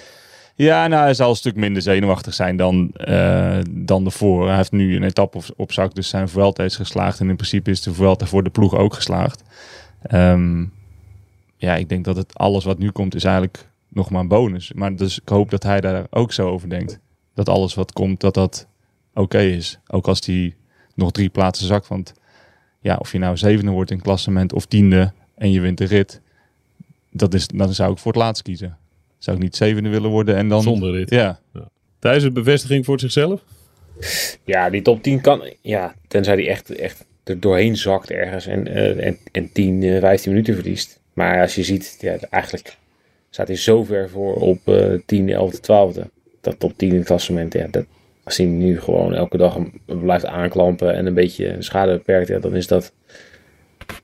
Ja, 0.54 0.86
nou, 0.86 1.02
hij 1.02 1.14
zal 1.14 1.30
een 1.30 1.36
stuk 1.36 1.56
minder 1.56 1.82
zenuwachtig 1.82 2.34
zijn 2.34 2.56
dan, 2.56 2.90
eh 2.92 3.58
dan 3.70 4.04
ervoor. 4.04 4.46
Hij 4.46 4.56
heeft 4.56 4.72
nu 4.72 4.96
een 4.96 5.02
etappe 5.02 5.36
op, 5.36 5.44
op 5.56 5.72
zak, 5.72 5.94
dus 5.94 6.08
zijn 6.08 6.28
Vuelta 6.28 6.64
is 6.64 6.76
geslaagd. 6.76 7.20
En 7.20 7.28
in 7.28 7.36
principe 7.36 7.70
is 7.70 7.82
de 7.82 7.94
Vuelta 7.94 8.26
voor 8.26 8.42
de 8.42 8.50
ploeg 8.50 8.74
ook 8.76 8.94
geslaagd. 8.94 9.42
Ehm, 10.02 10.64
ja, 11.56 11.76
ik 11.76 11.88
denk 11.88 12.04
dat 12.04 12.16
het 12.16 12.34
alles 12.34 12.64
wat 12.64 12.78
nu 12.78 12.90
komt 12.90 13.14
is 13.14 13.24
eigenlijk 13.24 13.68
nog 13.88 14.10
maar 14.10 14.20
een 14.20 14.28
bonus. 14.28 14.72
Maar 14.72 14.96
dus 14.96 15.20
ik 15.20 15.28
hoop 15.28 15.50
dat 15.50 15.62
hij 15.62 15.80
daar 15.80 16.06
ook 16.10 16.32
zo 16.32 16.48
over 16.48 16.68
denkt. 16.68 16.98
Dat 17.34 17.48
alles 17.48 17.74
wat 17.74 17.92
komt, 17.92 18.20
dat 18.20 18.34
dat 18.34 18.66
oké 19.14 19.40
is. 19.40 19.78
Ook 19.86 20.08
als 20.08 20.26
hij 20.26 20.54
nog 20.94 21.10
drie 21.10 21.28
plaatsen 21.28 21.66
zakt. 21.66 21.88
Want 21.88 22.14
ja, 22.80 22.96
of 22.96 23.12
je 23.12 23.18
nou 23.18 23.36
zevende 23.36 23.70
wordt 23.70 23.90
in 23.90 24.02
klassement 24.02 24.52
of 24.52 24.66
tiende 24.66 25.12
en 25.34 25.50
je 25.50 25.60
wint 25.60 25.78
de 25.78 25.84
rit. 25.84 26.20
Dat 27.18 27.34
is, 27.34 27.48
dan 27.48 27.74
zou 27.74 27.92
ik 27.92 27.98
voor 27.98 28.12
het 28.12 28.20
laatst 28.20 28.42
kiezen. 28.42 28.76
Zou 29.18 29.36
ik 29.36 29.42
niet 29.42 29.56
zevende 29.56 29.88
willen 29.88 30.10
worden 30.10 30.36
en 30.36 30.48
dan... 30.48 30.62
Zonder 30.62 30.92
rit. 30.92 31.10
Ja, 31.10 31.40
Thijs, 31.98 32.22
een 32.22 32.32
bevestiging 32.32 32.84
voor 32.84 33.00
zichzelf? 33.00 33.44
Ja, 34.44 34.70
die 34.70 34.82
top 34.82 35.02
10 35.02 35.20
kan. 35.20 35.42
Ja, 35.60 35.94
tenzij 36.08 36.36
die 36.36 36.48
echt, 36.48 36.70
echt 36.70 37.06
er 37.24 37.40
doorheen 37.40 37.76
zakt 37.76 38.10
ergens 38.10 38.46
en, 38.46 38.66
eh, 38.66 39.06
en, 39.06 39.18
en 39.32 39.52
10, 39.52 39.82
eh, 39.82 40.00
15 40.00 40.32
minuten 40.32 40.54
verliest. 40.54 41.00
Maar 41.12 41.40
als 41.40 41.54
je 41.54 41.62
ziet, 41.62 41.96
ja, 42.00 42.16
eigenlijk 42.30 42.76
staat 43.30 43.48
hij 43.48 43.56
zo 43.56 43.84
ver 43.84 44.10
voor 44.10 44.34
op 44.34 44.58
eh 44.64 44.92
10, 45.06 45.30
11, 45.30 45.60
12. 45.60 45.96
Dat 46.40 46.58
top 46.58 46.72
10 46.76 46.88
in 46.88 46.96
het 46.96 47.06
klassement. 47.06 47.52
Ja, 47.52 47.66
dat, 47.70 47.84
als 48.24 48.36
hij 48.36 48.46
nu 48.46 48.80
gewoon 48.80 49.14
elke 49.14 49.36
dag 49.36 49.58
blijft 49.84 50.24
aanklampen 50.24 50.94
en 50.94 51.06
een 51.06 51.14
beetje 51.14 51.56
schade 51.58 51.92
beperkt, 51.92 52.28
ja, 52.28 52.38
dan 52.38 52.56
is 52.56 52.66
dat. 52.66 52.92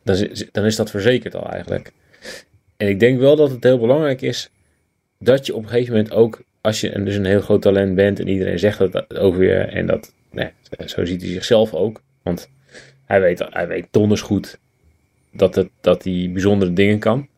Dan 0.02 0.16
is, 0.16 0.46
dan 0.52 0.64
is 0.64 0.76
dat 0.76 0.90
verzekerd 0.90 1.34
al 1.34 1.50
eigenlijk. 1.50 1.92
En 2.76 2.88
ik 2.88 3.00
denk 3.00 3.18
wel 3.18 3.36
dat 3.36 3.50
het 3.50 3.64
heel 3.64 3.78
belangrijk 3.78 4.22
is 4.22 4.50
dat 5.18 5.46
je 5.46 5.54
op 5.54 5.62
een 5.62 5.68
gegeven 5.68 5.94
moment 5.94 6.12
ook, 6.12 6.42
als 6.60 6.80
je 6.80 7.02
dus 7.02 7.16
een 7.16 7.24
heel 7.24 7.40
groot 7.40 7.62
talent 7.62 7.94
bent 7.94 8.20
en 8.20 8.28
iedereen 8.28 8.58
zegt 8.58 8.78
dat 8.78 9.14
ook 9.14 9.34
weer, 9.34 9.68
en 9.68 9.86
dat, 9.86 10.14
nee, 10.30 10.50
zo 10.86 11.04
ziet 11.04 11.22
hij 11.22 11.30
zichzelf 11.30 11.74
ook. 11.74 12.02
Want 12.22 12.50
hij 13.04 13.20
weet, 13.20 13.46
hij 13.50 13.68
weet 13.68 13.86
donders 13.90 14.20
goed 14.20 14.58
dat, 15.32 15.54
het, 15.54 15.68
dat 15.80 16.04
hij 16.04 16.30
bijzondere 16.32 16.72
dingen 16.72 16.98
kan. 16.98 17.28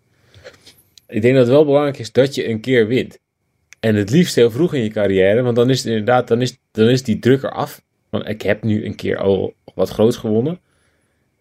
Ik 1.08 1.22
denk 1.22 1.34
dat 1.34 1.44
het 1.46 1.54
wel 1.54 1.64
belangrijk 1.64 1.98
is 1.98 2.12
dat 2.12 2.34
je 2.34 2.48
een 2.48 2.60
keer 2.60 2.86
wint. 2.86 3.18
En 3.80 3.94
het 3.94 4.10
liefst 4.10 4.34
heel 4.34 4.50
vroeg 4.50 4.74
in 4.74 4.82
je 4.82 4.88
carrière, 4.90 5.42
want 5.42 5.56
dan 5.56 5.70
is 5.70 5.78
het 5.78 5.86
inderdaad, 5.86 6.28
dan 6.28 6.42
is, 6.42 6.58
dan 6.70 6.88
is 6.88 7.02
die 7.02 7.18
druk 7.18 7.42
eraf. 7.42 7.82
Want 8.08 8.28
ik 8.28 8.42
heb 8.42 8.62
nu 8.62 8.84
een 8.84 8.94
keer 8.94 9.16
al 9.16 9.54
wat 9.74 9.88
groots 9.88 10.16
gewonnen. 10.16 10.60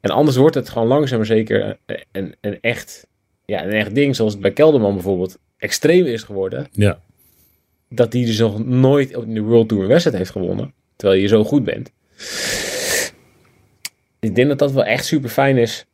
En 0.01 0.09
anders 0.09 0.37
wordt 0.37 0.55
het 0.55 0.69
gewoon 0.69 0.87
langzaam 0.87 1.25
zeker 1.25 1.77
een, 2.11 2.35
een, 2.41 2.61
echt, 2.61 3.07
ja, 3.45 3.63
een 3.65 3.71
echt 3.71 3.95
ding, 3.95 4.15
zoals 4.15 4.33
het 4.33 4.41
bij 4.41 4.51
Kelderman 4.51 4.93
bijvoorbeeld 4.93 5.37
extreem 5.57 6.05
is 6.05 6.23
geworden 6.23 6.67
Ja. 6.71 6.99
dat 7.89 8.13
hij 8.13 8.25
dus 8.25 8.39
nog 8.39 8.65
nooit 8.65 9.11
in 9.11 9.33
de 9.33 9.41
World 9.41 9.67
Tour 9.67 9.83
een 9.83 9.89
wedstrijd 9.89 10.17
heeft 10.17 10.31
gewonnen. 10.31 10.73
Terwijl 10.95 11.21
je 11.21 11.27
zo 11.27 11.43
goed 11.43 11.63
bent. 11.63 11.91
Ik 14.19 14.35
denk 14.35 14.47
dat 14.47 14.59
dat 14.59 14.71
wel 14.71 14.83
echt 14.83 15.05
super 15.05 15.29
fijn 15.29 15.57
is. 15.57 15.85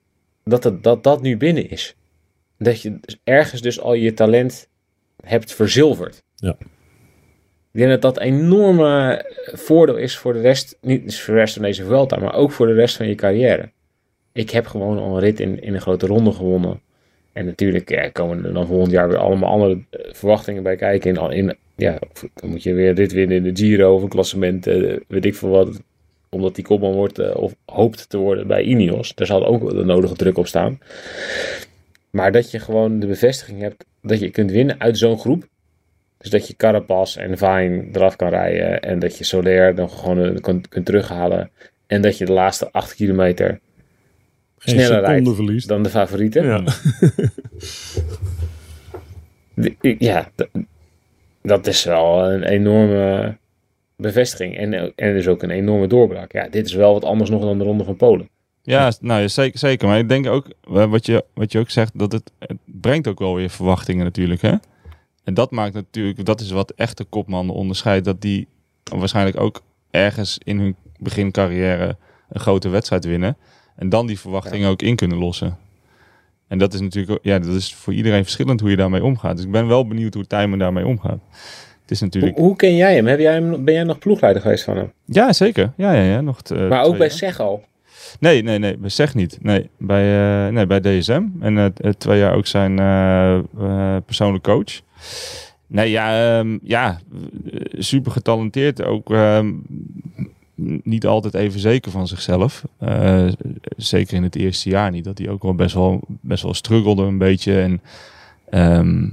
Dat, 0.44 0.64
het, 0.64 0.84
dat 0.84 1.04
dat 1.04 1.22
nu 1.22 1.38
binnen 1.38 1.70
is. 1.70 1.96
Dat 2.58 2.82
je 2.82 3.00
dus 3.00 3.18
ergens 3.24 3.62
dus 3.62 3.80
al 3.80 3.94
je 3.94 4.14
talent 4.14 4.68
hebt 5.24 5.54
verzilverd. 5.54 6.24
Ja. 6.36 6.56
Ik 7.72 7.80
denk 7.80 7.90
dat 7.90 8.02
dat 8.02 8.18
een 8.18 8.24
enorme 8.24 9.26
voordeel 9.54 9.98
is 9.98 10.18
voor 10.18 10.34
de 10.34 10.42
rest. 10.42 10.78
Niet 10.82 11.06
dus 11.06 11.22
voor 11.22 11.34
de 11.34 11.40
rest 11.40 11.54
van 11.54 11.64
deze 11.64 11.86
Vuelta, 11.86 12.18
maar 12.18 12.34
ook 12.34 12.52
voor 12.52 12.68
de 12.68 12.74
rest 12.74 12.96
van 12.96 13.08
je 13.08 13.16
carrière. 13.16 13.72
Ik 14.32 14.50
heb 14.50 14.68
gewoon 14.68 14.98
al 14.98 15.14
een 15.16 15.20
rit 15.20 15.40
in, 15.40 15.62
in 15.62 15.74
een 15.74 15.82
grote 15.82 16.06
ronde 16.08 16.32
gewonnen. 16.32 16.82
En 17.34 17.46
natuurlijk 17.46 17.90
ja, 17.90 18.10
komen 18.10 18.46
er 18.46 18.54
dan 18.54 18.68
volgend 18.68 18.92
jaar 18.92 19.08
weer 19.08 19.18
allemaal 19.18 19.50
andere 19.50 19.80
eh, 19.90 20.14
verwachtingen 20.14 20.64
bij 20.64 20.76
kijken. 20.76 21.16
In, 21.16 21.32
in, 21.32 21.56
ja, 21.76 22.00
dan 22.34 22.50
moet 22.50 22.64
je 22.64 22.74
weer 22.74 22.96
dit 22.96 23.12
winnen 23.12 23.38
in 23.38 23.44
de 23.44 23.56
Giro 23.56 23.96
of 23.96 24.02
een 24.02 24.10
klassement, 24.10 24.68
eh, 24.68 24.98
weet 25.08 25.26
ik 25.26 25.36
veel 25.36 25.50
wat. 25.50 25.82
Omdat 26.30 26.56
die 26.56 26.64
kopman 26.64 26.94
wordt 26.94 27.20
eh, 27.20 27.36
of 27.36 27.56
hoopt 27.66 28.10
te 28.10 28.18
worden 28.18 28.48
bij 28.48 28.64
Ineos. 28.64 29.16
Daar 29.16 29.28
zal 29.28 29.46
ook 29.46 29.70
de 29.70 29.86
nodige 29.86 30.16
druk 30.16 30.38
op 30.38 30.48
staan. 30.48 30.80
Maar 32.10 32.32
dat 32.32 32.52
je 32.52 32.60
gewoon 32.60 33.00
de 33.00 33.08
bevestiging 33.08 33.62
hebt 33.62 33.86
dat 34.02 34.20
je 34.20 34.30
kunt 34.30 34.52
winnen 34.52 34.80
uit 34.80 34.98
zo'n 34.98 35.20
groep. 35.20 35.48
Dus 36.18 36.30
dat 36.30 36.48
je 36.48 36.56
Carapaz 36.56 37.18
en 37.18 37.38
Vine 37.38 37.86
eraf 37.92 38.16
kan 38.16 38.30
rijden. 38.30 38.82
En 38.82 39.00
dat 39.00 39.18
je 39.18 39.24
Soler 39.24 39.76
dan 39.76 39.90
gewoon 39.90 40.40
kunt, 40.42 40.68
kunt 40.68 40.86
terughalen. 40.86 41.50
En 41.88 42.02
dat 42.02 42.18
je 42.18 42.26
de 42.26 42.32
laatste 42.32 42.72
acht 42.72 42.96
kilometer 42.96 43.60
Sneller 44.70 45.02
rijdt. 45.02 45.30
verliest. 45.36 45.68
dan 45.68 45.84
de 45.84 45.90
favorieten. 45.90 46.46
Ja. 46.46 46.64
Ja, 50.00 50.32
dat 51.42 51.68
is 51.68 51.84
wel 51.84 52.32
een 52.32 52.44
enorme 52.44 53.38
bevestiging. 53.96 54.58
En, 54.58 54.96
en 54.96 55.14
dus 55.14 55.28
ook 55.28 55.44
een 55.44 55.50
enorme 55.50 55.88
doorbraak. 55.88 56.32
Ja, 56.32 56.48
dit 56.48 56.66
is 56.66 56.74
wel 56.74 56.94
wat 56.94 57.04
anders 57.04 57.30
nog 57.30 57.42
dan 57.42 57.58
de 57.58 57.64
Ronde 57.64 57.84
van 57.84 57.96
Polen. 57.96 58.30
Ja, 58.64 58.92
nou 59.00 59.22
ja, 59.22 59.28
zeker, 59.28 59.60
zeker. 59.60 59.88
Maar 59.88 59.98
ik 59.98 60.10
denk 60.10 60.28
ook, 60.28 60.48
eh, 60.74 60.86
wat 60.90 61.06
je, 61.06 61.26
wat 61.34 61.52
je 61.52 61.60
ook 61.60 61.70
zegt, 61.70 62.00
dat 62.00 62.12
het, 62.12 62.32
het 62.40 62.58
brengt 62.66 63.08
ook 63.08 63.20
wel 63.20 63.36
weer 63.36 63.50
verwachtingen 63.50 64.04
natuurlijk. 64.04 64.42
Hè? 64.42 64.56
En 65.24 65.34
dat 65.34 65.52
maakt 65.52 65.74
natuurlijk, 65.74 66.26
dat 66.26 66.42
is 66.42 66.52
wat 66.52 66.72
echte 66.72 67.04
kopmannen 67.04 67.56
onderscheidt. 67.56 68.06
Dat 68.06 68.22
die 68.22 68.48
waarschijnlijk 68.84 69.40
ook 69.40 69.62
ergens 69.92 70.38
in 70.44 70.60
hun 70.60 70.76
begincarrière 70.98 71.98
een 72.30 72.40
grote 72.40 72.70
wedstrijd 72.70 73.06
winnen. 73.06 73.38
En 73.82 73.90
dan 73.90 74.08
die 74.08 74.20
verwachtingen 74.20 74.70
ook 74.70 74.82
in 74.82 74.96
kunnen 74.96 75.18
lossen. 75.18 75.58
En 76.48 76.58
dat 76.58 76.74
is 76.74 76.80
natuurlijk, 76.80 77.20
ja, 77.24 77.40
dat 77.40 77.56
is 77.56 77.76
voor 77.76 77.94
iedereen 77.94 78.24
verschillend 78.24 78.60
hoe 78.60 78.70
je 78.70 78.76
daarmee 78.76 79.04
omgaat. 79.04 79.36
Dus 79.36 79.46
ik 79.46 79.52
ben 79.52 79.68
wel 79.68 79.88
benieuwd 79.88 80.14
hoe 80.14 80.28
Tijmen 80.28 80.60
daarmee 80.60 80.86
omgaat. 80.88 81.20
Het 81.82 81.92
is 81.92 82.00
natuurlijk, 82.02 82.38
hoe 82.38 82.56
ken 82.56 82.76
jij 82.76 82.96
hem? 82.96 83.06
Heb 83.06 83.20
jij 83.20 83.34
hem? 83.34 83.66
Ben 83.66 83.74
jij 83.74 83.84
nog 83.84 84.00
ploegleider 84.00 84.42
geweest 84.42 84.64
van 84.64 84.78
hem? 84.78 84.92
ja 85.06 85.34
zeker. 85.34 85.72
Ja, 85.78 85.92
ja, 85.94 86.02
ja. 86.04 86.22
Nog 86.22 86.42
t- 86.42 86.52
eh, 86.52 86.68
maar 86.70 86.84
ook 86.84 86.98
bij. 86.98 87.10
Zeg 87.10 87.40
al. 87.40 87.64
Nee, 88.20 88.44
nee, 88.44 88.58
nee, 88.60 88.78
bij 88.78 88.90
SEG 88.90 89.16
niet. 89.16 89.38
Nee, 89.42 89.70
bij, 89.78 90.46
eh, 90.48 90.54
nee, 90.54 90.66
bij 90.68 90.80
DSM. 90.80 91.24
En 91.40 91.58
eh, 91.58 91.66
eh, 91.66 91.92
twee 91.98 92.20
jaar 92.20 92.34
ook 92.36 92.48
zijn 92.48 92.76
persoonlijk 94.06 94.44
coach. 94.44 94.82
Nee, 95.68 95.90
ja, 95.90 96.38
ehm, 96.40 96.58
ja 96.64 97.00
super 97.78 98.12
getalenteerd. 98.12 98.84
Ook 98.84 99.12
ehm, 99.12 99.52
niet 100.84 101.06
altijd 101.06 101.34
even 101.34 101.60
zeker 101.60 101.92
van 101.92 102.08
zichzelf. 102.08 102.64
Eh, 102.78 103.28
zeker 103.78 104.16
in 104.16 104.24
het 104.24 104.36
eerste 104.36 104.70
jaar 104.70 104.92
niet. 104.92 105.04
Dat 105.04 105.18
hij 105.18 105.30
ook 105.30 105.44
wel 105.44 105.56
best 105.56 105.74
wel, 105.76 106.02
best 106.08 106.44
wel 106.44 106.54
struggelde 106.54 107.04
een 107.04 107.18
beetje. 107.18 107.62
En 107.62 107.82
ehm, 108.50 109.08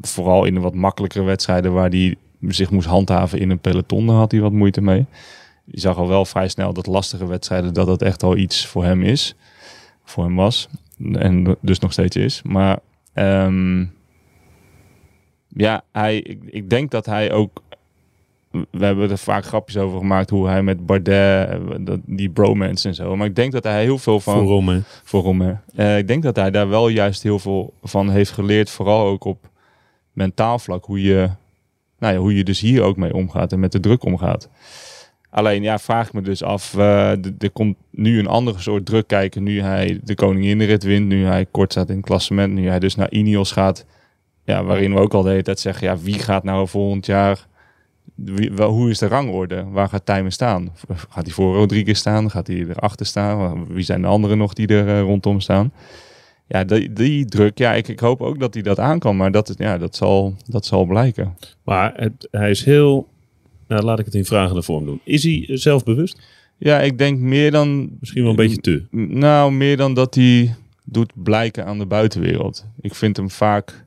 vooral 0.00 0.44
in 0.44 0.54
de 0.54 0.60
wat 0.60 0.74
makkelijkere 0.74 1.24
wedstrijden 1.24 1.72
waar 1.72 1.90
hij 1.90 2.16
zich 2.40 2.70
moest 2.70 2.86
handhaven 2.86 3.38
in 3.38 3.50
een 3.50 3.58
peloton, 3.58 4.06
daar 4.06 4.16
had 4.16 4.30
hij 4.30 4.40
wat 4.40 4.52
moeite 4.52 4.80
mee. 4.80 5.06
je 5.64 5.80
zag 5.80 5.96
al 5.96 6.08
wel 6.08 6.24
vrij 6.24 6.48
snel 6.48 6.72
dat 6.72 6.86
lastige 6.86 7.26
wedstrijden, 7.26 7.74
dat 7.74 7.86
dat 7.86 8.02
echt 8.02 8.22
al 8.22 8.36
iets 8.36 8.66
voor 8.66 8.84
hem 8.84 9.02
is. 9.02 9.34
Voor 10.04 10.24
hem 10.24 10.34
was. 10.34 10.68
En 11.12 11.56
dus 11.60 11.78
nog 11.78 11.92
steeds 11.92 12.16
is. 12.16 12.42
Maar 12.42 12.78
ehm, 13.12 13.84
ja, 15.48 15.82
hij, 15.92 16.16
ik, 16.16 16.42
ik 16.44 16.70
denk 16.70 16.90
dat 16.90 17.06
hij 17.06 17.32
ook 17.32 17.62
we 18.70 18.84
hebben 18.84 19.10
er 19.10 19.18
vaak 19.18 19.44
grapjes 19.44 19.76
over 19.76 19.98
gemaakt 19.98 20.30
hoe 20.30 20.48
hij 20.48 20.62
met 20.62 20.86
Bardet, 20.86 21.48
eh, 21.48 21.94
die 22.04 22.30
bromance 22.30 22.88
en 22.88 22.94
zo. 22.94 23.16
Maar 23.16 23.26
ik 23.26 23.36
denk 23.36 23.52
dat 23.52 23.64
hij 23.64 23.82
heel 23.82 23.98
veel 23.98 24.20
van... 24.20 24.38
Voor 24.38 24.46
Romme. 24.46 24.82
voor 25.04 25.22
Romme. 25.22 25.56
Eh, 25.74 25.98
ik 25.98 26.06
denk 26.08 26.22
dat 26.22 26.36
hij 26.36 26.50
daar 26.50 26.68
wel 26.68 26.88
juist 26.88 27.22
heel 27.22 27.38
veel 27.38 27.72
van 27.82 28.10
heeft 28.10 28.30
geleerd. 28.30 28.70
Vooral 28.70 29.06
ook 29.06 29.24
op 29.24 29.48
mentaal 30.12 30.58
vlak. 30.58 30.84
Hoe 30.84 31.02
je, 31.02 31.28
nou 31.98 32.14
ja, 32.14 32.20
hoe 32.20 32.36
je 32.36 32.44
dus 32.44 32.60
hier 32.60 32.82
ook 32.82 32.96
mee 32.96 33.14
omgaat 33.14 33.52
en 33.52 33.60
met 33.60 33.72
de 33.72 33.80
druk 33.80 34.04
omgaat. 34.04 34.48
Alleen 35.30 35.62
ja, 35.62 35.78
vraag 35.78 36.06
ik 36.06 36.12
me 36.12 36.20
dus 36.20 36.42
af. 36.42 36.74
eh, 36.76 37.10
er 37.38 37.50
komt 37.52 37.76
nu 37.90 38.18
een 38.18 38.26
andere 38.26 38.58
soort 38.60 38.86
druk 38.86 39.06
kijken. 39.06 39.42
Nu 39.42 39.60
hij 39.60 40.00
de 40.04 40.14
koninginrit 40.14 40.82
wint. 40.82 41.06
Nu 41.06 41.24
hij 41.24 41.46
kort 41.50 41.72
staat 41.72 41.88
in 41.88 41.96
het 41.96 42.04
klassement. 42.04 42.52
Nu 42.52 42.68
hij 42.68 42.78
dus 42.78 42.94
naar 42.94 43.10
Ineos 43.10 43.52
gaat. 43.52 43.86
Ja, 44.44 44.64
waarin 44.64 44.94
we 44.94 45.00
ook 45.00 45.14
al 45.14 45.22
de 45.22 45.30
hele 45.30 45.42
tijd 45.42 45.60
zeggen. 45.60 45.86
Ja, 45.86 45.98
wie 45.98 46.18
gaat 46.18 46.44
nou 46.44 46.68
volgend 46.68 47.06
jaar... 47.06 47.46
Wie, 48.14 48.52
wel, 48.52 48.70
hoe 48.70 48.90
is 48.90 48.98
de 48.98 49.06
rangorde? 49.06 49.64
Waar 49.70 49.88
gaat 49.88 50.06
Tijmen 50.06 50.32
staan? 50.32 50.72
Gaat 51.08 51.24
hij 51.24 51.32
voor 51.34 51.54
Rodriguez 51.54 51.98
staan? 51.98 52.30
Gaat 52.30 52.46
hij 52.46 52.56
erachter 52.56 53.06
staan? 53.06 53.66
Wie 53.66 53.84
zijn 53.84 54.00
de 54.02 54.06
anderen 54.06 54.38
nog 54.38 54.52
die 54.52 54.66
er 54.66 54.88
eh, 54.88 55.00
rondom 55.00 55.40
staan? 55.40 55.72
Ja, 56.46 56.64
die, 56.64 56.92
die 56.92 57.24
druk, 57.24 57.58
ja, 57.58 57.72
ik, 57.74 57.88
ik 57.88 58.00
hoop 58.00 58.20
ook 58.20 58.38
dat 58.40 58.54
hij 58.54 58.62
dat 58.62 58.78
aan 58.78 58.98
kan. 58.98 59.16
Maar 59.16 59.30
dat, 59.32 59.48
is- 59.48 59.54
ja, 59.58 59.78
dat, 59.78 59.96
zal, 59.96 60.34
dat 60.46 60.66
zal 60.66 60.84
blijken. 60.84 61.36
Maar 61.64 61.92
het, 61.96 62.28
hij 62.30 62.50
is 62.50 62.64
heel... 62.64 63.08
Nou, 63.68 63.82
laat 63.82 63.98
ik 63.98 64.04
het 64.04 64.14
in 64.14 64.24
vragende 64.24 64.62
vorm 64.62 64.84
doen. 64.84 65.00
Is 65.04 65.22
hij 65.22 65.44
zelfbewust? 65.48 66.20
Ja, 66.58 66.80
ik 66.80 66.98
denk 66.98 67.18
meer 67.18 67.50
dan... 67.50 67.90
Misschien 68.00 68.22
wel 68.22 68.30
een 68.30 68.36
beetje 68.36 68.60
te. 68.60 68.84
Nou, 68.90 69.52
meer 69.52 69.76
dan 69.76 69.94
dat 69.94 70.14
hij 70.14 70.54
doet 70.84 71.12
blijken 71.14 71.66
aan 71.66 71.78
de 71.78 71.86
buitenwereld. 71.86 72.66
Ik 72.80 72.94
vind 72.94 73.16
hem 73.16 73.30
vaak 73.30 73.84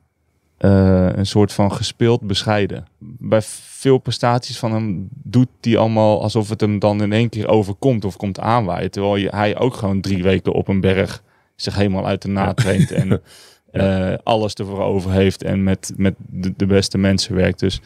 eh, 0.56 1.08
een 1.14 1.26
soort 1.26 1.52
van 1.52 1.72
gespeeld 1.72 2.20
bescheiden. 2.20 2.86
Bij 2.98 3.40
veel 3.78 3.98
prestaties 3.98 4.58
van 4.58 4.72
hem 4.72 5.08
doet 5.10 5.48
hij 5.60 5.76
allemaal 5.76 6.22
alsof 6.22 6.48
het 6.48 6.60
hem 6.60 6.78
dan 6.78 7.02
in 7.02 7.12
één 7.12 7.28
keer 7.28 7.48
overkomt 7.48 8.04
of 8.04 8.16
komt 8.16 8.40
aanwaaien. 8.40 8.90
Terwijl 8.90 9.16
je, 9.16 9.28
hij 9.28 9.58
ook 9.58 9.74
gewoon 9.74 10.00
drie 10.00 10.22
weken 10.22 10.52
op 10.52 10.68
een 10.68 10.80
berg 10.80 11.22
zich 11.56 11.74
helemaal 11.74 12.06
uit 12.06 12.22
de 12.22 12.28
naad 12.28 12.56
traint 12.56 12.90
en 12.90 13.22
eh, 13.70 14.14
alles 14.22 14.54
ervoor 14.54 14.80
over 14.80 15.12
heeft 15.12 15.42
en 15.42 15.62
met, 15.62 15.92
met 15.96 16.14
de, 16.18 16.52
de 16.56 16.66
beste 16.66 16.98
mensen 16.98 17.34
werkt. 17.34 17.58
Dus 17.58 17.76
ik 17.76 17.82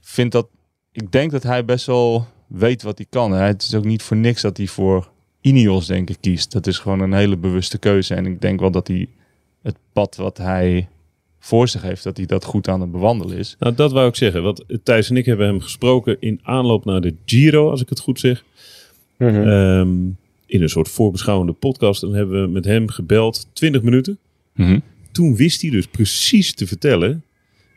vind 0.00 0.32
dat, 0.32 0.46
ik 0.92 1.12
denk 1.12 1.30
dat 1.30 1.42
hij 1.42 1.64
best 1.64 1.86
wel 1.86 2.26
weet 2.46 2.82
wat 2.82 2.98
hij 2.98 3.06
kan. 3.10 3.32
Hè. 3.32 3.42
Het 3.42 3.62
is 3.62 3.74
ook 3.74 3.84
niet 3.84 4.02
voor 4.02 4.16
niks 4.16 4.42
dat 4.42 4.56
hij 4.56 4.66
voor 4.66 5.10
Ineos 5.40 5.86
denk 5.86 6.10
ik 6.10 6.16
kiest. 6.20 6.52
Dat 6.52 6.66
is 6.66 6.78
gewoon 6.78 7.00
een 7.00 7.12
hele 7.12 7.36
bewuste 7.36 7.78
keuze. 7.78 8.14
En 8.14 8.26
ik 8.26 8.40
denk 8.40 8.60
wel 8.60 8.70
dat 8.70 8.88
hij 8.88 9.08
het 9.62 9.76
pad 9.92 10.16
wat 10.16 10.38
hij 10.38 10.88
voor 11.44 11.68
zich 11.68 11.82
heeft, 11.82 12.02
dat 12.02 12.16
hij 12.16 12.26
dat 12.26 12.44
goed 12.44 12.68
aan 12.68 12.80
het 12.80 12.92
bewandelen 12.92 13.38
is. 13.38 13.56
Nou, 13.58 13.74
dat 13.74 13.92
wou 13.92 14.08
ik 14.08 14.16
zeggen. 14.16 14.42
Want 14.42 14.64
Thijs 14.82 15.10
en 15.10 15.16
ik 15.16 15.24
hebben 15.24 15.46
hem 15.46 15.60
gesproken 15.60 16.16
in 16.20 16.40
aanloop 16.42 16.84
naar 16.84 17.00
de 17.00 17.14
Giro, 17.24 17.70
als 17.70 17.80
ik 17.80 17.88
het 17.88 18.00
goed 18.00 18.20
zeg. 18.20 18.44
Mhm. 19.18 19.48
Ehm, 19.48 19.90
in 20.46 20.62
een 20.62 20.68
soort 20.68 20.88
voorbeschouwende 20.88 21.52
podcast. 21.52 22.02
En 22.02 22.12
hebben 22.12 22.42
we 22.42 22.48
met 22.48 22.64
hem 22.64 22.88
gebeld, 22.88 23.46
20 23.52 23.82
minuten. 23.82 24.18
Toen 25.12 25.36
wist 25.36 25.62
hij 25.62 25.70
dus 25.70 25.86
precies 25.86 26.54
te 26.54 26.66
vertellen. 26.66 27.24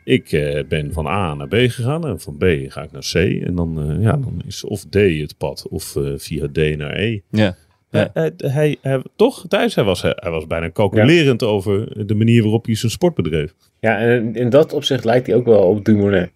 Ik 0.04 0.32
eh, 0.32 0.64
ben 0.68 0.92
van 0.92 1.06
A 1.06 1.34
naar 1.34 1.48
B 1.48 1.54
gegaan 1.54 2.06
en 2.06 2.20
van 2.20 2.36
B 2.36 2.44
ga 2.68 2.82
ik 2.82 2.92
naar 2.92 3.08
C. 3.12 3.14
En 3.14 3.54
dan, 3.54 3.90
eh, 3.90 4.02
ja, 4.02 4.12
dan 4.12 4.42
is 4.46 4.64
of 4.64 4.84
D 4.84 4.94
het 4.94 5.34
pad 5.38 5.66
of 5.68 5.96
eh, 5.96 6.12
via 6.16 6.48
D 6.52 6.76
naar 6.76 6.96
E. 6.96 7.20
Ja. 7.30 7.56
Ja. 7.90 8.10
Hij, 8.12 8.32
hij, 8.36 8.76
hij, 8.80 9.02
toch, 9.16 9.44
Thijs, 9.48 9.74
hij 9.74 9.84
was, 9.84 10.02
hij 10.02 10.30
was 10.30 10.46
bijna 10.46 10.70
calculerend 10.70 11.42
over 11.42 12.06
de 12.06 12.14
manier 12.14 12.42
waarop 12.42 12.64
hij 12.66 12.74
zijn 12.74 12.92
sport 12.92 13.14
bedreef. 13.14 13.54
Ja, 13.80 13.98
en 13.98 14.34
in 14.34 14.50
dat 14.50 14.72
opzicht 14.72 15.04
lijkt 15.04 15.26
hij 15.26 15.36
ook 15.36 15.44
wel 15.44 15.62
op 15.62 15.84
Dumoulin. 15.84 16.30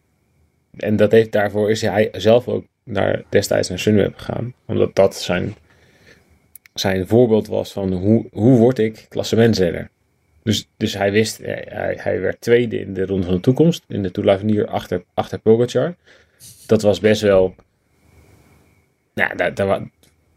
En 0.77 0.97
dat 0.97 1.13
heeft, 1.13 1.33
daarvoor 1.33 1.71
is 1.71 1.81
hij 1.83 2.09
zelf 2.13 2.49
ook 2.49 2.65
naar, 2.85 3.23
destijds 3.29 3.69
naar 3.69 3.79
Sunweb 3.79 4.17
gegaan. 4.17 4.55
Omdat 4.67 4.95
dat 4.95 5.17
zijn, 5.17 5.55
zijn 6.75 7.07
voorbeeld 7.07 7.47
was 7.47 7.73
van 7.73 7.93
hoe, 7.93 8.27
hoe 8.33 8.59
word 8.59 8.79
ik 8.79 9.07
klassementsrenner. 9.09 9.91
Dus, 10.43 10.69
dus 10.77 10.95
hij 10.95 11.13
wist, 11.13 11.39
hij, 11.39 11.67
hij- 11.69 11.99
hij 12.01 12.21
werd 12.21 12.41
tweede 12.41 12.81
in 12.81 12.95
de 12.95 13.07
Ronde 13.07 13.27
van 13.27 13.35
de 13.35 13.41
Toekomst. 13.41 13.85
In 13.89 14.03
de 14.03 14.11
Tour 14.11 14.67
achter, 14.67 15.05
achter 15.15 15.39
Pogacar. 15.39 15.95
Dat 16.67 16.83
was 16.83 17.01
best 17.01 17.23
wel... 17.23 17.55
Nou, 19.15 19.37
dat, 19.37 19.59
wa- 19.59 19.89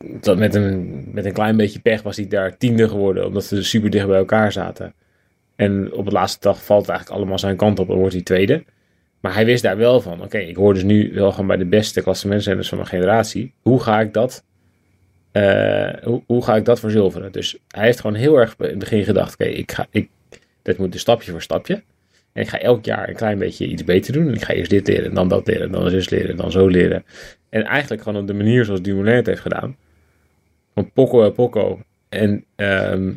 dat 0.03 0.37
met, 0.37 0.55
een, 0.55 1.03
met 1.11 1.25
een 1.25 1.33
klein 1.33 1.57
beetje 1.57 1.79
pech 1.79 2.01
was 2.01 2.17
hij 2.17 2.27
daar 2.27 2.57
tiende 2.57 2.89
geworden. 2.89 3.25
Omdat 3.25 3.43
ze 3.43 3.63
super 3.63 3.89
dicht 3.89 4.07
bij 4.07 4.17
elkaar 4.17 4.51
zaten. 4.51 4.93
En 5.55 5.93
op 5.93 6.05
de 6.05 6.11
laatste 6.11 6.39
dag 6.39 6.63
valt 6.63 6.81
het 6.81 6.89
eigenlijk 6.89 7.19
allemaal 7.19 7.39
zijn 7.39 7.55
kant 7.55 7.79
op 7.79 7.89
en 7.89 7.95
wordt 7.95 8.13
hij 8.13 8.23
tweede. 8.23 8.63
Maar 9.19 9.33
hij 9.33 9.45
wist 9.45 9.63
daar 9.63 9.77
wel 9.77 10.01
van, 10.01 10.21
oké, 10.23 10.37
ik 10.37 10.55
hoor 10.55 10.73
dus 10.73 10.83
nu 10.83 11.11
wel 11.13 11.31
gewoon 11.31 11.47
bij 11.47 11.57
de 11.57 11.65
beste 11.65 12.01
klassementsrenners 12.01 12.69
van 12.69 12.77
mijn 12.77 12.89
generatie. 12.89 13.53
Hoe 13.61 13.81
ga 13.81 13.99
ik 13.99 14.13
dat, 14.13 14.43
eh, 15.31 15.93
hoe, 16.03 16.23
hoe 16.25 16.43
ga 16.43 16.55
ik 16.55 16.65
dat 16.65 16.79
verzilveren? 16.79 17.31
Dus 17.31 17.57
hij 17.67 17.85
heeft 17.85 17.99
gewoon 17.99 18.15
heel 18.15 18.37
erg 18.37 18.55
in 18.57 18.65
het 18.65 18.79
begin 18.79 19.03
gedacht, 19.03 19.33
oké, 19.33 19.45
ik 19.45 19.71
ga, 19.71 19.87
ik, 19.89 20.09
dit 20.61 20.77
moet 20.77 20.91
dus 20.91 21.01
stapje 21.01 21.31
voor 21.31 21.41
stapje. 21.41 21.83
En 22.33 22.41
ik 22.41 22.47
ga 22.47 22.59
elk 22.59 22.85
jaar 22.85 23.09
een 23.09 23.15
klein 23.15 23.37
beetje 23.37 23.67
iets 23.67 23.83
beter 23.83 24.13
doen. 24.13 24.27
En 24.27 24.33
ik 24.33 24.43
ga 24.43 24.53
eerst 24.53 24.69
dit 24.69 24.87
leren, 24.87 25.13
dan 25.13 25.27
dat 25.27 25.47
leren, 25.47 25.71
dan 25.71 25.89
zus 25.89 26.09
leren, 26.09 26.37
dan 26.37 26.51
zo 26.51 26.67
leren. 26.67 27.03
En 27.49 27.63
eigenlijk 27.63 28.01
gewoon 28.01 28.21
op 28.21 28.27
de 28.27 28.33
manier 28.33 28.65
zoals 28.65 28.81
Dumoulin 28.81 29.15
het 29.15 29.25
heeft 29.25 29.41
gedaan. 29.41 29.75
Van 30.73 30.91
pokko 30.93 31.23
en 31.23 31.33
pokko. 31.33 31.79
En 32.09 32.45
ehm, 32.55 33.11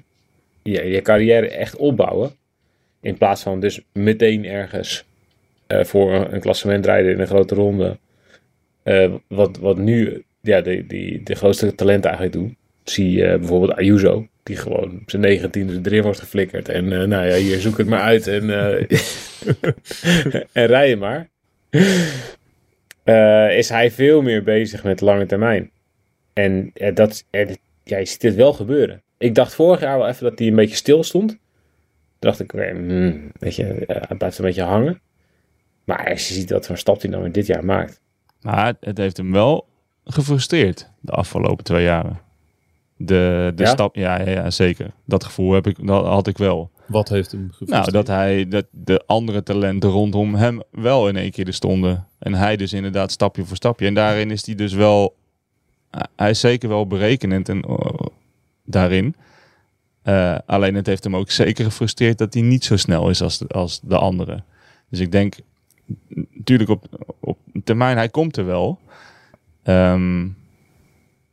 je, 0.63 0.85
je 0.85 1.03
carrière 1.03 1.49
echt 1.49 1.77
opbouwen. 1.77 2.31
In 3.01 3.17
plaats 3.17 3.43
van 3.43 3.61
dus 3.61 3.81
meteen 3.93 4.45
ergens 4.45 5.05
eh, 5.67 5.85
voor 5.85 6.13
een, 6.13 6.41
klassement 6.41 6.87
rijden 6.87 7.13
in 7.13 7.21
een 7.21 7.27
grote 7.27 7.55
ronde. 7.55 7.99
Eh, 8.83 9.15
wat, 9.29 9.59
wat 9.59 9.79
nu 9.79 10.25
ja, 10.41 10.61
de, 10.61 10.87
die, 10.87 11.23
de 11.23 11.35
grootste 11.35 11.75
talenten 11.75 12.11
eigenlijk 12.11 12.39
doen. 12.39 12.57
Zie 12.85 13.11
je 13.11 13.39
bijvoorbeeld 13.39 13.79
Ayuso. 13.79 14.27
Die 14.43 14.57
gewoon 14.57 15.03
zijn 15.07 15.23
negentiende 15.23 15.81
erin 15.83 16.03
wordt 16.03 16.21
geflikkerd. 16.21 16.69
En 16.69 16.93
eh, 16.93 17.07
nou 17.07 17.27
ja, 17.27 17.35
hier 17.35 17.61
zoek 17.61 17.79
het 17.79 17.87
maar 17.87 18.01
uit. 18.01 18.27
En, 18.27 18.51
eh 18.51 18.99
en 20.63 20.67
rij 20.67 20.89
je 20.89 20.97
maar. 20.97 21.29
Eh, 23.05 23.59
is 23.59 23.69
hij 23.69 23.91
veel 23.91 24.23
meer 24.23 24.43
bezig 24.43 24.85
met 24.85 25.01
lange 25.01 25.27
termijn. 25.27 25.71
En 26.37 26.71
eh, 26.75 26.95
dat, 26.95 27.25
eh, 27.31 27.55
ja, 27.85 27.99
je 27.99 28.05
ziet 28.05 28.21
dit 28.21 28.35
wel 28.35 28.53
gebeuren. 28.53 29.03
Ik 29.19 29.35
dacht 29.35 29.55
vorig 29.55 29.81
jaar 29.81 29.99
wel 29.99 30.09
even 30.09 30.25
dat 30.31 30.39
hij 30.39 30.49
een 30.49 30.55
beetje 30.55 30.77
stil 30.77 31.03
stond. 31.03 31.29
Toen 31.29 31.39
dacht 32.19 32.41
ik, 32.41 32.53
weer, 32.53 32.75
hmm, 32.75 33.31
weet 33.39 33.55
je, 33.57 33.85
hij 33.87 34.17
blijft 34.17 34.39
een 34.39 34.45
beetje 34.45 34.63
hangen. 34.63 35.01
Maar 35.85 36.11
als 36.11 36.29
je 36.29 36.35
ziet 36.35 36.51
wat 36.51 36.67
voor 36.67 36.79
stap 36.79 37.01
hij 37.01 37.11
nou 37.11 37.25
in 37.25 37.33
dit 37.33 37.47
jaar 37.47 37.65
maakt. 37.65 38.01
Maar 38.41 38.67
het, 38.67 38.77
het 38.81 38.99
heeft 38.99 39.17
hem 39.17 39.33
wel 39.33 39.67
gefrustreerd 40.05 40.91
de 41.01 41.13
afgelopen 41.13 41.65
twee 41.65 41.85
jaren. 41.85 42.21
De, 42.97 43.53
de 43.55 43.63
Ja? 43.63 43.69
stap, 43.69 43.95
ja, 43.97 44.21
ja, 44.21 44.31
ja, 44.31 44.51
zeker. 44.51 44.91
Dat 45.05 45.25
gevoel 45.25 45.53
heb 45.53 45.67
ik, 45.67 45.87
dat 45.87 46.05
had 46.07 46.27
ik 46.27 46.39
wel. 46.39 46.71
Wat 46.87 47.09
heeft 47.09 47.33
hem 47.33 47.49
gefrustreerd? 47.51 47.81
Nou, 47.83 47.93
dat 47.93 48.07
hij, 48.07 48.49
dat 48.49 48.67
de 48.71 49.03
andere 49.07 49.43
talenten 49.43 49.91
rondom 49.91 50.35
hem 50.35 50.63
wel 50.71 51.09
in 51.09 51.17
één 51.17 51.31
keer 51.31 51.47
er 51.47 51.53
stonden. 51.55 52.07
En 52.19 52.35
hij 52.35 52.57
dus 52.57 52.73
inderdaad 52.73 53.11
stapje 53.13 53.45
voor 53.45 53.57
stapje. 53.57 53.87
En 53.87 53.95
daarin 53.95 54.31
is 54.31 54.47
hij 54.47 54.55
dus 54.55 54.73
wel, 54.73 55.17
hij 56.17 56.31
is 56.31 56.41
zeker 56.41 56.69
wel 56.69 56.87
berekenend 56.87 57.49
en, 57.49 57.63
eh, 57.63 58.07
daarin. 58.65 59.15
Eh, 60.03 60.39
alleen 60.47 60.75
het 60.75 60.87
heeft 60.87 61.05
hem 61.05 61.17
ook 61.17 61.31
zeker 61.31 61.65
gefrustreerd 61.65 62.19
dat 62.19 62.35
hij 62.35 62.43
niet 62.43 62.65
zo 62.65 62.77
snel 62.77 63.11
is 63.11 63.23
als 63.23 63.39
de, 63.39 63.47
als 63.47 63.81
de 63.83 63.99
anderen. 63.99 64.45
Dus 64.91 65.01
ik 65.01 65.13
denk, 65.13 65.35
natuurlijk 66.31 66.71
op, 66.71 67.07
op 67.21 67.39
termijn, 67.65 67.97
hij 67.97 68.09
komt 68.09 68.37
er 68.37 68.47
wel. 68.47 68.79
Ehm, 69.63 70.29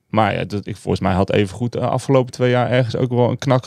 maar 0.08 0.34
ja, 0.34 0.44
dat, 0.44 0.66
ik, 0.66 0.78
volgens 0.78 1.04
mij 1.04 1.14
had 1.14 1.32
even 1.32 1.56
goed 1.56 1.72
de 1.72 1.80
afgelopen 1.80 2.32
twee 2.32 2.50
jaar 2.50 2.70
ergens 2.70 2.96
ook 2.96 3.10
wel 3.10 3.30
een 3.30 3.38
knak 3.38 3.66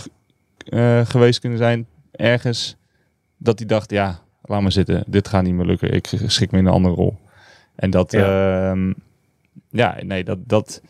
eh, 0.56 1.06
geweest 1.06 1.40
kunnen 1.40 1.58
zijn. 1.58 1.86
Ergens 2.10 2.76
dat 3.36 3.58
hij 3.58 3.68
dacht, 3.68 3.90
ja, 3.90 4.20
laat 4.42 4.62
maar 4.62 4.72
zitten. 4.72 5.04
Dit 5.06 5.28
gaat 5.28 5.42
niet 5.42 5.54
meer 5.54 5.66
lukken. 5.66 5.92
Ik 5.92 6.12
schik 6.26 6.50
me 6.50 6.58
in 6.58 6.66
een 6.66 6.72
andere 6.72 6.94
rol. 6.94 7.18
En 7.74 7.90
dat, 7.90 8.12
ja, 8.12 8.74
ja 9.70 9.96
nee, 10.02 10.24
dat, 10.24 10.38
dat, 10.48 10.82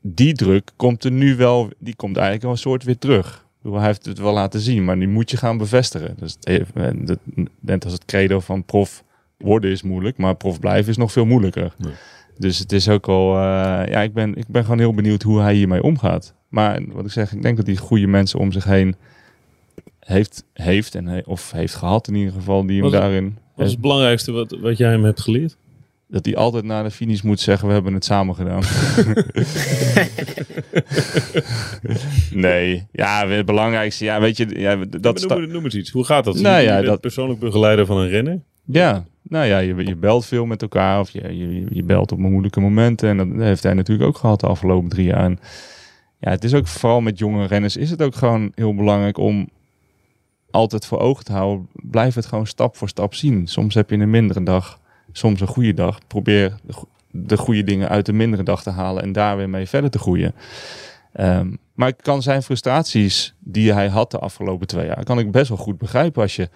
die 0.00 0.32
druk 0.34 0.70
komt 0.76 1.04
er 1.04 1.10
nu 1.12 1.36
wel, 1.36 1.70
die 1.78 1.96
komt 1.96 2.14
eigenlijk 2.14 2.44
wel 2.44 2.52
een 2.52 2.58
soort 2.58 2.84
weer 2.84 2.98
terug. 2.98 3.48
Hij 3.62 3.84
heeft 3.84 4.06
het 4.06 4.18
wel 4.18 4.32
laten 4.32 4.60
zien, 4.60 4.84
maar 4.84 4.98
die 4.98 5.08
moet 5.08 5.30
je 5.30 5.36
gaan 5.36 5.58
bevestigen. 5.58 6.16
Dus 6.18 6.36
het 6.40 7.18
net 7.60 7.84
als 7.84 7.92
het 7.92 8.04
credo 8.04 8.40
van 8.40 8.64
prof 8.64 9.04
worden 9.38 9.70
is 9.70 9.82
moeilijk, 9.82 10.16
maar 10.16 10.34
prof 10.34 10.60
blijven 10.60 10.90
is 10.90 10.96
nog 10.96 11.12
veel 11.12 11.24
moeilijker. 11.26 11.74
Dus 12.38 12.58
het 12.58 12.72
is 12.72 12.88
ook 12.88 13.08
al, 13.08 13.34
eh, 13.34 13.40
ja, 13.88 14.00
ik 14.00 14.12
ben, 14.12 14.34
ik 14.34 14.46
ben 14.48 14.62
gewoon 14.62 14.78
heel 14.78 14.94
benieuwd 14.94 15.22
hoe 15.22 15.40
hij 15.40 15.54
hiermee 15.54 15.82
omgaat. 15.82 16.34
Maar 16.48 16.82
wat 16.88 17.04
ik 17.04 17.10
zeg, 17.10 17.32
ik 17.32 17.42
denk 17.42 17.56
dat 17.56 17.66
hij 17.66 17.76
goede 17.76 18.06
mensen 18.06 18.38
om 18.38 18.52
zich 18.52 18.64
heen 18.64 18.94
heeft, 20.00 20.44
heeft 20.52 20.94
en 20.94 21.26
of 21.26 21.50
heeft 21.50 21.74
gehad 21.74 22.08
in 22.08 22.14
ieder 22.14 22.32
geval, 22.32 22.66
die 22.66 22.82
hem 22.82 22.90
Wat- 22.90 23.00
daarin. 23.00 23.38
Wat 23.54 23.66
is 23.66 23.72
het 23.72 23.80
belangrijkste 23.80 24.32
wat, 24.32 24.56
wat 24.60 24.76
jij 24.76 24.90
hem 24.90 25.04
hebt 25.04 25.20
geleerd? 25.20 25.56
Dat 26.10 26.24
hij 26.24 26.36
altijd 26.36 26.64
na 26.64 26.82
de 26.82 26.90
finish 26.90 27.20
moet 27.20 27.40
zeggen, 27.40 27.66
we 27.68 27.74
hebben 27.74 27.94
het 27.94 28.04
samen 28.04 28.34
gedaan. 28.34 28.62
nee, 32.30 32.86
ja, 32.92 33.28
het 33.28 33.46
belangrijkste, 33.46 34.04
ja, 34.04 34.20
weet 34.20 34.36
je, 34.36 34.58
ja, 34.60 34.76
dat 35.00 35.28
noem, 35.28 35.48
noem 35.48 35.64
eens 35.64 35.74
iets. 35.74 35.90
Hoe 35.90 36.04
gaat 36.04 36.24
dat? 36.24 36.40
Nou 36.40 36.56
je, 36.60 36.66
ja, 36.66 36.74
bent 36.74 36.86
dat- 36.86 37.00
persoonlijk 37.00 37.40
begeleider 37.40 37.86
van 37.86 37.96
een 37.98 38.08
renner. 38.08 38.40
Ja, 38.64 39.04
nou 39.22 39.46
ja, 39.46 39.58
je, 39.58 39.86
je 39.86 39.96
belt 39.96 40.26
veel 40.26 40.46
met 40.46 40.62
elkaar 40.62 41.00
of 41.00 41.10
je, 41.10 41.36
je, 41.36 41.66
je 41.70 41.82
belt 41.82 42.12
op 42.12 42.18
moeilijke 42.18 42.60
momenten. 42.60 43.08
En 43.08 43.16
dat 43.16 43.46
heeft 43.46 43.62
hij 43.62 43.74
natuurlijk 43.74 44.08
ook 44.08 44.16
gehad 44.16 44.40
de 44.40 44.46
afgelopen 44.46 44.88
drie 44.88 45.06
jaar. 45.06 45.24
En 45.24 45.38
ja, 46.18 46.30
het 46.30 46.44
is 46.44 46.54
ook 46.54 46.66
vooral 46.66 47.00
met 47.00 47.18
jonge 47.18 47.46
renners 47.46 47.76
is 47.76 47.90
het 47.90 48.02
ook 48.02 48.14
gewoon 48.14 48.52
heel 48.54 48.74
belangrijk 48.74 49.18
om 49.18 49.48
altijd 50.50 50.86
voor 50.86 50.98
ogen 50.98 51.24
te 51.24 51.32
houden. 51.32 51.68
Blijf 51.72 52.14
het 52.14 52.26
gewoon 52.26 52.46
stap 52.46 52.76
voor 52.76 52.88
stap 52.88 53.14
zien. 53.14 53.46
Soms 53.46 53.74
heb 53.74 53.90
je 53.90 53.96
een 53.96 54.10
mindere 54.10 54.42
dag, 54.42 54.80
soms 55.12 55.40
een 55.40 55.46
goede 55.46 55.74
dag. 55.74 55.98
Probeer 56.06 56.54
de, 56.62 56.72
go- 56.72 56.88
de 57.10 57.36
goede 57.36 57.64
dingen 57.64 57.88
uit 57.88 58.06
de 58.06 58.12
mindere 58.12 58.42
dag 58.42 58.62
te 58.62 58.70
halen 58.70 59.02
en 59.02 59.12
daar 59.12 59.36
weer 59.36 59.48
mee 59.50 59.66
verder 59.68 59.90
te 59.90 59.98
groeien. 59.98 60.34
Ehm, 61.12 61.54
maar 61.74 61.88
ik 61.88 61.96
kan 62.02 62.22
zijn 62.22 62.42
frustraties 62.42 63.34
die 63.38 63.72
hij 63.72 63.88
had 63.88 64.10
de 64.10 64.18
afgelopen 64.18 64.66
twee 64.66 64.86
jaar, 64.86 65.04
kan 65.04 65.18
ik 65.18 65.30
best 65.32 65.48
wel 65.48 65.58
goed 65.58 65.78
begrijpen 65.78 66.22
als 66.22 66.36
je 66.36 66.48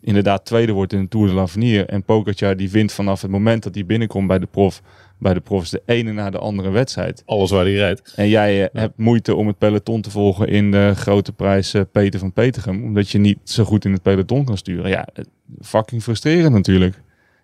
inderdaad 0.00 0.44
tweede 0.44 0.72
wordt 0.72 0.92
in 0.92 1.00
de 1.00 1.08
Tour 1.08 1.26
de 1.26 1.34
l'Avenir 1.34 1.86
en 1.88 2.04
Pogacar 2.04 2.56
die 2.56 2.70
wint 2.70 2.92
vanaf 2.92 3.22
het 3.22 3.30
moment 3.30 3.62
dat 3.62 3.74
hij 3.74 3.86
binnenkomt 3.86 4.26
bij 4.26 4.38
de 4.38 4.46
prof, 4.46 4.82
bij 5.18 5.34
de 5.34 5.40
profs 5.40 5.70
de 5.70 5.82
ene 5.86 6.12
na 6.12 6.30
de 6.30 6.38
andere 6.38 6.70
wedstrijd. 6.70 7.22
Alles 7.26 7.50
waar 7.50 7.64
hij 7.64 7.74
rijdt. 7.74 8.12
En 8.16 8.28
jij 8.28 8.68
eh, 8.70 8.80
hebt 8.80 8.98
moeite 8.98 9.34
om 9.34 9.46
het 9.46 9.58
peloton 9.58 10.00
te 10.00 10.10
volgen 10.10 10.48
in 10.48 10.70
de 10.70 10.92
grote 10.96 11.32
prijs 11.32 11.74
eh, 11.74 11.82
Peter 11.92 12.20
van 12.20 12.32
Petergem, 12.32 12.84
omdat 12.84 13.10
je 13.10 13.18
niet 13.18 13.38
zo 13.44 13.64
goed 13.64 13.84
in 13.84 13.92
het 13.92 14.02
peloton 14.02 14.44
kan 14.44 14.56
sturen. 14.56 14.90
Ja, 14.90 15.08
eh, 15.14 15.24
fucking 15.60 16.02
frustrerend 16.02 16.52
natuurlijk. 16.52 17.00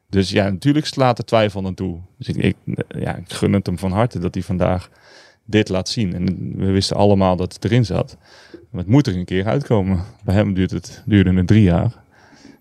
Dus 0.09 0.31
ja, 0.31 0.51
natuurlijk 0.51 0.87
slaat 0.87 1.17
de 1.17 1.25
twijfel 1.25 1.67
aan 1.67 1.75
toe. 1.75 1.99
Dus 2.19 2.29
ik, 2.29 2.57
ja, 2.89 3.17
ik 3.17 3.33
gun 3.33 3.53
het 3.53 3.67
hem 3.67 3.79
van 3.79 3.93
harte 3.93 4.19
dat 4.19 4.35
hij 4.35 4.43
vandaag 4.43 4.91
dit 5.45 5.69
laat 5.69 5.89
zien. 5.89 6.15
En 6.15 6.53
we 6.57 6.71
wisten 6.71 6.97
allemaal 6.97 7.37
dat 7.37 7.53
het 7.53 7.65
erin 7.65 7.85
zat. 7.85 8.17
Maar 8.71 8.81
het 8.81 8.91
moet 8.91 9.07
er 9.07 9.17
een 9.17 9.25
keer 9.25 9.47
uitkomen. 9.47 10.05
Bij 10.25 10.35
hem 10.35 10.55
duurt 10.55 10.71
het, 10.71 11.03
duurde 11.07 11.33
het 11.35 11.47
drie 11.47 11.63
jaar. 11.63 11.93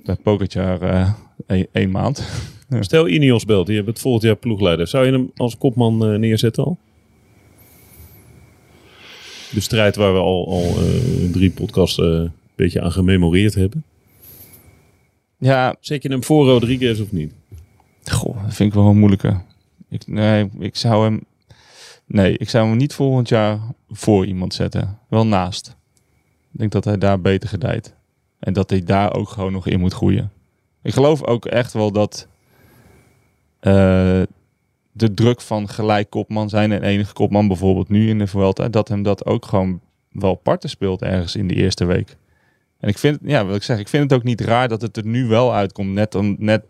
Bij 0.04 0.16
Pogacar 0.16 0.82
eh 0.82 1.12
één, 1.48 1.68
één 1.72 1.92
maand. 1.92 2.24
Stel 2.80 3.08
Ineos 3.08 3.46
belt, 3.46 3.68
je 3.68 3.84
bent 3.84 4.00
volgend 4.00 4.24
jaar 4.24 4.36
ploegleider. 4.36 4.88
Zou 4.88 5.06
je 5.06 5.12
hem 5.12 5.32
als 5.36 5.58
kopman 5.58 6.06
eh, 6.06 6.20
neerzetten 6.20 6.64
al? 6.64 6.78
De 9.52 9.60
strijd 9.60 9.96
waar 9.96 10.14
we 10.14 10.20
al, 10.20 10.48
al 10.48 10.64
eh, 10.64 11.32
drie 11.32 11.50
podcasts 11.50 11.98
een 11.98 12.32
beetje 12.56 12.82
aan 12.82 12.92
gememoreerd 12.92 13.56
hebben. 13.56 13.84
Ja, 15.38 15.76
Zet 15.80 16.04
je 16.04 16.10
hem 16.10 16.24
voor 16.24 16.46
Rodriguez 16.48 17.00
of 17.00 17.12
niet? 17.12 17.34
Goh, 18.04 18.44
dat 18.44 18.54
vind 18.54 18.70
ik 18.70 18.76
wel 18.80 18.88
een 18.88 18.98
moeilijke. 18.98 19.42
Ik, 19.90 20.08
nee, 20.08 20.50
ik 20.60 20.76
zou 20.76 21.04
hem. 21.04 21.26
Nee, 22.06 22.38
ik 22.38 22.50
zou 22.50 22.68
hem 22.68 22.78
niet 22.78 22.94
volgend 22.94 23.30
jaar 23.30 23.60
voor 23.90 24.26
iemand 24.26 24.54
zetten. 24.54 25.00
Wel 25.10 25.28
naast. 25.28 25.78
Ik 26.52 26.60
denk 26.60 26.72
dat 26.72 26.86
hij 26.86 26.98
daar 26.98 27.22
beter 27.22 27.50
gedijt. 27.50 27.96
En 28.40 28.54
dat 28.54 28.70
hij 28.70 28.84
daar 28.84 29.14
ook 29.14 29.30
gewoon 29.30 29.52
nog 29.52 29.68
in 29.68 29.80
moet 29.80 29.94
groeien. 29.94 30.32
Ik 30.84 30.94
geloof 30.94 31.24
ook 31.24 31.46
echt 31.46 31.74
wel 31.74 31.92
dat 31.92 32.28
eh, 33.60 34.22
de 34.92 35.14
druk 35.14 35.42
van 35.42 35.70
gelijk 35.70 36.10
kopman 36.10 36.50
zijn 36.50 36.72
en 36.72 36.84
enige 36.84 37.14
kopman 37.14 37.48
bijvoorbeeld 37.48 37.90
nu 37.90 38.10
in 38.10 38.18
de 38.18 38.28
Vuelta, 38.28 38.70
dat 38.70 38.88
hem 38.88 39.04
dat 39.04 39.26
ook 39.26 39.46
gewoon 39.46 39.82
wel 40.12 40.36
parten 40.36 40.70
speelt 40.70 41.02
ergens 41.02 41.36
in 41.36 41.48
de 41.48 41.56
eerste 41.56 41.86
week. 41.86 42.18
En 42.80 42.90
ik 42.90 42.98
vind, 42.98 43.20
ja, 43.22 43.46
wat 43.46 43.56
ik 43.56 43.64
zeg, 43.64 43.80
ik 43.80 43.88
vind 43.88 44.04
het 44.04 44.14
ook 44.14 44.24
niet 44.26 44.42
raar 44.42 44.68
dat 44.68 44.82
het 44.82 44.98
er 44.98 45.06
nu 45.06 45.28
wel 45.28 45.54
uitkomt. 45.54 45.94
Net, 45.94 46.16
om, 46.16 46.36
net 46.40 46.64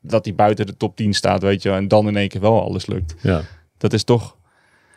dat 0.00 0.24
hij 0.24 0.34
buiten 0.34 0.66
de 0.66 0.76
top 0.76 0.96
10 0.96 1.12
staat, 1.12 1.42
weet 1.42 1.62
je, 1.62 1.68
wel, 1.68 1.78
en 1.78 1.88
dan 1.88 2.08
in 2.08 2.16
één 2.16 2.28
keer 2.28 2.40
wel 2.40 2.62
alles 2.62 2.86
lukt. 2.86 3.14
Ja. 3.22 3.42
Dat 3.78 3.92
is 3.92 4.04
toch, 4.04 4.36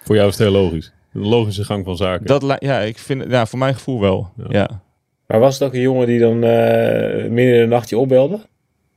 Voor 0.04 0.16
jou 0.16 0.28
is 0.28 0.38
het 0.38 0.48
heel 0.48 0.62
logisch. 0.62 0.92
Een 1.14 1.28
logische 1.28 1.64
gang 1.64 1.86
van 1.86 1.98
zaken. 1.98 2.26
dat, 2.26 2.56
ja, 2.60 2.80
ik 2.80 2.98
vind, 2.98 3.24
ja, 3.30 3.46
voor 3.46 3.60
mijn 3.60 3.74
gevoel 3.74 4.00
wel. 4.00 4.32
Ja. 4.38 4.46
Ja. 4.50 4.82
Maar 5.28 5.40
was 5.40 5.54
het 5.54 5.64
ook 5.64 5.74
een 5.74 5.82
jongen 5.82 6.08
die 6.08 6.20
dan 6.20 6.44
eh 6.44 7.30
midden 7.30 7.56
in 7.56 7.62
de 7.62 7.66
nacht 7.68 7.90
je 7.90 7.98
opbelde? 7.98 8.40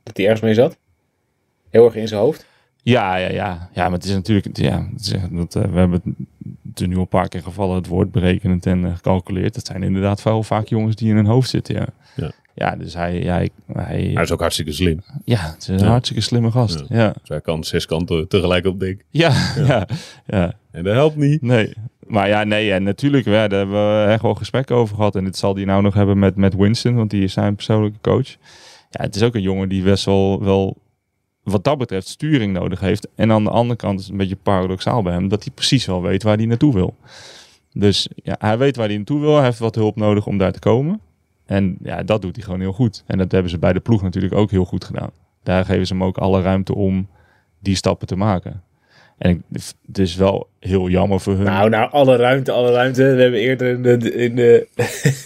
Dat 0.03 0.17
hij 0.17 0.25
ergens 0.25 0.41
mee 0.41 0.53
zat? 0.53 0.77
Heel 1.69 1.85
erg 1.85 1.95
in 1.95 2.07
zijn 2.07 2.21
hoofd? 2.21 2.45
Ja, 2.83 3.15
ja, 3.15 3.29
ja. 3.31 3.69
Ja, 3.73 3.83
maar 3.83 3.97
het 3.97 4.03
is 4.03 4.13
natuurlijk, 4.13 4.57
ja, 4.57 4.89
het 4.93 5.01
is 5.01 5.11
echt 5.11 5.35
dat, 5.35 5.55
eh, 5.55 5.63
we 5.63 5.77
hebben 5.77 6.01
het, 6.03 6.27
het 6.69 6.81
is 6.81 6.87
nu 6.87 6.95
al 6.95 7.01
een 7.01 7.07
paar 7.07 7.27
keer 7.27 7.41
gevallen, 7.41 7.75
het 7.75 7.87
woord 7.87 8.11
berekenend 8.11 8.65
en 8.65 8.85
eh, 8.85 8.95
gecalculeerd. 8.95 9.53
Dat 9.53 9.65
zijn 9.65 9.83
inderdaad 9.83 10.23
wel 10.23 10.43
vaak 10.43 10.67
jongens 10.67 10.95
die 10.95 11.09
in 11.09 11.15
hun 11.15 11.25
hoofd 11.25 11.49
zitten, 11.49 11.75
ja. 11.75 11.85
Ja. 12.15 12.31
Ja, 12.57 12.75
dus 12.75 12.93
hij, 12.93 13.21
ja, 13.23 13.37
ik, 13.39 13.51
hij, 13.73 14.11
Hij 14.13 14.23
is 14.23 14.31
ook 14.31 14.39
hartstikke 14.39 14.71
slim. 14.71 15.03
ja, 15.25 15.39
het 15.53 15.61
is 15.61 15.67
een 15.67 15.77
Ja. 15.79 15.85
hartstikke 15.85 16.21
slimme 16.23 16.51
gast. 16.51 16.83
Ja. 16.87 16.97
Ja, 17.03 17.13
Dus 17.19 17.29
hij 17.29 17.41
kan 17.41 17.63
zes 17.63 17.85
kanten 17.85 18.27
tegelijk 18.27 18.65
op 18.65 18.79
denken. 18.79 19.05
ja, 19.09 19.33
ja, 19.67 19.87
ja. 20.25 20.53
En 20.71 20.83
dat 20.83 20.93
helpt 20.93 21.15
niet. 21.15 21.41
Nee. 21.41 21.73
Maar 22.07 22.27
ja, 22.27 22.43
nee, 22.43 22.71
en 22.73 22.83
natuurlijk, 22.83 23.25
ja, 23.25 23.47
daar 23.47 23.59
hebben 23.59 24.01
we 24.03 24.11
echt 24.11 24.21
wel 24.21 24.33
gesprekken 24.33 24.75
over 24.75 24.95
gehad. 24.95 25.15
En 25.15 25.23
dit 25.23 25.37
zal 25.37 25.55
hij 25.55 25.65
nou 25.65 25.81
nog 25.81 25.93
hebben 25.93 26.19
met, 26.19 26.35
met 26.35 26.55
Winston, 26.55 26.95
want 26.95 27.09
die 27.09 27.23
is 27.23 27.33
zijn 27.33 27.55
persoonlijke 27.55 27.99
coach. 28.01 28.27
Ja, 28.89 29.03
het 29.03 29.15
is 29.15 29.23
ook 29.23 29.35
een 29.35 29.41
jongen 29.41 29.69
die 29.69 29.83
best 29.83 30.05
wel, 30.05 30.43
wel, 30.43 30.77
wat 31.45 31.63
dat 31.63 31.77
betreft, 31.77 32.07
sturing 32.07 32.53
nodig 32.53 32.79
heeft. 32.79 33.07
En 33.15 33.31
aan 33.31 33.43
de 33.43 33.49
andere 33.49 33.75
kant 33.75 33.99
is 33.99 34.05
het 34.05 34.11
een 34.11 34.19
beetje 34.19 34.35
paradoxaal 34.35 35.01
bij 35.01 35.13
hem, 35.13 35.27
dat 35.27 35.43
hij 35.43 35.53
precies 35.53 35.85
wel 35.85 36.01
weet 36.01 36.23
waar 36.23 36.37
hij 36.37 36.45
naartoe 36.45 36.73
wil. 36.73 36.95
Dus 37.73 38.09
ja, 38.15 38.35
hij 38.39 38.57
weet 38.57 38.75
waar 38.75 38.87
hij 38.87 38.95
naartoe 38.95 39.19
wil. 39.19 39.35
Hij 39.35 39.43
heeft 39.43 39.59
wat 39.59 39.75
hulp 39.75 39.95
nodig 39.95 40.27
om 40.27 40.37
daar 40.37 40.51
te 40.51 40.59
komen. 40.59 40.99
En 41.45 41.77
ja, 41.81 42.03
dat 42.03 42.21
doet 42.21 42.35
hij 42.35 42.45
gewoon 42.45 42.59
heel 42.59 42.73
goed. 42.73 43.03
En 43.05 43.17
dat 43.17 43.31
hebben 43.31 43.51
ze 43.51 43.57
bij 43.57 43.73
de 43.73 43.79
ploeg 43.79 44.01
natuurlijk 44.01 44.33
ook 44.33 44.51
heel 44.51 44.65
goed 44.65 44.83
gedaan. 44.83 45.09
Daar 45.43 45.65
geven 45.65 45.87
ze 45.87 45.93
hem 45.93 46.03
ook 46.03 46.17
alle 46.17 46.41
ruimte 46.41 46.75
om 46.75 47.07
die 47.59 47.75
stappen 47.75 48.07
te 48.07 48.15
maken. 48.15 48.63
En 49.17 49.43
het 49.87 49.97
is 49.99 50.15
wel 50.15 50.47
heel 50.59 50.89
jammer 50.89 51.19
voor 51.19 51.33
hun. 51.33 51.43
Nou, 51.43 51.69
nou, 51.69 51.91
alle 51.91 52.15
ruimte, 52.15 52.51
alle 52.51 52.71
ruimte. 52.71 53.03
We 53.15 53.21
hebben 53.21 53.39
eerder 53.39 53.67
in 53.67 53.81
de... 53.81 54.13
In 54.13 54.35
de 54.35 54.67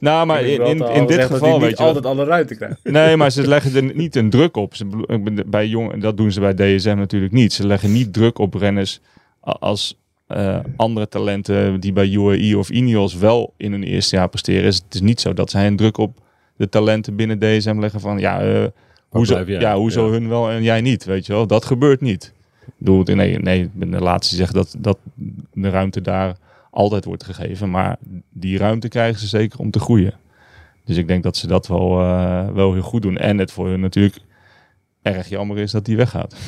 Nou, 0.00 0.26
maar 0.26 0.42
in, 0.52 0.60
in, 0.66 0.84
in 0.94 1.06
dit 1.06 1.24
geval, 1.24 1.50
weet 1.52 1.60
weet 1.60 1.70
je 1.70 1.76
wel- 1.76 1.86
altijd 1.86 2.06
alle 2.06 2.24
ruimte 2.24 2.54
krijgt. 2.56 2.80
Nee, 2.98 3.16
maar 3.16 3.30
ze 3.30 3.48
leggen 3.48 3.74
er 3.88 3.94
niet 3.94 4.16
een 4.16 4.30
druk 4.30 4.56
op. 4.56 4.74
Ze, 4.74 4.84
bedo- 4.84 5.14
ik 5.14 5.24
ben- 5.24 5.50
bij 5.50 5.66
jong, 5.66 6.00
dat 6.02 6.16
doen 6.16 6.32
ze 6.32 6.40
bij 6.40 6.54
DSM 6.54 6.96
natuurlijk 6.96 7.32
niet. 7.32 7.52
Ze 7.52 7.66
leggen 7.66 7.92
niet 7.92 8.12
druk 8.12 8.38
op 8.38 8.54
renners 8.54 9.00
als 9.40 9.98
eh, 10.26 10.58
andere 10.76 11.08
talenten 11.08 11.80
die 11.80 11.92
bij 11.92 12.08
UAE 12.10 12.58
of 12.58 12.70
Ineos 12.70 13.14
wel 13.14 13.54
in 13.56 13.72
hun 13.72 13.82
eerste 13.82 14.16
jaar 14.16 14.28
presteren. 14.28 14.64
Is 14.64 14.76
het 14.76 14.94
is 14.94 15.00
niet 15.00 15.20
zo 15.20 15.32
dat 15.34 15.50
zij 15.50 15.66
een 15.66 15.76
druk 15.76 15.98
op 15.98 16.18
de 16.56 16.68
talenten 16.68 17.16
binnen 17.16 17.38
DSM 17.38 17.78
leggen 17.80 18.00
van 18.00 18.18
ja, 18.18 18.40
eh 18.40 18.64
hoezo, 19.08 19.42
ja, 19.46 19.76
hoezo 19.76 20.06
Ja. 20.06 20.12
hun 20.12 20.28
wel 20.28 20.50
en 20.50 20.62
jij 20.62 20.80
niet, 20.80 21.04
weet 21.04 21.26
je 21.26 21.32
wel. 21.32 21.46
Dat 21.46 21.64
gebeurt 21.64 22.00
niet. 22.00 22.32
Ik 22.66 22.72
bedoel, 22.78 23.02
nee, 23.02 23.38
nee, 23.38 23.62
ik 23.62 23.74
ben 23.74 23.90
de 23.90 24.00
laatste 24.00 24.36
die 24.36 24.44
zegt 24.44 24.54
dat, 24.54 24.76
dat 24.78 24.98
de 25.52 25.68
ruimte 25.68 26.00
daar 26.00 26.36
altijd 26.70 27.04
wordt 27.04 27.24
gegeven. 27.24 27.70
Maar 27.70 27.96
die 28.30 28.58
ruimte 28.58 28.88
krijgen 28.88 29.20
ze 29.20 29.26
zeker 29.26 29.58
om 29.58 29.70
te 29.70 29.78
groeien. 29.78 30.14
Dus 30.84 30.96
ik 30.96 31.08
denk 31.08 31.22
dat 31.22 31.36
ze 31.36 31.46
dat 31.46 31.66
wel, 31.66 32.00
eh, 32.00 32.48
wel 32.48 32.72
heel 32.72 32.82
goed 32.82 33.02
doen. 33.02 33.16
En 33.16 33.38
het 33.38 33.52
voor 33.52 33.68
hun 33.68 33.80
natuurlijk 33.80 34.18
erg 35.02 35.28
jammer 35.28 35.58
is 35.58 35.70
dat 35.70 35.84
die 35.84 35.96
weggaat. 35.96 36.36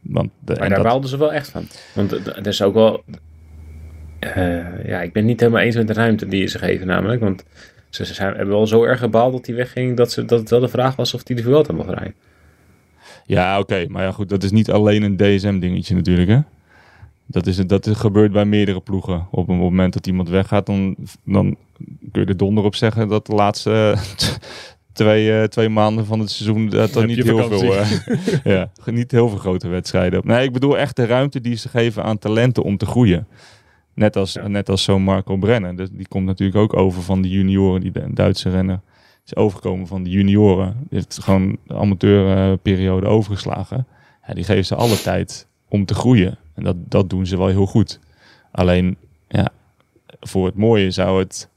Want 0.00 0.30
de, 0.40 0.52
Maar 0.52 0.62
en 0.62 0.82
daar 0.82 1.00
dat, 1.00 1.08
ze 1.08 1.18
wel 1.18 1.32
echt 1.32 1.48
van. 1.48 1.66
Want 1.94 2.24
dat 2.24 2.46
is 2.46 2.62
ook 2.62 2.74
wel... 2.74 3.04
eh, 4.18 4.86
ja, 4.86 5.00
ik 5.00 5.12
ben 5.12 5.24
niet 5.24 5.40
helemaal 5.40 5.62
eens 5.62 5.76
met 5.76 5.86
de 5.86 5.92
ruimte 5.92 6.26
die 6.26 6.46
ze 6.46 6.58
geven 6.58 6.86
namelijk. 6.86 7.20
Want 7.20 7.44
ze, 7.88 8.06
ze 8.06 8.14
zijn, 8.14 8.28
hebben 8.28 8.54
wel 8.54 8.66
zo 8.66 8.84
erg 8.84 8.98
gebaald 8.98 9.32
dat 9.32 9.46
hij 9.46 9.54
wegging... 9.54 9.96
Dat, 9.96 10.12
ze, 10.12 10.24
dat 10.24 10.40
het 10.40 10.50
wel 10.50 10.60
de 10.60 10.68
vraag 10.68 10.96
was 10.96 11.14
of 11.14 11.26
hij 11.26 11.36
de 11.36 11.42
Vuelta 11.42 11.72
mag 11.72 11.86
rijden. 11.86 12.14
Ja, 13.28 13.58
oké. 13.58 13.86
maar 13.88 14.02
ja, 14.02 14.12
goed, 14.12 14.28
dat 14.28 14.42
is 14.42 14.50
niet 14.50 14.70
alleen 14.70 15.02
een 15.02 15.16
DSM-dingetje 15.16 15.94
natuurlijk, 15.94 16.28
hè. 16.28 16.38
Dat, 17.26 17.46
is, 17.46 17.56
dat 17.56 17.86
is, 17.86 17.96
gebeurt 17.96 18.32
bij 18.32 18.44
meerdere 18.44 18.80
ploegen. 18.80 19.26
Op 19.30 19.48
een 19.48 19.56
moment 19.56 19.92
dat 19.92 20.06
iemand 20.06 20.28
weggaat, 20.28 20.66
dan, 20.66 20.96
dan 21.24 21.56
kun 22.12 22.22
je 22.22 22.28
er 22.28 22.36
donder 22.36 22.64
op 22.64 22.74
zeggen 22.74 23.08
dat 23.08 23.26
de 23.26 23.34
laatste 23.34 23.96
twee, 24.92 25.40
eh, 25.40 25.44
twee 25.44 25.68
maanden 25.68 26.06
van 26.06 26.20
het 26.20 26.30
seizoen 26.30 26.68
dat 26.68 26.94
er 26.94 27.00
Heb 27.00 27.08
niet 27.08 27.24
heel 27.24 27.48
veel, 27.48 27.74
eh, 27.74 27.90
ja, 28.54 28.70
niet 28.84 29.10
heel 29.10 29.28
veel 29.28 29.38
grote 29.38 29.68
wedstrijden. 29.68 30.20
Nee, 30.24 30.44
ik 30.44 30.52
bedoel 30.52 30.78
echt 30.78 30.96
de 30.96 31.06
ruimte 31.06 31.40
die 31.40 31.56
ze 31.56 31.68
geven 31.68 32.02
aan 32.02 32.18
talenten 32.18 32.62
om 32.62 32.76
te 32.76 32.86
groeien. 32.86 33.26
Net 33.94 34.16
als, 34.16 34.36
net 34.46 34.68
als 34.68 34.82
zo'n 34.82 35.02
Marco 35.02 35.36
Brenner. 35.36 35.76
Dus 35.76 35.88
die 35.92 36.08
komt 36.08 36.26
natuurlijk 36.26 36.58
ook 36.58 36.76
over 36.76 37.02
van 37.02 37.22
de 37.22 37.28
junioren, 37.28 37.80
die 37.80 37.92
de 37.92 38.06
Duitse 38.10 38.50
renner 38.50 38.80
is 39.28 39.36
overgekomen 39.36 39.86
van 39.86 40.02
de 40.02 40.10
junioren. 40.10 40.76
Die 40.78 40.98
heeft 40.98 41.22
gewoon 41.22 41.58
de 41.66 41.74
amateurperiode 41.74 43.06
overgeslagen. 43.06 43.86
Ja, 44.26 44.34
die 44.34 44.44
geven 44.44 44.64
ze 44.64 44.74
alle 44.74 45.00
tijd 45.00 45.46
om 45.68 45.84
te 45.84 45.94
groeien. 45.94 46.38
En 46.54 46.64
dat, 46.64 46.76
dat 46.90 47.10
doen 47.10 47.26
ze 47.26 47.36
wel 47.36 47.46
heel 47.46 47.66
goed. 47.66 48.00
Alleen, 48.50 48.96
ja, 49.28 49.48
voor 50.20 50.46
het 50.46 50.54
mooie 50.54 50.90
zou 50.90 51.18
het, 51.18 51.48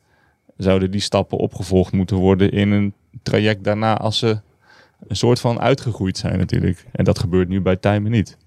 zouden 0.58 0.92
die 0.92 1.02
stappen 1.02 1.38
opgevolgd 1.38 1.92
moeten 1.92 2.18
worden 2.18 2.52
in 2.52 2.72
een 2.72 2.94
traject 3.24 3.64
daarna 3.64 3.98
als 3.98 4.18
ze 4.18 4.40
een 5.08 5.16
soort 5.16 5.40
van 5.40 5.60
uitgegroeid 5.60 6.18
zijn 6.18 6.38
natuurlijk. 6.38 6.86
En 6.92 7.04
dat 7.04 7.20
gebeurt 7.20 7.48
nu 7.48 7.62
bij 7.62 7.76
Tijmen 7.76 8.12
niet. 8.12 8.38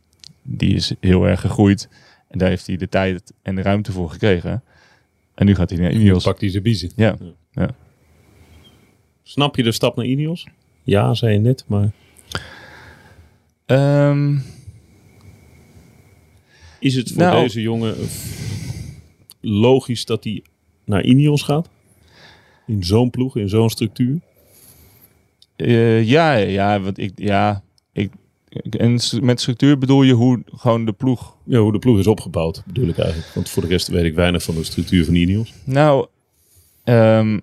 Die 0.42 0.74
is 0.74 0.94
heel 1.00 1.26
erg 1.26 1.40
gegroeid 1.40 1.88
en 2.28 2.38
daar 2.38 2.48
heeft 2.48 2.66
hij 2.66 2.76
de 2.76 2.88
tijd 2.88 3.32
en 3.42 3.54
de 3.54 3.62
ruimte 3.62 3.92
voor 3.92 4.10
gekregen. 4.10 4.62
En 5.34 5.46
nu 5.46 5.54
gaat 5.54 5.70
hij 5.70 5.78
naar 5.78 5.92
Ineos. 5.92 6.24
Pakt 6.24 6.40
hij 6.40 6.50
zijn 6.50 6.62
biezen. 6.62 6.90
Ja, 6.96 7.16
ja. 7.50 7.70
Snap 9.26 9.56
je 9.56 9.62
de 9.62 9.72
stap 9.72 9.96
naar 9.96 10.06
Ineos? 10.06 10.46
Ja, 10.82 11.14
zei 11.14 11.32
je 11.32 11.38
net, 11.38 11.64
maar... 11.66 11.90
Ehm, 13.66 14.36
Is 16.80 16.94
het 16.94 17.12
voor 17.12 17.22
Nou. 17.22 17.42
deze 17.42 17.60
jongen 17.60 17.94
logisch 19.40 20.04
dat 20.04 20.24
hij 20.24 20.42
naar 20.84 21.04
Ineos 21.04 21.42
gaat? 21.42 21.68
In 22.66 22.84
zo'n 22.84 23.10
ploeg, 23.10 23.36
in 23.36 23.48
zo'n 23.48 23.70
structuur? 23.70 24.20
eh, 25.56 26.02
ja, 26.08 26.34
ja, 26.34 26.80
want 26.80 26.98
ik, 26.98 27.12
ja, 27.16 27.62
ik, 27.92 28.10
en 28.70 28.98
met 29.20 29.40
structuur 29.40 29.78
bedoel 29.78 30.02
je 30.02 30.12
hoe 30.12 30.42
gewoon 30.46 30.84
de 30.84 30.92
ploeg 30.92 31.36
Ja, 31.44 31.58
hoe 31.58 31.72
de 31.72 31.78
ploeg 31.78 31.98
is 31.98 32.06
opgebouwd, 32.06 32.62
bedoel 32.66 32.88
ik 32.88 32.98
eigenlijk. 32.98 33.34
Want 33.34 33.48
voor 33.48 33.62
de 33.62 33.68
rest 33.68 33.88
weet 33.88 34.04
ik 34.04 34.14
weinig 34.14 34.42
van 34.42 34.54
de 34.54 34.64
structuur 34.64 35.04
van 35.04 35.14
Ineos. 35.14 35.52
Nou, 35.64 36.06
ehm, 36.84 37.38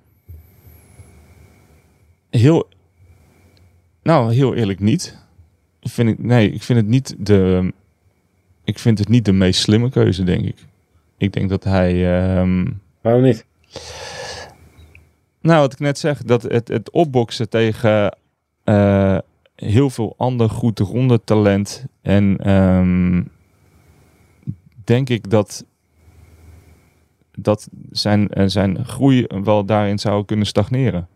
heel, 2.31 2.67
nou, 4.03 4.33
heel 4.33 4.55
eerlijk 4.55 4.79
niet. 4.79 5.17
Vind 5.81 6.09
ik, 6.09 6.19
nee, 6.19 6.51
ik 6.51 6.63
vind 6.63 6.79
het 6.79 6.87
niet 6.87 7.15
de, 7.17 7.73
ik 8.63 8.79
vind 8.79 8.99
het 8.99 9.07
niet 9.07 9.25
de 9.25 9.31
meest 9.33 9.61
slimme 9.61 9.89
keuze, 9.89 10.23
denk 10.23 10.45
ik. 10.45 10.65
Ik 11.17 11.33
denk 11.33 11.49
dat 11.49 11.63
hij, 11.63 12.19
ehm, 12.19 12.65
Waarom 13.01 13.21
niet? 13.21 13.45
nou, 15.41 15.59
wat 15.59 15.73
ik 15.73 15.79
net 15.79 15.99
zeg, 15.99 16.23
dat 16.23 16.43
het, 16.43 16.67
het 16.67 16.91
opboksen 16.91 17.49
tegen 17.49 18.17
eh, 18.63 19.17
heel 19.55 19.89
veel 19.89 20.13
ander 20.17 20.49
goed 20.49 20.79
ronde 20.79 21.23
talent 21.23 21.85
en 22.01 22.37
ehm, 22.37 23.23
denk 24.83 25.09
ik 25.09 25.29
dat 25.29 25.65
dat 27.31 27.69
zijn, 27.91 28.29
eh, 28.29 28.43
zijn 28.47 28.85
groei 28.85 29.25
wel 29.43 29.65
daarin 29.65 29.99
zou 29.99 30.25
kunnen 30.25 30.45
stagneren. 30.45 31.07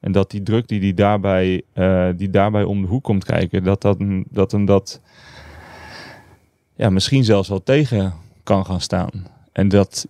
En 0.00 0.12
dat 0.12 0.30
die 0.30 0.42
druk 0.42 0.68
die, 0.68 0.80
die, 0.80 0.94
daarbij, 0.94 1.62
eh, 1.72 2.08
die 2.16 2.30
daarbij 2.30 2.62
om 2.62 2.80
de 2.80 2.88
hoek 2.88 3.04
komt 3.04 3.24
kijken, 3.24 3.64
dat, 3.64 3.82
dat, 3.82 3.98
dat 4.28 4.52
hem 4.52 4.64
dat 4.64 5.00
ja, 6.76 6.90
misschien 6.90 7.24
zelfs 7.24 7.48
wel 7.48 7.62
tegen 7.62 8.14
kan 8.42 8.66
gaan 8.66 8.80
staan. 8.80 9.10
En 9.52 9.68
dat 9.68 10.08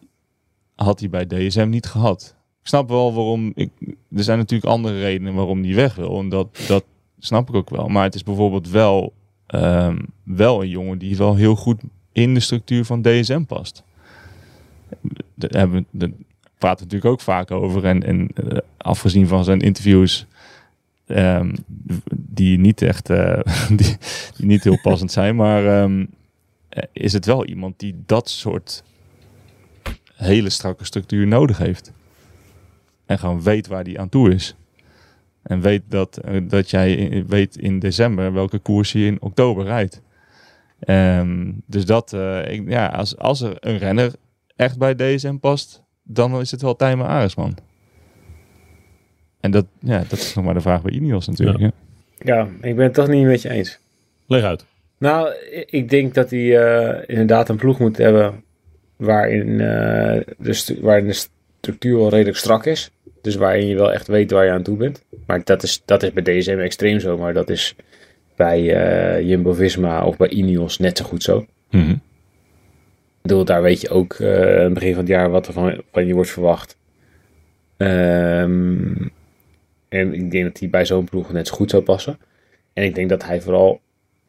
had 0.75 1.01
hij 1.01 1.09
bij 1.09 1.27
DSM 1.27 1.69
niet 1.69 1.87
gehad. 1.87 2.37
Ik 2.61 2.67
snap 2.67 2.89
wel 2.89 3.15
waarom. 3.15 3.53
Ik, 3.55 3.71
er 4.11 4.23
zijn 4.23 4.39
natuurlijk 4.39 4.71
andere 4.71 5.01
redenen 5.01 5.35
waarom 5.35 5.63
hij 5.63 5.75
weg 5.75 5.95
wil. 5.95 6.19
En 6.19 6.29
dat, 6.29 6.65
dat 6.67 6.85
snap 7.19 7.49
ik 7.49 7.55
ook 7.55 7.71
wel. 7.71 7.89
Maar 7.89 8.05
het 8.05 8.15
is 8.15 8.23
bijvoorbeeld 8.23 8.71
wel, 8.71 9.13
ehm, 9.47 9.99
wel 10.23 10.63
een 10.63 10.69
jongen 10.69 10.99
die 10.99 11.17
wel 11.17 11.35
heel 11.35 11.57
goed 11.57 11.81
in 12.13 12.35
de 12.35 12.41
structuur 12.41 12.85
van 12.85 13.03
DSM 13.03 13.43
past. 13.43 13.83
Daar 15.35 15.51
hebben 15.51 15.87
we, 15.91 16.13
we 16.59 16.67
natuurlijk 16.67 17.05
ook 17.05 17.21
vaak 17.21 17.51
over. 17.51 17.85
En, 17.85 18.29
eh, 18.35 18.59
afgezien 18.77 19.27
van 19.27 19.45
zijn 19.45 19.61
interviews, 19.61 20.27
ehm, 21.07 21.55
die 22.15 22.59
niet 22.59 22.83
echt, 22.83 23.11
eh, 23.11 23.41
die, 23.77 23.97
niet 24.37 24.65
heel 24.65 24.81
passend 24.81 25.13
zijn, 25.13 25.37
maar 25.37 25.67
ehm, 25.67 26.07
eh, 26.69 26.83
is 26.93 27.13
het 27.13 27.25
wel 27.25 27.47
iemand 27.47 27.79
die 27.79 28.03
dat 28.07 28.31
soort 28.31 28.83
hele 30.15 30.51
strakke 30.51 30.85
structuur 30.85 31.27
nodig 31.27 31.59
heeft. 31.59 31.93
En 33.07 33.19
gewoon 33.19 33.43
weet 33.43 33.67
waar 33.67 33.85
die 33.85 34.01
aan 34.01 34.09
toe 34.09 34.35
is. 34.35 34.55
En 35.43 35.61
weet 35.61 35.83
dat, 35.89 36.21
dat 36.43 36.71
jij 36.71 37.25
weet 37.27 37.57
in 37.57 37.79
december 37.79 38.33
welke 38.33 38.59
koers 38.59 38.93
je 38.93 39.07
in 39.07 39.23
oktober 39.23 39.65
rijdt. 39.65 40.03
Ehm, 40.79 41.53
dus 41.67 41.85
dat, 41.85 42.13
ik, 42.49 42.63
ja, 42.69 42.87
als, 42.87 43.17
als 43.17 43.41
er 43.41 43.57
een 43.61 43.79
renner 43.79 44.13
echt 44.57 44.79
bij 44.79 44.95
DSM 44.95 45.37
past, 45.37 45.83
dan 46.11 46.41
is 46.41 46.51
het 46.51 46.63
wel 46.63 46.77
Tijmen 46.77 47.07
Aresman. 47.07 47.57
En 49.41 49.51
dat, 49.51 49.67
ja, 49.81 49.99
dat 50.09 50.19
is 50.19 50.35
nog 50.35 50.45
maar 50.45 50.55
de 50.55 50.61
vraag 50.61 50.83
bij 50.83 50.93
Ineos 50.93 51.27
natuurlijk. 51.27 51.59
Ja. 51.59 51.65
Ja. 51.65 51.73
Ja, 52.25 52.49
ik 52.61 52.77
ben 52.77 52.85
het 52.85 52.95
toch 52.95 53.09
niet 53.09 53.27
met 53.27 53.43
je 53.43 53.51
eens. 53.51 53.79
Leg 54.27 54.43
uit. 54.43 54.65
Nou, 54.99 55.35
ik 55.67 55.89
denk 55.89 56.15
dat 56.15 56.31
hij 56.31 56.59
eh, 56.59 57.03
inderdaad 57.07 57.49
een 57.49 57.57
ploeg 57.57 57.79
moet 57.79 57.97
hebben 57.97 58.43
waarin, 58.97 59.61
eh, 59.61 60.21
de 60.39 60.79
waarin 60.81 61.07
de 61.07 61.29
structuur 61.61 61.97
wel 61.97 62.09
redelijk 62.09 62.37
strak 62.37 62.67
is. 62.67 62.91
Dus 63.23 63.35
waarin 63.35 63.67
je 63.67 63.75
wel 63.75 63.93
echt 63.93 64.07
weet 64.07 64.31
waar 64.31 64.45
je 64.45 64.51
aan 64.51 64.63
toe 64.63 64.77
bent. 64.77 65.05
Maar 65.27 65.45
dat 65.45 65.63
is, 65.63 65.83
dat 65.85 66.03
is 66.03 66.13
bij 66.13 66.23
DSM 66.23 66.59
extreem 66.59 67.01
zo, 67.01 67.19
maar 67.19 67.35
dat 67.35 67.51
is 67.51 67.75
bij 68.37 68.75
eh, 68.75 69.29
Jumbo-Visma 69.29 70.05
of 70.05 70.17
bij 70.17 70.29
Ineos 70.29 70.79
net 70.79 70.99
zo 70.99 71.05
goed 71.05 71.23
zo. 71.23 71.47
Mhm. 71.71 71.95
Ik 73.23 73.47
daar 73.47 73.63
weet 73.63 73.81
je 73.81 73.89
ook 73.89 74.13
eh, 74.13 74.57
aan 74.57 74.65
het 74.65 74.75
begin 74.75 74.91
van 74.91 75.01
het 75.01 75.09
jaar 75.09 75.31
wat 75.31 75.47
er 75.47 75.53
van, 75.53 75.83
van 75.93 76.07
je 76.07 76.15
wordt 76.15 76.31
verwacht. 76.31 76.77
Ehm, 77.77 79.09
en 79.89 80.15
ik 80.15 80.31
denk 80.31 80.45
dat 80.45 80.59
hij 80.59 80.69
bij 80.69 80.87
zo'n 80.87 81.05
ploeg 81.05 81.33
net 81.33 81.47
zo 81.49 81.55
goed 81.55 81.71
zou 81.71 81.83
passen. 81.83 82.19
En 82.73 82.85
ik 82.85 82.95
denk 82.95 83.09
dat 83.09 83.25
hij 83.25 83.41
vooral 83.41 83.81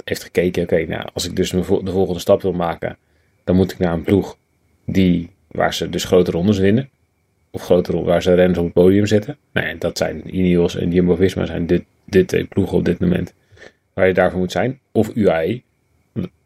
heeft 0.03 0.23
gekeken, 0.23 0.63
oké, 0.63 0.85
nou, 0.85 1.09
als 1.13 1.25
ik 1.25 1.35
dus 1.35 1.49
de 1.49 1.63
volgende 1.63 2.19
stap 2.19 2.41
wil 2.41 2.53
maken, 2.53 2.97
dan 3.43 3.55
moet 3.55 3.71
ik 3.71 3.79
naar 3.79 3.93
een 3.93 4.03
ploeg 4.03 4.37
die, 4.85 5.29
waar 5.47 5.73
ze 5.73 5.89
dus 5.89 6.03
grote 6.03 6.31
rondes 6.31 6.57
winnen. 6.57 6.89
Of 7.51 7.61
grote 7.61 8.03
waar 8.03 8.21
ze 8.21 8.33
renners 8.33 8.59
op 8.59 8.63
het 8.63 8.73
podium 8.73 9.05
zetten. 9.05 9.37
Nou 9.51 9.77
dat 9.77 9.97
zijn 9.97 10.35
Ineos 10.35 10.75
en 10.75 10.91
Jumbo-Visma 10.91 11.45
zijn 11.45 11.65
dit, 11.65 11.83
dit 12.05 12.27
twee 12.27 12.47
op 12.53 12.85
dit 12.85 12.99
moment 12.99 13.33
waar 13.93 14.07
je 14.07 14.13
daarvoor 14.13 14.39
moet 14.39 14.51
zijn. 14.51 14.79
Of 14.91 15.15
UAE. 15.15 15.61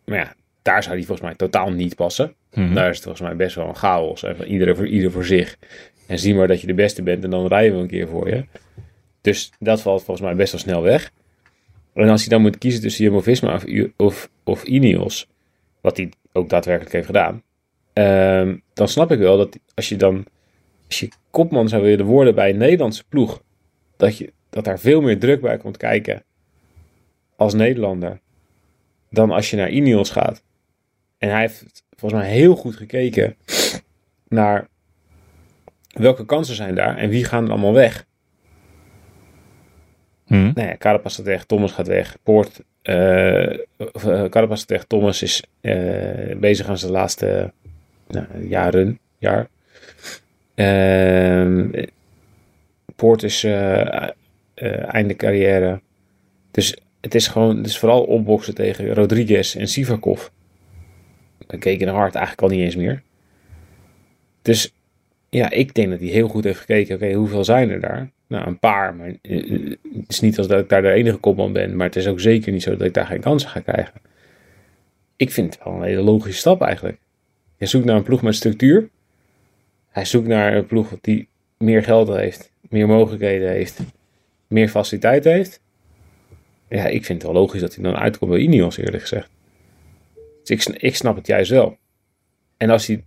Maar 0.06 0.18
ja, 0.18 0.36
daar 0.64 0.84
zou 0.84 0.96
die 0.96 1.06
volgens 1.06 1.28
mij 1.28 1.36
totaal 1.36 1.72
niet 1.72 1.96
passen. 1.96 2.36
Mhm. 2.54 2.74
Daar 2.74 2.90
is 2.90 2.96
het 2.96 3.04
volgens 3.04 3.28
mij 3.28 3.36
best 3.36 3.56
wel 3.56 3.68
een 3.68 3.76
chaos. 3.76 4.24
En 4.24 4.36
van 4.36 4.46
iedereen 4.46 4.76
voor 4.76 4.88
ieder 4.88 5.12
voor 5.12 5.26
zich. 5.26 5.58
En 6.08 6.20
zie 6.20 6.36
maar 6.36 6.48
dat 6.48 6.62
je 6.62 6.68
de 6.68 6.74
beste 6.74 7.04
bent 7.04 7.24
en 7.24 7.30
dan 7.30 7.48
rijden 7.48 7.76
we 7.76 7.82
een 7.82 7.88
keer 7.88 8.08
voor 8.08 8.30
je. 8.30 8.46
Dus 9.22 9.52
dat 9.60 9.82
valt 9.82 10.04
volgens 10.04 10.26
mij 10.28 10.36
best 10.36 10.52
wel 10.52 10.62
snel 10.62 10.82
weg. 10.82 11.12
En 11.94 12.10
als 12.10 12.22
hij 12.22 12.30
dan 12.30 12.42
moet 12.42 12.58
kiezen 12.58 12.82
tussen 12.82 13.04
Jumbo-Visma 13.04 13.54
of, 13.54 13.66
U- 13.66 13.94
of, 13.98 14.30
of 14.44 14.64
Ineos, 14.64 15.28
wat 15.82 15.98
hij 15.98 16.12
ook 16.32 16.50
daadwerkelijk 16.50 16.94
heeft 16.94 17.06
gedaan, 17.06 17.44
ehm, 17.94 18.58
dan 18.74 18.88
snap 18.88 19.12
ik 19.12 19.20
wel 19.20 19.38
dat 19.38 19.60
als 19.76 19.90
je 19.90 19.96
dan, 19.96 20.26
als 20.88 21.00
je 21.00 21.10
kopman 21.32 21.70
zou 21.70 21.84
willen 21.84 22.06
worden 22.06 22.36
bij 22.36 22.50
een 22.50 22.58
Nederlandse 22.58 23.04
ploeg, 23.10 23.42
dat, 23.98 24.18
je, 24.18 24.34
dat 24.50 24.64
daar 24.64 24.80
veel 24.80 25.02
meer 25.02 25.20
druk 25.20 25.42
bij 25.42 25.58
komt 25.58 25.78
kijken 25.78 26.24
als 27.36 27.54
Nederlander 27.54 28.20
dan 29.10 29.32
als 29.32 29.50
je 29.50 29.58
naar 29.58 29.70
Ineos 29.70 30.10
gaat. 30.10 30.44
En 31.24 31.30
hij 31.30 31.40
heeft 31.40 31.84
volgens 31.96 32.22
mij 32.22 32.32
heel 32.32 32.56
goed 32.56 32.76
gekeken 32.76 33.36
naar 34.28 34.68
welke 35.88 36.26
kansen 36.26 36.56
zijn 36.56 36.76
daar 36.76 36.98
en 36.98 37.10
wie 37.10 37.26
gaan 37.26 37.46
er 37.46 37.52
allemaal 37.52 37.74
weg. 37.74 38.06
Mhm. 40.28 40.52
Nou 40.54 40.68
ja, 40.68 40.78
Carapaz 40.78 41.16
gaat 41.16 41.26
weg, 41.26 41.46
Thomas 41.46 41.72
gaat 41.72 41.88
weg, 41.88 42.18
Poort, 42.24 42.62
eh, 42.82 43.58
Carapaz 44.30 44.60
gaat 44.60 44.70
weg, 44.70 44.84
Thomas 44.84 45.22
is 45.22 45.44
eh, 45.62 46.36
bezig 46.38 46.68
aan 46.68 46.78
zijn 46.78 46.92
laatste 46.92 47.52
nou, 48.08 48.48
jaren, 48.48 49.00
jaar. 49.18 49.48
Ehm, 50.56 51.86
Poort 52.96 53.24
is 53.24 53.44
eh, 53.44 54.08
einde 54.94 55.16
carrière. 55.16 55.82
Dus 56.52 56.78
het 57.02 57.16
is 57.16 57.28
gewoon, 57.28 57.58
het 57.58 57.66
is 57.66 57.78
vooral 57.78 58.04
opboksen 58.04 58.56
tegen 58.56 58.94
Rodriguez 58.94 59.56
en 59.56 59.68
Sivakov. 59.68 60.30
Dan 61.48 61.60
keken 61.60 61.86
naar 61.86 61.96
hard 61.96 62.16
eigenlijk 62.16 62.52
al 62.52 62.58
niet 62.58 62.66
eens 62.66 62.76
meer. 62.76 63.02
Dus 64.42 64.74
ja, 65.30 65.50
ik 65.50 65.74
denk 65.74 65.90
dat 65.90 66.00
hij 66.00 66.08
heel 66.08 66.28
goed 66.28 66.44
heeft 66.44 66.60
gekeken. 66.60 66.96
Oké, 66.96 67.14
hoeveel 67.14 67.44
zijn 67.44 67.70
er 67.70 67.80
daar? 67.80 68.12
Nou, 68.28 68.48
een 68.48 68.60
paar. 68.60 68.96
Maar 68.96 69.14
eh, 69.22 69.54
eh, 69.54 69.76
het 69.96 70.10
is 70.10 70.20
niet 70.20 70.38
als 70.38 70.48
dat 70.48 70.60
ik 70.60 70.70
daar 70.70 70.82
de 70.82 70.92
enige 70.92 71.18
kopman 71.18 71.54
ben. 71.54 71.76
Maar 71.76 71.86
het 71.86 71.96
is 71.96 72.08
ook 72.08 72.20
zeker 72.20 72.52
niet 72.52 72.64
zo 72.64 72.72
dat 72.72 72.88
ik 72.88 72.94
daar 72.94 73.06
geen 73.06 73.20
kansen 73.20 73.50
ga 73.50 73.60
krijgen. 73.60 74.02
Ik 75.16 75.32
vind 75.32 75.54
het 75.54 75.64
wel 75.64 75.74
een 75.74 75.84
hele 75.84 76.02
logische 76.02 76.40
stap 76.40 76.62
eigenlijk. 76.62 76.98
Je 77.58 77.66
zoekt 77.66 77.86
naar 77.86 77.96
een 77.96 78.04
ploeg 78.04 78.22
met 78.22 78.36
structuur. 78.36 78.90
Hij 79.90 80.06
zoekt 80.06 80.28
naar 80.28 80.56
een 80.56 80.66
ploeg 80.66 80.94
die 81.02 81.28
meer 81.58 81.84
geld 81.84 82.08
heeft, 82.08 82.52
meer 82.70 82.88
mogelijkheden 82.88 83.50
heeft, 83.50 83.80
meer 84.48 84.70
faciliteit 84.70 85.24
heeft. 85.24 85.62
Ja, 86.70 86.86
ik 86.86 87.06
vind 87.06 87.22
het 87.22 87.32
wel 87.32 87.42
logisch 87.42 87.62
dat 87.62 87.76
hij 87.76 87.84
dan 87.84 87.96
uitkomt 87.96 88.32
bij 88.32 88.40
Ineos, 88.40 88.78
eerlijk 88.78 89.02
gezegd. 89.02 89.30
Dus 90.44 90.68
ik, 90.68 90.76
ik 90.82 90.96
snap 90.96 91.16
het 91.16 91.28
juist 91.28 91.52
wel. 91.52 91.78
En 92.58 92.70
als 92.70 92.88
hij, 92.88 93.04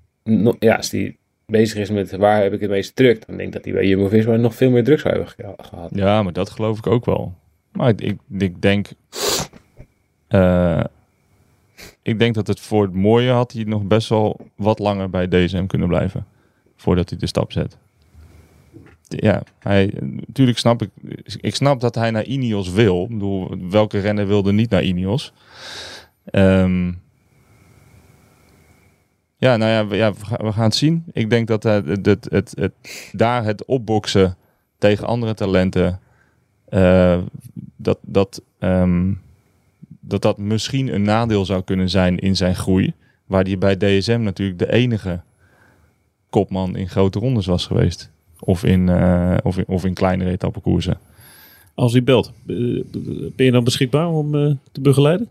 ja, 0.59 0.75
als 0.77 0.91
hij 0.91 1.17
bezig 1.47 1.79
is 1.79 1.91
met 1.91 2.11
waar 2.17 2.43
heb 2.43 2.53
ik 2.53 2.61
het 2.61 2.71
meeste 2.71 2.95
druk, 2.95 3.27
dan 3.27 3.37
denk 3.37 3.49
ik 3.49 3.55
dat 3.55 3.65
hij 3.65 3.73
bij 3.75 3.87
Jumbo-Visma 3.87 4.37
nog 4.37 4.55
veel 4.55 4.71
meer 4.71 4.85
druk 4.85 5.01
zou 5.01 5.15
hebben 5.15 5.33
ge- 5.33 5.55
gehad. 5.69 5.91
Ja, 5.95 6.23
maar 6.23 6.33
dat 6.33 6.51
geloof 6.51 6.79
ik 6.79 6.87
ook 6.87 7.05
wel. 7.05 7.35
Maar 7.73 7.93
ik, 7.97 8.17
ik, 8.39 8.63
denk. 8.63 8.89
eh, 10.29 10.85
ik 12.03 12.19
denk 12.19 12.35
dat 12.35 12.47
het 12.47 12.61
voor 12.61 12.83
het 12.83 12.95
mooie 12.95 13.31
had 13.31 13.53
hij 13.53 13.65
nog 13.65 13.83
best 13.83 14.09
wel 14.09 14.41
wat 14.57 14.79
langer 14.79 15.11
bij 15.11 15.29
DSM 15.29 15.67
kunnen 15.67 15.89
blijven. 15.89 16.27
Voordat 16.77 17.11
hij 17.11 17.19
de 17.19 17.27
stap 17.27 17.53
zet. 17.53 17.77
Ja, 19.09 19.43
hij, 19.59 19.93
natuurlijk 20.01 20.59
snap 20.59 20.83
ik. 20.83 20.91
Ik 21.41 21.55
snap 21.55 21.81
dat 21.81 21.95
hij 21.95 22.11
naar 22.11 22.25
Ineos 22.25 22.71
wil. 22.71 23.03
Ik 23.03 23.09
bedoel, 23.09 23.69
welke 23.71 23.99
renner 23.99 24.27
wilde 24.27 24.53
niet 24.53 24.71
naar 24.71 24.83
Ineos? 24.83 25.33
Ehm, 26.25 26.93
ja, 29.39 29.57
nou 29.57 29.71
ja, 29.71 29.87
we, 29.87 29.97
ja, 29.97 30.13
we 30.13 30.53
gaan- 30.53 30.65
het 30.65 30.75
zien. 30.75 31.05
Ik 31.13 31.31
denk 31.31 31.49
dat 31.49 31.63
het, 31.63 31.87
het, 31.87 32.07
het, 32.07 32.27
het, 32.31 32.53
het- 32.59 33.11
daar 33.13 33.45
het 33.45 33.65
opboksen 33.65 34.37
tegen 34.79 35.07
andere 35.07 35.35
talenten. 35.35 36.01
eh, 36.69 37.19
dat, 37.77 37.99
dat, 38.03 38.43
ehm, 38.59 39.13
dat 40.01 40.23
dat 40.23 40.39
misschien 40.39 40.95
een 40.95 41.03
nadeel 41.03 41.45
zou 41.45 41.63
kunnen 41.63 41.91
zijn 41.91 42.19
in 42.19 42.37
zijn 42.37 42.55
groei. 42.55 42.93
Waar 43.27 43.45
hij 43.45 43.59
bij 43.59 43.77
DSM 43.77 44.21
natuurlijk 44.23 44.59
de 44.59 44.73
enige 44.73 45.21
kopman 46.31 46.77
in 46.77 46.89
grote 46.89 47.19
rondes 47.19 47.47
was 47.47 47.67
geweest. 47.67 48.11
Of 48.39 48.65
in, 48.65 48.89
eh, 48.89 49.37
of 49.43 49.59
in, 49.59 49.65
of 49.67 49.85
in 49.85 49.95
kleinere 49.95 50.31
etappekoersen. 50.31 50.99
Als 51.75 51.93
hij 51.93 52.03
belt, 52.05 52.27
eh, 52.47 52.55
ben 53.37 53.47
je 53.47 53.51
dan 53.51 53.65
beschikbaar 53.65 54.09
om 54.09 54.35
eh, 54.35 54.51
te 54.73 54.81
begeleiden? 54.81 55.29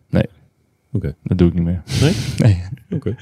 Dat 1.24 1.38
doe 1.38 1.47
ik 1.47 1.53
niet 1.53 1.64
meer. 1.64 1.82
Nee? 2.01 2.14
Nee. 2.38 2.64
Oké. 2.89 3.16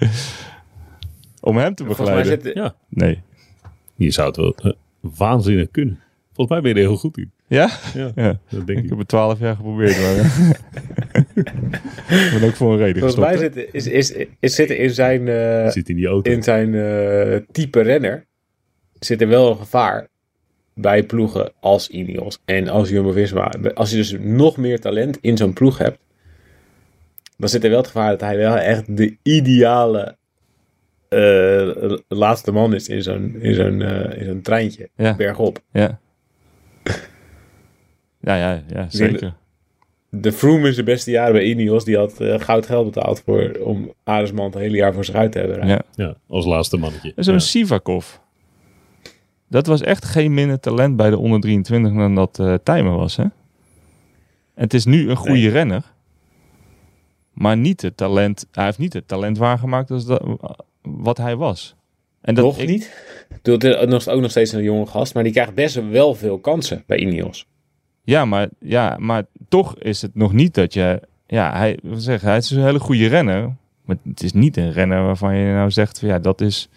Om 1.46 1.58
hem 1.58 1.76
te 1.76 1.86
Volgens 1.86 2.10
mij 2.10 2.18
begeleiden? 2.18 2.46
zit, 2.46 2.56
Ja, 2.64 2.76
Nee. 2.90 3.22
je 3.96 4.12
zou 4.12 4.28
het 4.28 4.38
wel 4.38 4.56
eh, 4.64 4.72
waanzinnig 5.00 5.72
kunnen. 5.72 6.00
Volgens 6.34 6.50
mij 6.50 6.62
ben 6.62 6.70
je 6.70 6.76
er 6.86 6.90
heel 6.90 6.98
goed 7.00 7.18
in. 7.18 7.32
Ja? 7.48 7.70
Ja, 7.94 8.12
Ja. 8.16 8.40
dat 8.50 8.68
denk 8.68 8.78
Ik 8.80 8.84
ik. 8.84 8.90
heb 8.90 9.00
het 9.00 9.08
twaalf 9.08 9.40
jaar 9.40 9.56
geprobeerd. 9.56 9.98
Maar, 10.02 10.16
ik 12.34 12.38
ben 12.40 12.44
ook 12.48 12.56
voor 12.56 12.72
een 12.72 12.78
reden 12.78 13.02
volgens 13.02 13.26
gestopt. 13.26 13.54
mij 13.54 13.64
zit, 13.64 13.74
is, 13.74 13.88
is, 13.88 14.26
is 14.40 14.56
zitten 14.56 14.78
in 14.78 14.90
zijn, 14.90 15.28
eh, 15.28 15.70
Zit 15.70 15.90
in 15.90 15.96
die 15.96 16.08
auto. 16.08 16.32
in 16.32 16.44
zijn 16.44 16.76
eh, 16.76 17.38
type 17.52 17.82
renner 17.82 18.26
zit 19.00 19.22
er 19.22 19.28
wel 19.28 19.50
een 19.52 19.58
gevaar 19.58 20.08
bij 20.74 21.04
ploegen 21.04 21.52
als 21.60 21.90
Ineos 21.90 22.40
en 22.46 22.68
als 22.68 22.90
Jumbo-Visma. 22.90 23.52
Als 23.74 23.90
je 23.90 23.96
dus 23.96 24.16
nog 24.20 24.58
meer 24.58 24.80
talent 24.80 25.18
in 25.22 25.38
zo'n 25.38 25.54
ploeg 25.54 25.78
hebt, 25.78 25.98
dan 27.38 27.50
zit 27.50 27.64
er 27.64 27.70
wel 27.70 27.78
het 27.80 27.88
gevaar 27.88 28.10
dat 28.10 28.22
hij 28.22 28.38
wel 28.38 28.58
echt 28.58 28.98
de 28.98 29.16
ideale 29.24 30.16
eh, 31.14 31.98
laatste 32.08 32.52
man 32.52 32.74
is 32.74 32.88
in 32.90 33.04
zo'n, 33.04 33.36
in 33.40 33.54
zo'n, 33.54 33.82
eh, 33.82 34.20
in 34.20 34.26
zo'n 34.26 34.42
treintje, 34.42 34.90
Ja. 34.96 35.16
bergop. 35.16 35.60
Ja. 35.72 36.00
Ja, 38.20 38.36
ja, 38.36 38.64
ja, 38.68 38.86
zeker. 38.90 39.34
De 40.10 40.32
Froome 40.32 40.68
in 40.68 40.74
zijn 40.74 40.86
beste 40.86 41.12
jaren 41.12 41.34
bij 41.34 41.44
Ineos, 41.44 41.86
die 41.86 41.98
had 41.98 42.20
eh, 42.20 42.40
goud 42.40 42.66
geld 42.66 42.86
betaald 42.94 43.22
voor, 43.26 43.58
om 43.64 43.94
Aresman 44.04 44.46
het 44.46 44.54
hele 44.54 44.78
jaar 44.78 44.94
voor 44.94 45.06
zich 45.06 45.16
uit 45.16 45.32
te 45.32 45.40
hebben. 45.40 45.58
rijden. 45.58 45.84
Ja. 45.96 46.04
Ja, 46.06 46.16
als 46.28 46.46
laatste 46.46 46.78
mannetje. 46.78 47.14
En 47.16 47.24
zo'n 47.24 47.34
Ja. 47.34 47.40
Sivakov. 47.40 48.16
Dat 49.48 49.68
was 49.68 49.82
echt 49.82 50.06
geen 50.06 50.34
minder 50.34 50.60
talent 50.60 50.96
bij 50.96 51.10
de 51.10 51.18
onder 51.18 51.40
23 51.40 51.94
dan 51.94 52.16
dat 52.16 52.40
eh 52.40 52.54
Tijmen 52.64 52.96
was, 52.96 53.16
hè? 53.16 53.24
En 53.24 53.32
het 54.64 54.74
is 54.74 54.86
nu 54.86 55.10
een 55.10 55.16
goede 55.16 55.34
Nee. 55.40 55.50
renner. 55.50 55.84
Maar 57.34 57.58
niet 57.58 57.82
het 57.82 57.98
talent... 57.98 58.48
Hij 58.52 58.66
heeft 58.66 58.78
niet 58.78 58.94
het 58.94 59.08
talent 59.08 59.38
waargemaakt 59.38 59.92
als 59.92 60.06
dat, 60.06 60.24
wat 60.84 61.18
hij 61.18 61.36
was. 61.36 61.76
En 62.22 62.36
dat, 62.36 62.44
Nog 62.46 62.58
ik- 62.58 62.70
niet. 62.70 62.92
Het 63.42 63.64
is 63.94 64.08
ook 64.08 64.22
nog 64.22 64.32
steeds 64.32 64.52
een 64.52 64.64
jonge 64.64 64.86
gast, 64.86 65.14
maar 65.14 65.24
die 65.24 65.32
krijgt 65.32 65.54
best 65.54 65.90
wel 65.90 66.16
veel 66.16 66.40
kansen 66.40 66.84
bij 66.86 66.98
Ineos. 66.98 67.46
Ja 68.04 68.26
maar, 68.26 68.50
ja, 68.60 68.98
maar 69.00 69.26
toch 69.48 69.78
is 69.78 70.02
het 70.02 70.16
nog 70.16 70.34
niet 70.34 70.54
dat 70.54 70.74
je... 70.74 71.02
Ja, 71.28 71.58
hij, 71.58 71.80
wat 71.84 72.02
zeg, 72.02 72.22
hij 72.22 72.38
is 72.38 72.50
een 72.52 72.64
hele 72.64 72.80
goede 72.80 73.08
renner. 73.08 73.56
Maar 73.86 73.98
het 74.04 74.24
is 74.24 74.34
niet 74.34 74.58
een 74.58 74.72
renner 74.72 75.04
waarvan 75.04 75.36
je 75.36 75.54
nou 75.54 75.72
zegt... 75.72 76.00
Van, 76.00 76.08
ja, 76.10 76.20
dat 76.20 76.42
is, 76.42 76.70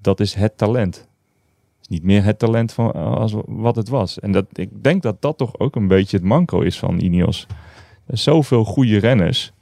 dat 0.00 0.20
is 0.20 0.34
het 0.34 0.56
talent. 0.58 0.94
Het 0.96 1.80
is 1.80 1.88
niet 1.88 2.02
meer 2.02 2.24
het 2.24 2.38
talent 2.38 2.72
van, 2.72 2.92
als 2.92 3.34
wat 3.46 3.76
het 3.76 3.88
was. 3.88 4.20
En 4.20 4.32
dat, 4.32 4.46
ik 4.52 4.82
denk 4.82 5.02
dat 5.02 5.22
dat 5.22 5.38
toch 5.38 5.58
ook 5.58 5.76
een 5.76 5.88
beetje 5.88 6.16
het 6.16 6.26
manco 6.26 6.60
is 6.60 6.78
van 6.78 7.00
Ineos. 7.00 7.46
Er 7.48 7.56
zijn 8.06 8.18
zoveel 8.18 8.64
goede 8.64 8.98
renners... 8.98 9.52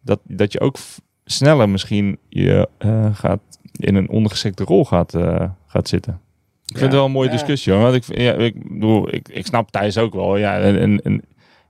Dat, 0.00 0.20
dat 0.24 0.52
je 0.52 0.60
ook 0.60 0.76
sneller 1.24 1.68
misschien 1.68 2.18
je, 2.28 2.68
eh, 2.78 3.14
gaat 3.14 3.40
in 3.72 3.94
een 3.94 4.08
ondergeschikte 4.08 4.64
rol 4.64 4.84
gaat, 4.84 5.14
eh, 5.14 5.50
gaat 5.66 5.88
zitten. 5.88 6.20
Ik 6.66 6.78
vind 6.78 6.80
het 6.90 6.92
wel 6.92 7.04
een 7.04 7.10
mooie 7.10 7.28
Ja. 7.28 7.34
discussie 7.34 7.72
hoor. 7.72 7.82
Want 7.82 7.94
ik, 7.94 8.18
ja, 8.18 8.32
ik, 8.32 8.72
bedoel, 8.72 9.14
ik, 9.14 9.28
ik 9.28 9.46
snap 9.46 9.70
Thijs 9.70 9.98
ook 9.98 10.14
wel. 10.14 10.36
Ja, 10.36 10.58
en, 10.58 10.78
en, 10.80 11.02
en 11.02 11.22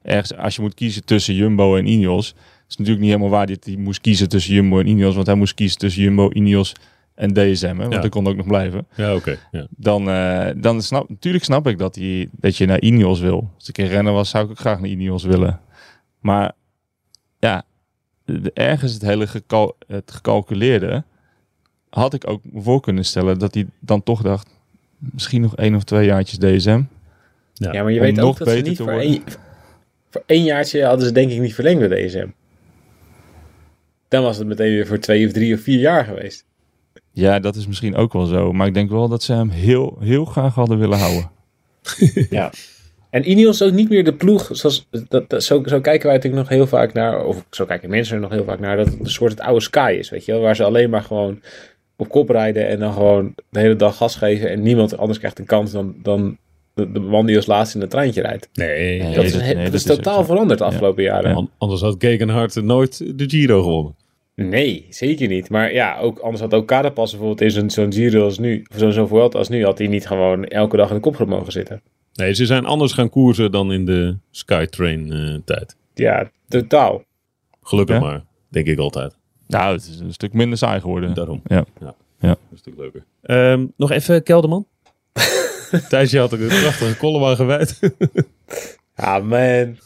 ergens, 0.02 0.36
als 0.36 0.56
je 0.56 0.62
moet 0.62 0.74
kiezen 0.74 1.04
tussen 1.04 1.34
Jumbo 1.34 1.76
en 1.76 1.86
Ineos, 1.86 2.34
is 2.68 2.76
natuurlijk 2.76 3.04
niet 3.04 3.14
helemaal 3.14 3.38
waar 3.38 3.46
dat 3.46 3.64
hij 3.64 3.76
moest 3.76 4.00
kiezen 4.00 4.28
tussen 4.28 4.54
Jumbo 4.54 4.78
en 4.78 4.86
Ineos. 4.86 5.14
Want 5.14 5.26
hij 5.26 5.36
moest 5.36 5.54
kiezen 5.54 5.78
tussen 5.78 6.02
Jumbo, 6.02 6.30
Ineos 6.32 6.72
en 7.14 7.32
DSM. 7.32 7.66
Hè, 7.66 7.74
want 7.76 7.92
Ja. 7.92 8.00
hij 8.00 8.08
kon 8.08 8.26
ook 8.26 8.36
nog 8.36 8.46
blijven. 8.46 8.86
Ja, 8.96 9.14
oké. 9.14 9.38
Ja. 9.50 9.66
Dan, 9.70 10.10
eh, 10.10 10.48
dan 10.56 10.82
snap 10.82 11.08
natuurlijk 11.08 11.44
snap 11.44 11.66
ik 11.66 11.78
dat, 11.78 11.94
hij, 11.94 12.28
dat 12.32 12.56
je 12.56 12.66
naar 12.66 12.80
Ineos 12.80 13.20
wil. 13.20 13.50
Als 13.54 13.68
ik 13.68 13.78
een 13.78 13.88
renner 13.88 14.12
was, 14.12 14.30
zou 14.30 14.44
ik 14.44 14.50
ook 14.50 14.58
graag 14.58 14.80
naar 14.80 14.88
Ineos 14.90 15.24
willen. 15.24 15.60
Maar 16.20 16.52
ja, 17.38 17.62
de- 18.24 18.50
ergens 18.54 18.92
het 18.92 19.02
hele 19.02 19.26
het 19.86 20.10
gecalculeerde 20.12 21.04
had 21.90 22.14
ik 22.14 22.30
ook 22.30 22.42
voor 22.54 22.80
kunnen 22.80 23.04
stellen 23.04 23.38
dat 23.38 23.54
hij 23.54 23.66
dan 23.78 24.02
toch 24.02 24.22
dacht, 24.22 24.48
misschien 24.98 25.40
nog 25.40 25.56
één 25.56 25.74
of 25.74 25.84
twee 25.84 26.06
jaartjes 26.06 26.38
DSM. 26.38 26.82
Ja. 27.52 27.72
Ja, 27.72 27.82
maar 27.82 27.92
je 27.92 28.00
weet 28.00 28.16
nog 28.16 28.24
ook 28.24 28.38
dat 28.38 28.48
ze 28.48 28.54
beter 28.54 28.68
niet 28.68 28.78
voor 28.78 28.88
één, 29.00 29.22
voor 30.10 30.22
één 30.26 30.44
jaartje 30.44 30.84
hadden 30.84 31.06
ze 31.06 31.12
denk 31.12 31.30
ik 31.30 31.40
niet 31.40 31.54
verlengd 31.54 31.88
bij 31.88 32.06
DSM. 32.06 32.28
Dan 34.08 34.22
was 34.22 34.36
het 34.38 34.46
meteen 34.46 34.72
weer 34.72 34.86
voor 34.86 34.98
twee 34.98 35.26
of 35.26 35.32
drie 35.32 35.54
of 35.54 35.60
vier 35.60 35.78
jaar 35.80 36.04
geweest. 36.04 36.44
Ja, 37.12 37.40
dat 37.40 37.56
is 37.56 37.66
misschien 37.66 37.94
ook 37.96 38.12
wel 38.12 38.26
zo. 38.26 38.52
Maar 38.52 38.66
ik 38.66 38.74
denk 38.74 38.90
wel 38.90 39.08
dat 39.08 39.22
ze 39.22 39.32
hem 39.32 39.48
heel, 39.48 39.96
heel 40.00 40.24
graag 40.24 40.54
hadden 40.54 40.78
willen 40.78 40.98
houden. 40.98 41.30
Ja. 42.30 42.52
En 43.14 43.30
Ineos 43.30 43.60
is 43.60 43.66
ook 43.68 43.74
niet 43.74 43.88
meer 43.88 44.04
de 44.04 44.14
ploeg, 44.14 44.48
zoals, 44.52 44.86
dat, 45.08 45.30
dat- 45.30 45.44
zo, 45.44 45.62
zo 45.66 45.80
kijken 45.80 46.06
wij 46.06 46.16
natuurlijk 46.16 46.42
nog 46.42 46.48
heel 46.58 46.66
vaak 46.66 46.92
naar, 46.92 47.24
of 47.24 47.44
zo 47.50 47.64
kijken 47.64 47.90
mensen 47.90 48.14
er 48.14 48.20
nog 48.20 48.30
heel 48.30 48.44
vaak 48.44 48.60
naar, 48.60 48.76
dat 48.76 48.86
het 48.86 49.00
een 49.00 49.06
soort 49.06 49.30
het 49.30 49.40
oude 49.40 49.60
Sky 49.60 49.96
is, 49.98 50.10
weet 50.10 50.24
je 50.24 50.32
wel, 50.32 50.40
waar 50.40 50.56
ze 50.56 50.64
alleen 50.64 50.90
maar 50.90 51.02
gewoon 51.02 51.40
op 51.96 52.08
kop 52.08 52.28
rijden 52.30 52.68
en 52.68 52.78
dan 52.78 52.92
gewoon 52.92 53.34
de 53.50 53.60
hele 53.60 53.76
dag 53.76 53.96
gas 53.96 54.16
geven 54.16 54.50
en 54.50 54.62
niemand 54.62 54.96
anders 54.96 55.18
krijgt 55.18 55.38
een 55.38 55.44
kans 55.46 55.72
dan, 55.72 55.94
dan 56.02 56.36
de, 56.74 56.92
de 56.92 57.00
man 57.00 57.26
die 57.26 57.36
als 57.36 57.46
laatste 57.46 57.74
in 57.76 57.80
het 57.82 57.90
treintje 57.90 58.22
rijdt. 58.22 58.48
Nee, 58.52 59.02
Nee, 59.02 59.14
Dat 59.14 59.24
is, 59.24 59.36
nee, 59.36 59.54
dat 59.54 59.64
dat 59.64 59.74
is 59.74 59.82
totaal 59.82 60.18
zo. 60.18 60.24
veranderd 60.24 60.58
de 60.58 60.64
afgelopen 60.64 61.02
jaren. 61.02 61.30
Ja. 61.30 61.36
An- 61.36 61.50
anders 61.58 61.80
had 61.80 61.94
Gegenhard 61.98 62.62
nooit 62.62 63.18
de 63.18 63.24
Giro 63.30 63.62
gewonnen. 63.62 63.94
Nee, 64.34 64.86
zeker 64.90 65.28
niet. 65.28 65.50
Maar 65.50 65.72
ja, 65.72 65.98
ook, 65.98 66.18
anders 66.18 66.40
had 66.42 66.54
ook 66.54 66.66
Carapaz 66.66 67.10
bijvoorbeeld 67.10 67.40
in 67.40 67.50
zo'n 67.50 67.70
zo'n 67.70 67.92
Giro 67.92 68.24
als 68.24 68.38
nu, 68.38 68.64
of 68.72 68.78
zo'n 68.78 68.92
zo'n 68.92 69.08
Vuelta 69.08 69.38
als 69.38 69.48
nu, 69.48 69.64
had 69.64 69.78
hij 69.78 69.86
niet 69.86 70.06
gewoon 70.06 70.44
elke 70.44 70.76
dag 70.76 70.88
in 70.88 70.94
de 70.94 71.00
kopgroep 71.00 71.28
mogen 71.28 71.52
zitten. 71.52 71.82
Nee, 72.14 72.34
ze 72.34 72.46
zijn 72.46 72.64
anders 72.64 72.92
gaan 72.92 73.10
koersen 73.10 73.50
dan 73.52 73.72
in 73.72 73.84
de 73.84 74.16
Skytrain 74.30 75.12
eh, 75.12 75.34
tijd. 75.44 75.76
Ja, 75.94 76.30
totaal. 76.48 77.02
Gelukkig 77.62 77.96
Ja? 77.96 78.02
maar, 78.02 78.24
denk 78.48 78.66
ik 78.66 78.78
altijd. 78.78 79.16
Nou, 79.46 79.74
het 79.74 79.86
is 79.86 79.98
een 79.98 80.12
stuk 80.12 80.32
minder 80.32 80.58
saai 80.58 80.80
geworden. 80.80 81.14
Daarom. 81.14 81.42
Ja. 81.46 81.64
Een 82.20 82.36
stuk 82.54 82.74
leuker. 82.76 83.04
Ehm, 83.22 83.66
nog 83.76 83.90
even 83.90 84.22
Kelderman. 84.22 84.66
Thijsje 85.88 86.18
had 86.18 86.32
er 86.32 86.42
een 86.42 86.48
prachtige 86.60 86.96
column 86.96 87.24
aan 87.24 87.36
gewijd. 87.36 87.78
Ja, 88.96 89.18
man. 89.32 89.76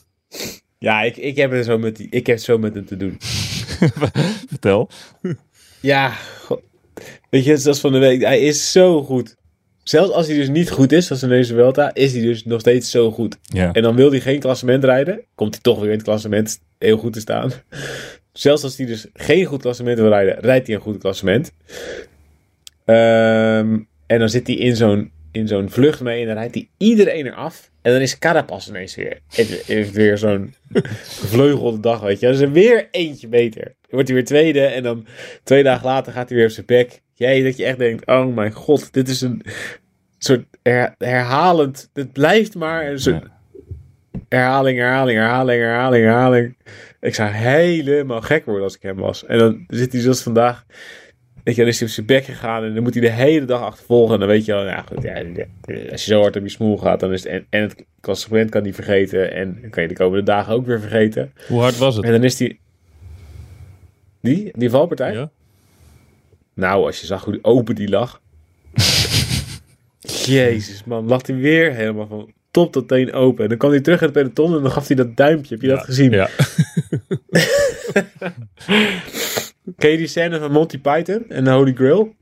Ja, 0.79 1.03
ik, 1.03 1.17
ik, 1.17 1.37
heb 1.37 1.51
het 1.51 1.65
zo 1.65 1.79
met 1.79 1.97
die, 1.97 2.07
ik 2.11 2.27
heb 2.27 2.37
het 2.37 2.45
zo 2.45 2.59
met 2.59 2.75
hem 2.75 2.87
te 2.87 2.97
doen. 2.97 3.17
Vertel. 4.49 4.91
Ja, 5.81 6.09
go- 6.45 6.61
weet 7.31 7.45
je, 7.45 7.57
zoals 7.57 7.81
van 7.81 7.93
de 7.93 7.99
week. 7.99 8.21
Hij 8.23 8.41
is 8.41 8.73
zo 8.73 9.03
goed. 9.05 9.37
Zelfs 9.89 10.13
als 10.13 10.27
hij 10.27 10.37
dus 10.37 10.49
niet 10.49 10.71
goed 10.71 10.93
is, 10.93 11.07
zoals 11.07 11.23
in 11.23 11.29
deze 11.29 11.55
Vuelta, 11.55 11.95
is 11.95 12.13
hij 12.13 12.23
dus 12.23 12.45
nog 12.45 12.61
steeds 12.61 12.91
zo 12.91 13.11
goed. 13.11 13.39
Ja. 13.43 13.73
En 13.73 13.83
dan 13.83 13.97
wil 13.97 14.11
hij 14.11 14.21
geen 14.21 14.41
klassement 14.41 14.85
rijden. 14.85 15.21
Komt 15.35 15.55
hij 15.55 15.63
toch 15.63 15.79
weer 15.79 15.89
in 15.89 15.95
het 15.95 16.03
klassement 16.03 16.61
heel 16.79 16.97
goed 16.97 17.13
te 17.13 17.21
staan. 17.21 17.53
Zelfs 18.33 18.63
als 18.63 18.77
hij 18.77 18.87
dus 18.87 19.07
geen 19.13 19.45
goed 19.45 19.61
klassement 19.61 19.99
wil 19.99 20.09
rijden, 20.09 20.39
rijdt 20.41 20.67
hij 20.67 20.77
een 20.77 20.83
goed 20.83 20.99
klassement. 20.99 21.53
Ehm, 22.85 23.79
en 24.07 24.19
dan 24.19 24.29
zit 24.29 24.47
hij 24.47 24.57
in 24.57 24.77
zo'n, 24.77 25.11
in 25.33 25.49
zo'n 25.49 25.71
vlucht 25.71 26.01
mee 26.01 26.21
en 26.21 26.27
dan 26.27 26.37
rijdt 26.37 26.55
hij 26.55 26.69
iedereen 26.77 27.27
eraf. 27.27 27.71
En 27.83 27.93
dan 27.93 28.01
is 28.01 28.19
Carapaz 28.19 28.69
ineens 28.69 28.95
weer. 28.95 29.21
Heeft, 29.29 29.67
heeft 29.67 29.93
weer 29.93 30.19
zo'n 30.19 30.55
gevleugelde 31.21 31.81
dag, 31.81 32.01
weet 32.01 32.21
je. 32.21 32.27
Dan 32.27 32.35
is 32.35 32.41
er 32.41 32.53
weer 32.53 32.89
eentje 32.91 33.29
beter. 33.29 33.65
Dan 33.65 33.75
wordt 33.91 34.09
hij 34.09 34.17
weer 34.17 34.27
tweede 34.27 34.65
en 34.65 34.83
dan 34.83 35.07
twee 35.43 35.63
dagen 35.63 35.87
later 35.87 36.13
gaat 36.13 36.29
hij 36.29 36.39
weer 36.39 36.47
op 36.47 36.53
zijn 36.53 36.67
bek. 36.67 37.01
Jij, 37.19 37.43
dat 37.43 37.57
je 37.57 37.65
echt 37.65 37.79
denkt, 37.79 38.07
oh 38.07 38.35
mijn 38.35 38.53
god, 38.53 38.93
dit 38.93 39.09
is 39.09 39.21
een 39.21 39.43
soort 40.19 40.45
her- 40.63 40.95
herhalend... 40.99 41.91
Het 41.93 42.13
blijft 42.13 42.55
maar 42.55 42.87
een 42.87 43.01
soort 43.01 43.25
herhaling, 44.29 44.79
herhaling, 44.79 45.19
herhaling, 45.19 45.63
herhaling, 45.63 46.05
herhaling. 46.05 46.57
Ik 47.01 47.15
zou 47.15 47.31
helemaal 47.31 48.21
gek 48.21 48.45
worden 48.45 48.65
als 48.65 48.77
ik 48.77 48.83
hem 48.83 48.97
was. 48.97 49.27
En 49.27 49.39
dan 49.39 49.65
zit 49.67 49.93
hij 49.93 50.01
zoals 50.01 50.23
vandaag. 50.23 50.65
Weet 51.45 51.55
je, 51.55 51.61
dan 51.61 51.71
is 51.71 51.79
hij 51.79 51.89
op 51.89 51.95
zijn 51.95 52.07
bek 52.07 52.25
gegaan 52.25 52.65
en 52.65 52.75
dan 52.75 52.83
moet 52.83 52.95
hij 52.95 53.03
de 53.03 53.11
hele 53.11 53.45
dag 53.45 53.61
achtervolgen. 53.61 54.15
En 54.15 54.21
dan 54.21 54.29
weet 54.29 54.45
je 54.45 54.53
wel, 54.53 54.67
ja, 54.67 54.83
goed, 54.83 55.03
ja, 55.03 55.23
als 55.91 56.05
je 56.05 56.13
zo 56.13 56.21
hard 56.21 56.37
op 56.37 56.43
je 56.43 56.49
smoel 56.49 56.77
gaat, 56.77 57.01
dan 57.01 57.13
is 57.13 57.23
het. 57.23 57.33
En, 57.33 57.47
en 57.51 57.63
het 57.63 57.85
klassement 58.01 58.51
kan 58.51 58.63
hij 58.63 58.75
vergeten. 58.75 59.33
En 59.33 59.59
dan 59.61 59.71
kan 59.71 59.83
je 59.83 59.89
de 59.89 59.95
komende 59.95 60.25
dagen 60.25 60.55
ook 60.55 60.67
weer 60.67 60.81
vergeten. 60.81 61.33
Hoe 61.49 61.61
hard 61.61 61.79
was 61.79 61.97
het? 61.97 62.05
En 62.05 62.13
dan 62.13 62.25
is 62.25 62.37
die. 62.37 62.61
Die? 64.21 64.51
Die 64.53 64.71
valpartij? 64.71 65.13
Ja? 65.13 65.31
Nou, 66.59 66.87
als 66.87 67.01
je 67.01 67.07
zag 67.07 67.25
hoe 67.25 67.39
open 67.43 67.75
die 67.75 67.89
lag. 67.89 68.21
Jezus, 70.27 70.85
man. 70.85 71.09
Lag 71.09 71.27
hij 71.27 71.37
weer 71.37 71.75
helemaal 71.75 72.07
van 72.07 72.33
top 72.51 72.73
tot 72.73 72.89
teen 72.89 73.13
open. 73.13 73.43
En 73.43 73.49
dan 73.49 73.59
kwam 73.59 73.71
hij 73.71 73.81
terug 73.81 74.01
in 74.01 74.05
het 74.05 74.15
peloton 74.15 74.57
en 74.57 74.63
dan 74.63 74.71
gaf 74.71 74.87
hij 74.87 74.97
dat 74.97 75.17
duimpje. 75.17 75.55
Heb 75.55 75.63
je 75.63 75.69
dat 75.69 75.85
gezien? 75.85 76.11
Ja. 76.11 76.29
Ken 79.77 79.91
je 79.91 79.97
die 79.97 80.07
scène 80.07 80.39
van 80.39 80.53
Monty 80.53 80.79
Python 80.79 81.25
en 81.29 81.45
de 81.45 81.51
Holy 81.51 81.73
Grail? 81.73 82.15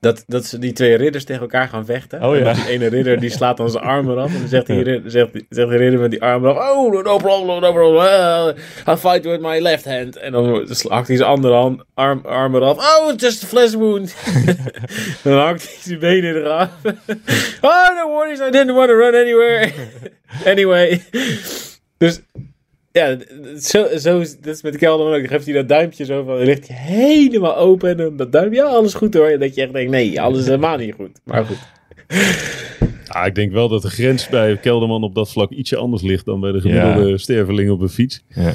Dat, 0.00 0.24
dat 0.26 0.44
ze 0.44 0.58
die 0.58 0.72
twee 0.72 0.94
ridders 0.96 1.24
tegen 1.24 1.42
elkaar 1.42 1.68
gaan 1.68 1.84
vechten. 1.84 2.22
Oh, 2.22 2.32
En 2.32 2.38
ja. 2.38 2.44
dat 2.44 2.54
die 2.54 2.66
ene 2.66 2.86
ridder 2.86 3.20
die 3.20 3.30
slaat 3.30 3.56
dan 3.56 3.70
zijn 3.70 3.84
arm 3.84 4.10
eraf. 4.10 4.34
En 4.34 4.38
dan 4.38 4.48
zegt 4.48 4.66
die, 4.66 4.82
ridder, 4.82 5.10
zegt, 5.10 5.30
zegt 5.48 5.68
die 5.68 5.78
ridder 5.78 6.00
met 6.00 6.10
die 6.10 6.22
arm 6.22 6.44
eraf. 6.44 6.70
Oh, 6.70 6.92
no 7.02 7.16
problem, 7.16 7.60
no 7.60 7.72
problem. 7.72 8.04
Uh, 8.04 8.46
I'll 8.86 8.96
fight 8.96 9.24
with 9.24 9.40
my 9.40 9.60
left 9.60 9.84
hand. 9.84 10.16
En 10.16 10.32
dan 10.32 10.68
hakt 10.88 11.08
hij 11.08 11.16
zijn 11.16 11.28
andere 11.28 11.54
hand, 11.54 11.82
arm, 11.94 12.20
arm 12.24 12.54
eraf. 12.54 12.76
Oh, 12.98 13.12
just 13.16 13.44
a 13.44 13.46
flesh 13.46 13.74
wound. 13.74 14.14
dan 15.22 15.38
hakt 15.38 15.62
hij 15.62 15.76
zijn 15.80 15.98
benen 15.98 16.36
eraf. 16.36 16.70
oh, 17.60 17.94
no 17.94 18.08
worries, 18.08 18.40
I 18.40 18.50
didn't 18.50 18.74
want 18.74 18.88
to 18.88 18.94
run 18.94 19.14
anywhere. 19.14 19.72
anyway. 20.52 21.02
Dus 21.98 22.20
ja, 22.92 23.16
zo, 23.60 23.86
zo 23.98 24.20
is, 24.20 24.36
dat 24.40 24.54
is 24.54 24.62
met 24.62 24.76
Kelderman 24.76 25.14
ook. 25.14 25.20
Dan 25.20 25.28
geeft 25.28 25.44
hij 25.44 25.54
dat 25.54 25.68
duimpje 25.68 26.04
zo 26.04 26.24
van, 26.24 26.36
dan 26.36 26.44
ligt 26.44 26.68
hij 26.68 26.76
helemaal 26.76 27.56
open. 27.56 27.90
En 27.90 27.96
dan 27.96 28.16
dat 28.16 28.32
duimpje, 28.32 28.58
ja, 28.60 28.66
alles 28.66 28.94
goed 28.94 29.14
hoor. 29.14 29.26
En 29.26 29.40
dat 29.40 29.54
je 29.54 29.62
echt 29.62 29.72
denkt, 29.72 29.90
nee, 29.90 30.20
alles 30.20 30.38
is 30.38 30.44
helemaal 30.46 30.76
niet 30.76 30.94
goed. 30.94 31.20
Maar 31.24 31.44
goed. 31.44 31.58
Ah, 33.08 33.26
ik 33.26 33.34
denk 33.34 33.52
wel 33.52 33.68
dat 33.68 33.82
de 33.82 33.90
grens 33.90 34.28
bij 34.28 34.56
Kelderman 34.56 35.02
op 35.02 35.14
dat 35.14 35.30
vlak 35.32 35.50
ietsje 35.50 35.76
anders 35.76 36.02
ligt 36.02 36.24
dan 36.24 36.40
bij 36.40 36.52
de 36.52 36.60
gemiddelde 36.60 37.18
sterveling 37.18 37.70
op 37.70 37.80
een 37.80 37.88
fiets. 37.88 38.24
Ja. 38.28 38.54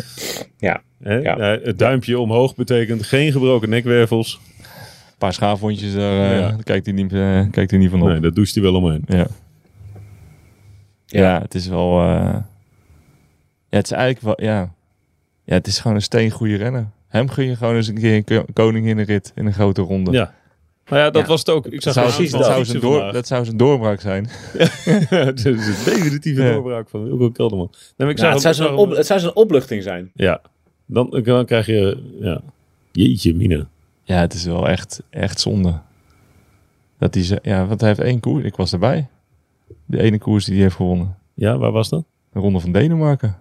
Ja. 0.57 0.81
Ja. 0.99 1.19
Ja, 1.19 1.59
het 1.63 1.79
duimpje 1.79 2.19
omhoog 2.19 2.55
betekent 2.55 3.03
geen 3.03 3.31
gebroken 3.31 3.69
nekwervels. 3.69 4.39
Een 4.59 5.17
paar 5.17 5.33
schaafwondjes, 5.33 5.93
daar 5.93 6.31
eh, 6.31 6.39
Ja. 6.39 6.49
daar 6.49 6.63
kijkt, 6.63 6.85
hij 6.85 6.95
niet, 6.95 7.13
eh, 7.13 7.41
kijkt 7.51 7.71
hij 7.71 7.79
niet 7.79 7.89
van 7.89 8.01
op. 8.01 8.07
Nee, 8.07 8.19
dat 8.19 8.35
doucht 8.35 8.53
hij 8.53 8.63
wel 8.63 8.75
omheen. 8.75 9.03
Ja. 9.07 9.27
Ja, 11.05 11.41
het 11.41 11.55
is 11.55 11.67
wel... 11.67 11.99
eh, 12.01 12.35
ja, 13.73 13.79
het 13.79 13.85
is 13.85 13.91
eigenlijk 13.91 14.21
wel... 14.25 14.49
Ja. 14.49 14.73
ja, 15.43 15.53
het 15.53 15.67
is 15.67 15.79
gewoon 15.79 15.95
een 15.95 16.01
steengoede 16.03 16.55
renner. 16.55 16.87
Hem 17.07 17.29
gun 17.29 17.45
je 17.45 17.55
gewoon 17.55 17.75
eens 17.75 17.87
een 17.87 17.99
keer 17.99 18.15
een 18.15 18.23
ko- 18.23 18.45
koning 18.53 18.87
in 18.87 18.97
een 18.97 19.05
rit 19.05 19.31
in 19.35 19.45
een 19.45 19.53
grote 19.53 19.81
ronde. 19.81 20.11
Ja. 20.11 20.33
Maar 20.89 20.99
ja, 20.99 21.09
dat 21.09 21.21
Ja. 21.21 21.27
was 21.27 21.39
het 21.39 21.49
ook. 21.49 21.65
Ik 21.65 21.71
Dat 21.71 21.81
zag 21.83 21.93
zou, 21.93 22.05
een 22.07 22.13
precies 22.13 22.31
dat, 22.31 22.45
zou 22.45 22.65
zijn 22.65 22.79
door, 22.81 23.11
dat 23.13 23.27
zou 23.27 23.45
zijn 23.45 23.57
doorbraak 23.57 23.99
zijn. 24.01 24.27
Het 25.09 25.45
is 25.45 25.67
een 25.67 25.83
definitieve 25.93 26.43
Ja. 26.43 26.51
doorbraak 26.51 26.89
van 26.89 27.03
Wilco 27.03 27.29
Kelderman. 27.29 27.69
Nee, 27.97 28.09
ik 28.09 28.17
Nou, 28.17 28.39
zag 28.39 28.43
het, 28.43 28.55
zou 28.55 28.75
op, 28.77 28.87
hem- 28.87 28.97
het 28.97 29.05
zou 29.05 29.19
zo'n 29.19 29.35
opluchting 29.35 29.83
zijn. 29.83 30.11
Ja, 30.13 30.41
dan, 30.85 31.21
dan 31.23 31.45
krijg 31.45 31.65
je... 31.65 32.03
Ja. 32.19 32.41
Jeetje, 32.91 33.35
Mina. 33.35 33.67
Ja, 34.03 34.19
het 34.19 34.33
is 34.33 34.45
wel 34.45 34.69
echt, 34.69 35.03
echt 35.09 35.39
zonde. 35.39 35.79
Dat 36.97 37.13
hij 37.13 37.23
ze, 37.23 37.39
ja, 37.41 37.65
want 37.65 37.79
hij 37.79 37.89
heeft 37.89 38.01
één 38.01 38.19
koers. 38.19 38.43
Ik 38.43 38.55
was 38.55 38.73
erbij. 38.73 39.07
De 39.85 40.01
ene 40.01 40.17
koers 40.17 40.45
die 40.45 40.53
hij 40.53 40.63
heeft 40.63 40.75
gewonnen. 40.75 41.17
Ja, 41.33 41.57
waar 41.57 41.71
was 41.71 41.89
dat? 41.89 42.03
De 42.31 42.39
Ronde 42.39 42.59
van 42.59 42.71
Denemarken. 42.71 43.37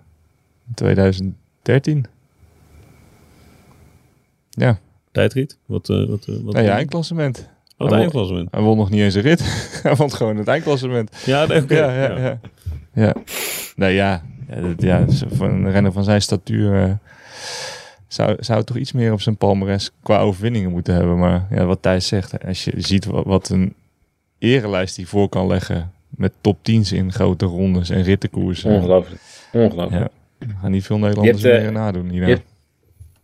In 0.68 0.74
2013. 0.74 2.06
Ja, 4.50 4.78
Tijdrit? 5.12 5.58
Wat, 5.66 5.88
eh 5.88 6.06
wat, 6.06 6.26
eh, 6.28 6.34
wat 6.42 6.54
nou 6.54 6.66
ja, 6.66 6.74
eindklassement. 6.74 7.48
Oh, 7.78 7.88
het 7.88 7.96
eindklassement. 7.98 8.48
Hij 8.50 8.60
won 8.60 8.76
nog 8.76 8.90
niet 8.90 9.00
eens 9.00 9.14
een 9.14 9.22
rit. 9.22 9.42
hij 9.82 9.94
won 9.94 10.12
gewoon 10.12 10.36
het 10.36 10.48
eindklassement. 10.48 11.16
Ja, 11.24 11.46
nee, 11.46 11.62
oké. 11.62 11.74
Ja, 11.74 11.92
ja, 11.92 12.18
ja. 12.18 12.38
ja. 12.92 13.14
Nee, 13.76 13.94
ja. 13.94 14.22
Ja, 14.48 14.60
dat, 14.60 14.82
ja 14.82 15.04
voor 15.08 15.48
een 15.48 15.70
renner 15.70 15.92
van 15.92 16.04
zijn 16.04 16.22
statuur 16.22 16.82
eh, 16.82 16.92
zou, 18.06 18.36
zou 18.38 18.64
toch 18.64 18.76
iets 18.76 18.92
meer 18.92 19.12
op 19.12 19.20
zijn 19.20 19.36
palmares 19.36 19.90
qua 20.02 20.18
overwinningen 20.18 20.70
moeten 20.70 20.94
hebben. 20.94 21.18
Maar 21.18 21.46
ja, 21.50 21.64
wat 21.64 21.82
Thijs 21.82 22.06
zegt, 22.06 22.44
als 22.44 22.64
je 22.64 22.72
ziet 22.76 23.04
wat, 23.04 23.24
wat 23.24 23.48
een 23.48 23.74
erenlijst 24.38 24.96
die 24.96 25.08
voor 25.08 25.28
kan 25.28 25.46
leggen 25.46 25.92
met 26.08 26.32
top 26.40 26.58
10's 26.58 26.92
in 26.92 27.12
grote 27.12 27.44
rondes 27.44 27.90
en 27.90 28.02
rittenkoersen. 28.02 28.70
Ongelooflijk. 28.70 29.20
Ongelooflijk. 29.52 30.12
Er 30.49 30.57
gaan 30.61 30.70
niet 30.70 30.84
veel 30.86 30.99
Nederlanders 30.99 31.43
hebt, 31.43 31.62
meer 31.62 31.72
nadoen. 31.72 32.09
Hierna. 32.11 32.26
je 32.26 32.32
hebt- 32.34 32.51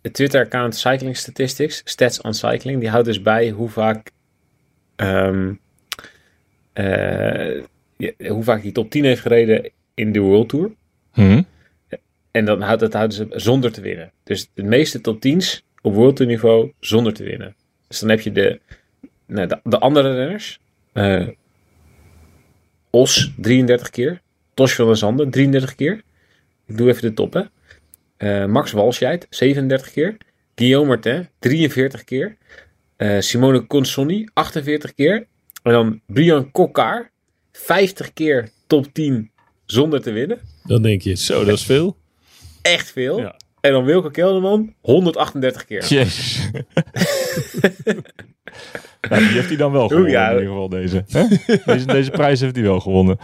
Het 0.01 0.13
Twitter-account 0.13 0.75
Cycling 0.75 1.17
Statistics, 1.17 1.81
Stats 1.85 2.21
on 2.21 2.33
Cycling, 2.33 2.79
die 2.79 2.89
houdt 2.89 3.05
dus 3.05 3.21
bij 3.21 3.49
hoe 3.49 3.69
vaak, 3.69 4.11
eh, 6.73 7.61
ja, 7.97 8.11
hoe 8.27 8.43
vaak 8.43 8.61
hij 8.61 8.71
top 8.71 8.89
10 8.89 9.03
heeft 9.03 9.21
gereden 9.21 9.69
in 9.93 10.11
de 10.11 10.19
World 10.19 10.49
Tour. 10.49 10.71
Hm? 11.13 11.41
En 12.31 12.45
dan 12.45 12.61
houdt, 12.61 12.79
dat 12.79 12.93
houden 12.93 13.15
ze 13.17 13.27
zonder 13.29 13.71
te 13.71 13.81
winnen. 13.81 14.11
Dus 14.23 14.49
de 14.53 14.63
meeste 14.63 15.01
top 15.01 15.21
10's 15.21 15.63
op 15.81 15.93
World 15.93 16.15
Tour 16.15 16.31
niveau 16.31 16.71
zonder 16.79 17.13
te 17.13 17.23
winnen. 17.23 17.55
Dus 17.87 17.99
dan 17.99 18.09
heb 18.09 18.19
je 18.21 18.31
de, 18.31 18.59
nou, 19.25 19.47
de, 19.47 19.59
de 19.63 19.79
andere 19.79 20.13
renners. 20.15 20.59
eh, 20.93 21.27
Os 22.89 23.33
33 23.37 23.89
keer. 23.89 24.21
Tosh 24.53 24.75
van 24.75 24.85
der 24.85 24.97
Zanden 24.97 25.29
33 25.29 25.75
keer. 25.75 26.01
Ik 26.69 26.77
doe 26.77 26.89
even 26.89 27.01
de 27.01 27.13
toppen. 27.13 27.51
Eh, 28.17 28.45
Max 28.45 28.71
Walscheid 28.71 29.27
37 29.29 29.91
keer. 29.91 30.17
Guillaume 30.55 30.87
Martin 30.87 31.27
43 31.39 32.03
keer. 32.03 32.37
Eh, 32.95 33.19
Simone 33.19 33.67
Consonni 33.67 34.27
48 34.33 34.93
keer. 34.93 35.27
En 35.63 35.71
dan 35.71 36.01
Brian 36.07 36.51
Kokkaar 36.51 37.11
50 37.51 38.13
keer 38.13 38.49
top 38.67 38.93
10 38.93 39.31
zonder 39.65 40.01
te 40.01 40.11
winnen. 40.11 40.39
Dan 40.63 40.81
denk 40.81 41.01
je, 41.01 41.15
zo, 41.15 41.45
dat 41.45 41.53
is 41.53 41.65
veel. 41.65 41.97
Echt 42.61 42.91
veel. 42.91 43.19
Ja. 43.19 43.35
En 43.61 43.71
dan 43.71 43.83
Wilke 43.85 44.11
Kelderman 44.11 44.73
138 44.81 45.65
keer. 45.65 45.85
Jezus. 45.85 46.49
nou, 49.09 49.21
die 49.21 49.31
heeft 49.33 49.47
hij 49.47 49.57
dan 49.57 49.71
wel 49.71 49.87
gewonnen 49.87 50.11
ja. 50.11 50.25
in 50.29 50.33
ieder 50.33 50.47
geval 50.49 50.69
deze. 50.69 51.03
Hè? 51.07 51.23
deze. 51.65 51.85
Deze 51.85 52.11
prijs 52.11 52.39
heeft 52.39 52.55
hij 52.55 52.63
wel 52.63 52.79
gewonnen. 52.79 53.17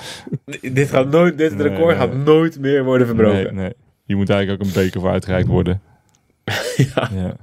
Dit, 0.62 0.90
gaat 0.90 1.10
nooit, 1.12 1.38
dit 1.38 1.56
Nee, 1.58 1.68
record 1.68 1.98
nee. 1.98 2.08
gaat 2.08 2.16
nooit 2.26 2.60
meer 2.60 2.84
worden 2.84 3.08
verbroken. 3.08 3.44
Nee, 3.44 3.52
nee. 3.52 3.74
Hier 4.06 4.18
moet 4.18 4.30
eigenlijk 4.30 4.62
ook 4.62 4.68
een 4.68 4.74
beker 4.84 5.00
voor 5.02 5.10
uitgereikt 5.10 5.48
worden. 5.48 5.82
Ja. 6.96 7.10
Ja. 7.14 7.36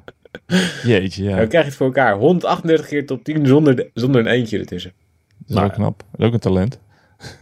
Jeetje, 0.84 1.24
ja. 1.24 1.36
Dan 1.36 1.48
krijg 1.48 1.64
je 1.64 1.68
het 1.70 1.78
voor 1.78 1.86
elkaar. 1.86 2.16
138 2.16 2.86
keer 2.86 3.06
top 3.06 3.24
10 3.24 3.46
zonder, 3.46 3.76
de- 3.76 3.90
zonder 3.94 4.20
een 4.20 4.26
eentje 4.26 4.58
ertussen. 4.58 4.92
Dat 5.38 5.48
is 5.48 5.54
wel 5.54 5.62
Nou, 5.64 5.74
knap. 5.74 5.98
Dat 6.10 6.20
is 6.20 6.26
ook 6.26 6.32
een 6.32 6.38
talent. 6.38 6.80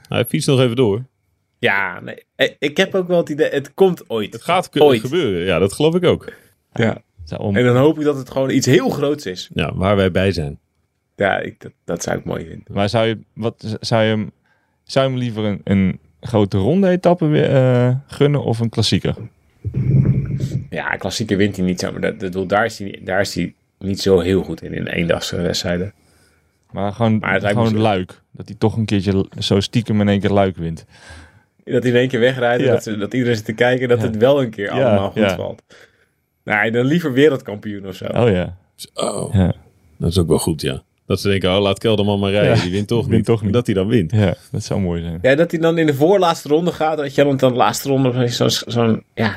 Hij 0.09 0.25
fietst 0.25 0.49
nog 0.49 0.61
even 0.61 0.77
door. 0.77 1.05
Ja, 1.61 2.01
nee. 2.01 2.25
Eh, 2.37 2.51
Ik 2.59 2.77
heb 2.77 2.95
ook 2.95 3.09
wel 3.09 3.19
het 3.19 3.29
idee, 3.29 3.49
het 3.51 3.75
komt 3.75 4.11
ooit. 4.11 4.33
Het 4.33 4.43
gaat 4.43 4.81
Ooit. 4.81 5.01
gebeuren. 5.01 5.45
Ja, 5.45 5.59
dat 5.59 5.73
geloof 5.73 5.95
ik 5.95 6.05
ook. 6.05 6.33
Ja. 6.73 7.03
Om- 7.39 7.57
En 7.57 7.65
dan 7.65 7.77
hoop 7.77 7.99
ik 7.99 8.05
dat 8.05 8.17
het 8.17 8.31
gewoon 8.31 8.51
iets 8.51 8.67
heel 8.67 8.89
groots 8.89 9.27
is. 9.27 9.51
Ja, 9.55 9.75
waar 9.75 9.97
wij 9.97 10.11
bij 10.11 10.33
zijn. 10.33 10.59
Ja, 11.17 11.39
ik, 11.39 11.61
dat, 11.61 11.73
dat 11.85 12.03
zou 12.03 12.19
ik 12.19 12.25
mooi 12.25 12.45
vinden. 12.47 12.65
Maar 12.75 12.89
zou 12.89 13.07
je, 13.07 13.19
wat, 13.35 13.77
zou 13.81 14.03
je, 14.03 14.09
hem, 14.09 14.31
zou 14.85 15.05
je 15.07 15.11
hem 15.11 15.21
liever 15.21 15.45
een, 15.45 15.61
een 15.65 15.99
grote 16.21 16.57
ronde-etappe 16.59 17.27
weer, 17.27 17.55
eh, 17.55 17.95
gunnen 18.07 18.45
of 18.45 18.59
een 18.59 18.69
klassieker? 18.69 19.15
Ja, 20.71 20.97
klassieker 20.97 21.37
wint 21.37 21.57
hij 21.57 21.65
niet 21.65 21.81
zo. 21.81 21.93
Maar 21.93 22.01
dat, 22.19 22.33
dat, 22.33 22.49
daar, 22.49 22.65
is 22.65 22.79
hij, 22.79 22.87
niet- 22.91 23.07
daar 23.07 23.21
is 23.21 23.35
hij 23.35 23.55
niet 23.79 24.01
zo 24.01 24.19
heel 24.21 24.43
goed 24.43 24.63
in, 24.63 24.73
in 24.75 24.87
eendagse 24.87 25.37
wedstrijden. 25.41 25.93
Maar 26.71 26.93
gewoon, 26.93 27.19
Maar 27.19 27.41
gewoon 27.41 27.77
luik. 27.77 28.21
Dat 28.33 28.49
hij 28.49 28.57
toch 28.59 28.77
een 28.77 28.85
keertje 28.85 29.27
zo 29.39 29.61
stiekem 29.61 30.01
in 30.01 30.09
één 30.09 30.21
keer 30.21 30.31
luik 30.31 30.57
wint. 30.57 30.85
Dat 31.65 31.83
hij 31.83 31.93
in 31.93 31.99
één 31.99 32.09
keer 32.09 32.21
wegrijdt 32.21 32.61
en 32.61 32.67
Ja. 32.67 32.73
dat, 32.73 32.83
ze, 32.83 32.97
dat 32.97 33.15
iedereen 33.15 33.37
zit 33.37 33.45
te 33.45 33.53
kijken 33.53 33.83
en 33.83 33.89
dat 33.89 34.01
Ja. 34.01 34.07
het 34.07 34.17
wel 34.17 34.43
een 34.43 34.51
keer 34.51 34.65
Ja, 34.65 34.71
allemaal 34.89 35.11
goed 35.11 35.23
ja. 35.23 35.37
valt. 35.37 35.63
Nee, 36.45 36.71
dan 36.71 36.85
liever 36.85 37.13
wereldkampioen 37.13 37.87
of 37.87 37.95
zo. 37.95 38.05
Oh 38.05 38.31
ja. 38.31 38.57
Oh, 38.95 39.35
Ja, 39.35 39.53
dat 39.97 40.11
is 40.11 40.19
ook 40.19 40.29
wel 40.29 40.39
goed, 40.39 40.61
ja. 40.61 40.83
Dat 41.07 41.21
ze 41.21 41.29
denken, 41.29 41.51
oh, 41.57 41.61
laat 41.63 41.79
Kelderman 41.79 42.19
maar 42.19 42.31
rijden. 42.31 42.57
Ja, 42.57 42.63
Die 42.63 42.71
wint 42.71 42.89
toch 42.89 43.03
wint 43.05 43.17
niet. 43.17 43.25
toch 43.25 43.43
niet. 43.43 43.53
Dat 43.53 43.67
hij 43.67 43.75
dan 43.75 43.87
wint. 43.87 44.11
ja 44.13 44.35
dat 44.51 44.63
zou 44.65 44.81
mooi 44.81 45.03
zijn. 45.03 45.19
Ja, 45.23 45.35
dat 45.35 45.51
hij 45.51 45.61
dan 45.61 45.79
in 45.79 45.87
de 45.87 45.95
voorlaatste 45.95 46.49
ronde 46.49 46.73
gaat. 46.73 46.97
Dat 46.97 47.15
je 47.15 47.25
dan 47.25 47.37
de 47.37 47.51
laatste 47.57 47.89
ronde 47.89 48.29
zo'n 48.29 48.51
zo'n 48.51 49.03
ja, 49.15 49.37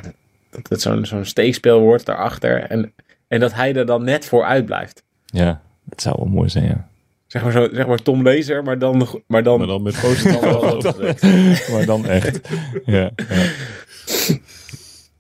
dat 0.52 0.70
het 0.70 0.82
zo'n 0.82 1.06
zo'n 1.06 1.26
steekspel 1.26 1.80
wordt 1.80 2.06
daarachter. 2.06 2.60
En, 2.64 2.94
en 3.28 3.40
dat 3.40 3.54
hij 3.54 3.76
er 3.76 3.86
dan 3.86 4.04
net 4.04 4.26
voor 4.26 4.44
uitblijft. 4.44 5.04
Ja, 5.26 5.62
dat 5.84 6.02
zou 6.02 6.16
wel 6.18 6.28
mooi 6.28 6.50
zijn, 6.50 6.66
ja. 6.66 6.88
Zeg 7.34 7.44
maar, 7.44 7.52
zo, 7.52 7.68
zeg 7.72 7.88
maar 7.88 8.02
Tom 8.02 8.24
Lezer, 8.24 8.64
maar 8.64 8.80
dan, 8.80 9.08
maar 9.28 9.44
dan, 9.44 9.58
Maar 9.58 9.68
dan 9.68 9.82
met 9.82 10.02
positief 10.02 10.42
maar 11.72 11.86
dan 11.86 12.06
echt. 12.06 12.40
Ja, 12.86 13.12
ja. 13.28 13.46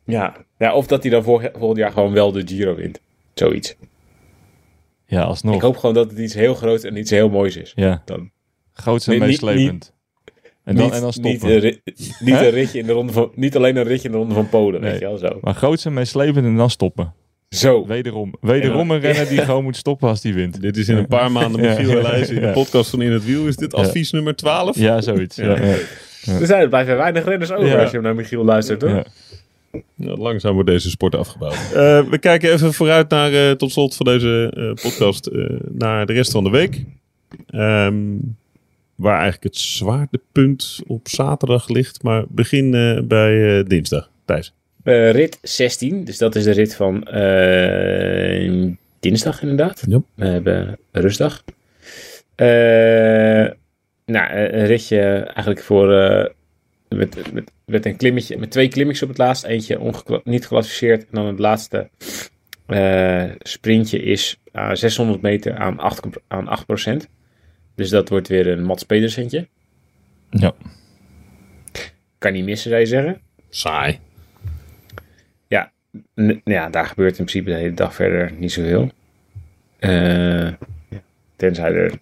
Ja. 0.05 0.36
ja, 0.57 0.74
of 0.74 0.88
dat 0.88 1.01
hij 1.03 1.11
dan 1.11 1.24
volg- 1.24 1.49
volgend 1.53 1.78
jaar 1.78 1.91
gewoon 1.91 2.14
wel 2.14 2.32
de 2.32 2.41
Giro 2.47 2.76
wint. 2.76 2.99
Zoiets. 3.34 3.76
ja 5.05 5.22
alsnog. 5.22 5.55
Ik 5.55 5.61
hoop 5.61 5.78
gewoon 5.78 5.95
dat 5.95 6.09
het 6.09 6.20
iets 6.20 6.34
heel 6.34 6.53
groots 6.55 6.84
en 6.84 6.97
iets 6.97 7.09
heel 7.11 7.30
moois 7.30 7.55
is. 7.57 7.72
Ja, 7.76 8.01
Dan. 8.05 8.32
grootste 8.74 9.11
en 9.14 9.20
Nee, 9.20 9.28
meeslepend. 9.28 9.93
En 10.64 10.76
dan, 10.76 10.86
niet, 10.86 10.93
en 10.93 11.01
dan 11.01 11.14
niet, 11.22 11.39
stoppen. 11.39 11.66
een 11.66 11.82
niet, 12.20 12.36
een 12.36 12.49
ritje 12.49 12.80
in 12.80 12.86
de 12.86 12.91
ronde 12.91 13.14
van, 13.14 13.32
niet 13.36 13.55
alleen 13.55 13.76
een 13.78 13.84
ritje 13.84 14.05
in 14.05 14.11
de 14.11 14.18
ronde 14.18 14.34
van 14.34 14.49
Polen, 14.49 14.82
Nee. 14.82 14.91
weet 14.91 14.99
je 14.99 15.05
wel, 15.05 15.18
zo. 15.18 15.38
Maar 15.41 15.53
grootste 15.53 15.88
en 15.88 15.93
meeslepend 15.93 16.45
en 16.45 16.55
dan 16.55 16.70
stoppen. 16.70 17.14
Zo. 17.56 17.86
Wederom. 17.88 18.34
Wederom 18.41 18.91
een 18.91 18.99
renner 18.99 19.28
die 19.28 19.41
gewoon 19.41 19.64
moet 19.64 19.78
stoppen 19.78 20.08
als 20.10 20.22
die 20.22 20.34
wint. 20.34 20.62
Dit 20.62 20.78
is 20.78 20.89
in 20.89 20.97
een 20.97 21.08
paar 21.08 21.32
maanden. 21.32 21.76
Giel 21.76 21.97
Elijs 21.97 22.30
in 22.30 22.41
de 22.41 22.51
podcast 22.51 22.89
van 22.89 23.01
In 23.01 23.12
het 23.12 23.26
Wiel. 23.26 23.47
Is 23.47 23.56
dit 23.56 23.72
Ja. 23.72 23.78
advies 23.78 24.12
nummer 24.12 24.36
12? 24.36 24.78
Ja, 24.78 25.01
zoiets. 25.01 25.36
Ja, 25.36 25.43
ja. 25.62 25.76
Er 26.39 26.45
zijn 26.45 26.62
er 26.62 26.68
blijven 26.70 26.97
weinig 26.97 27.26
renners 27.26 27.51
over 27.51 27.66
Ja. 27.68 27.82
als 27.82 27.91
je 27.91 27.99
naar 28.01 28.16
Michiel 28.16 28.43
luistert, 28.43 28.82
hoor. 28.82 28.91
Ja. 28.91 29.06
Nou, 29.95 30.18
langzaam 30.18 30.54
wordt 30.54 30.70
deze 30.70 30.89
sport 30.89 31.16
afgebouwd. 31.16 31.54
Eh, 31.74 32.01
we 32.10 32.18
kijken 32.20 32.51
even 32.54 32.74
vooruit 32.74 33.10
naar, 33.10 33.34
eh, 33.34 33.51
tot 33.51 33.72
slot 33.72 33.95
van 33.95 34.06
deze 34.06 34.51
eh, 34.56 34.84
podcast, 34.89 35.26
eh, 35.26 35.45
naar 35.72 36.06
de 36.06 36.14
rest 36.14 36.32
van 36.32 36.43
de 36.43 36.49
week. 36.49 36.84
Ehm, 37.49 37.95
waar 38.95 39.14
eigenlijk 39.20 39.43
het 39.43 39.58
zwaartepunt 39.58 40.80
op 40.88 41.08
zaterdag 41.08 41.68
ligt. 41.70 42.04
Maar 42.04 42.24
begin 42.30 42.72
bij 43.08 43.60
eh, 43.60 43.66
dinsdag. 43.66 44.10
Thijs. 44.26 44.54
Eh, 44.84 45.11
rit 45.11 45.39
16, 45.41 46.03
dus 46.03 46.17
dat 46.17 46.36
is 46.36 46.43
de 46.43 46.51
rit 46.51 46.75
van 46.75 47.03
eh, 47.03 48.71
dinsdag 48.99 49.41
inderdaad. 49.41 49.84
Ja. 49.88 50.01
We 50.15 50.25
hebben 50.25 50.77
rustdag. 50.91 51.43
Eh, 52.36 53.51
nou, 54.05 54.34
een 54.34 54.65
ritje 54.65 54.99
eigenlijk 55.15 55.61
voor... 55.61 55.88
met, 56.89 57.34
met, 57.34 57.51
met 57.65 57.86
een 57.86 57.95
klimmetje, 57.95 58.38
met 58.38 58.51
twee 58.51 58.67
klimmetjes 58.67 59.03
op 59.03 59.09
het 59.09 59.17
laatst. 59.17 59.43
Eentje 59.43 59.93
niet 60.23 60.43
geclassificeerd. 60.43 61.01
En 61.01 61.07
dan 61.11 61.25
het 61.25 61.39
laatste 61.39 61.89
sprintje 63.39 64.03
is 64.03 64.39
aan 64.51 64.77
600 64.77 65.21
meter 65.21 65.55
aan 65.57 65.79
8, 65.79 66.05
aan 66.27 66.59
8%. 67.03 67.09
Dus 67.75 67.89
dat 67.89 68.09
wordt 68.09 68.27
weer 68.27 68.47
een 68.47 68.63
Mats 68.63 68.84
Pedersentje. 68.84 69.47
Ja. 70.29 70.53
Kan 72.17 72.34
niet 72.34 72.45
missen, 72.45 72.69
zou 72.69 72.81
je 72.81 72.88
zeggen. 72.88 73.21
Saai. 73.49 73.99
Ja, 76.44 76.70
daar 76.70 76.86
gebeurt 76.86 77.18
in 77.18 77.26
principe 77.26 77.50
de 77.50 77.56
hele 77.56 77.74
dag 77.74 77.96
verder 77.96 78.32
niet 78.38 78.52
zoveel. 78.52 78.91
Eh, 79.80 80.48
ja, 80.89 81.02
tenzij 81.36 81.74
er 81.74 82.00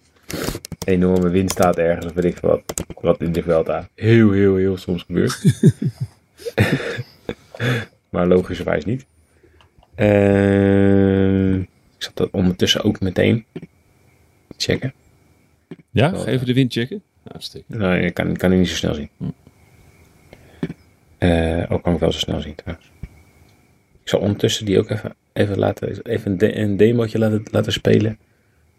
enorme 0.84 1.28
wind 1.28 1.50
staat 1.50 1.78
ergens, 1.78 2.06
of 2.06 2.12
weet 2.12 2.24
ik 2.24 2.38
wat. 2.38 2.62
Wat 3.00 3.20
in 3.20 3.32
de 3.32 3.42
Vuelta 3.42 3.88
heel, 3.94 4.30
heel, 4.30 4.56
heel 4.56 4.76
soms 4.76 5.02
gebeurt. 5.02 5.42
maar 8.10 8.26
logischerwijs 8.26 8.84
niet. 8.84 9.06
Eh, 9.94 11.54
ik 11.54 11.68
zat 11.98 12.16
dat 12.16 12.30
ondertussen 12.30 12.84
ook 12.84 13.00
meteen 13.00 13.44
checken. 14.56 14.94
Ja, 15.90 16.08
ga 16.08 16.26
even 16.26 16.46
de 16.46 16.54
wind 16.54 16.72
checken. 16.72 17.02
Hartstikke. 17.30 17.76
Nou, 17.76 17.96
ik 17.98 18.14
kan, 18.14 18.36
kan 18.36 18.52
ik 18.52 18.58
niet 18.58 18.68
zo 18.68 18.74
snel 18.74 18.94
zien. 18.94 19.08
Hm. 19.16 19.24
Eh, 21.18 21.64
ook 21.68 21.82
kan 21.82 21.94
ik 21.94 22.00
wel 22.00 22.12
zo 22.12 22.18
snel 22.18 22.40
zien 22.40 22.54
trouwens. 22.54 22.91
Zal 24.12 24.20
ondertussen 24.20 24.66
die 24.66 24.78
ook 24.78 24.90
even, 24.90 25.14
even, 25.32 25.58
laten, 25.58 26.02
even 26.02 26.30
een, 26.32 26.38
de, 26.38 26.56
een 26.58 26.76
demootje 26.76 27.18
laten, 27.18 27.42
laten 27.50 27.72
spelen. 27.72 28.18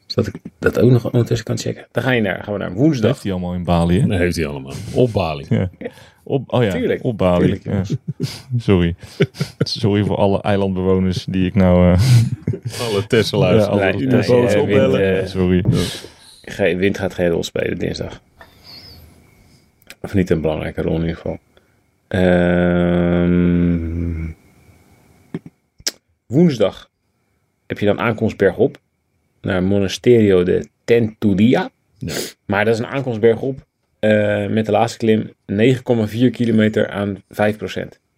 Zodat 0.06 0.34
ik 0.34 0.42
dat 0.60 0.80
ook 0.80 0.92
nog 0.92 1.06
ondertussen 1.06 1.46
kan 1.46 1.58
checken. 1.58 1.88
Dan 1.92 2.04
ga 2.04 2.12
je 2.12 2.22
naar, 2.22 2.44
gaan 2.44 2.54
we 2.54 2.60
naar 2.60 2.70
Dat 2.70 2.78
woensdag. 2.78 3.10
heeft 3.12 3.24
hij 3.24 3.32
allemaal 3.32 3.54
in 3.54 3.64
Bali, 3.64 4.00
hè? 4.02 4.08
Dat 4.08 4.18
heeft 4.20 4.36
hij 4.36 4.46
allemaal. 4.48 4.74
Op 4.94 5.12
Bali. 5.12 5.46
Ja. 5.50 5.70
Op, 6.24 6.54
oh 6.54 6.64
ja, 6.64 6.72
Tuurlijk, 6.72 7.04
op 7.04 7.18
Bali. 7.18 7.40
tuurlijk, 7.60 7.64
ja. 7.64 7.96
Sorry. 8.58 8.96
Sorry 9.60 10.04
voor 10.04 10.16
alle 10.18 10.42
eilandbewoners 10.42 11.26
die 11.30 11.46
ik 11.46 11.56
nou... 11.56 11.94
eh, 11.94 12.00
Alle 12.90 13.08
Tesla's. 13.08 13.64
Ja, 13.66 13.70
alle 13.70 13.92
die 13.98 14.08
nee, 14.08 14.22
de 14.22 14.28
boot 14.28 14.54
eh, 14.54 14.62
opbellen. 14.62 15.02
wind, 15.02 15.24
eh, 15.24 15.28
sorry. 15.30 15.64
Ge- 16.42 16.76
wind 16.76 16.98
gaat 16.98 17.14
geen 17.14 17.30
rol 17.30 17.44
spelen 17.44 17.78
dinsdag. 17.78 18.22
Of 20.02 20.14
niet 20.14 20.30
een 20.30 20.42
belangrijke 20.42 20.82
rol 20.82 20.96
in 20.96 21.00
ieder 21.02 21.16
geval. 21.16 21.38
Ehm, 23.24 24.23
woensdag 26.34 26.90
heb 27.68 27.80
je 27.80 27.86
dan 27.86 28.00
aankomst 28.00 28.38
bergop 28.38 28.78
naar 29.42 29.64
Monasterio 29.64 30.44
de 30.44 30.68
Tentudia. 30.84 31.70
Ja. 31.98 32.14
Maar 32.46 32.66
dat 32.66 32.74
is 32.74 32.80
een 32.80 32.88
aankomst 32.88 33.20
bergop 33.20 33.66
eh, 34.00 34.48
met 34.48 34.66
de 34.66 34.72
laatste 34.72 34.98
klim 34.98 35.32
9,4 35.52 36.30
kilometer 36.32 36.90
aan 36.90 37.16
5%. 37.16 37.20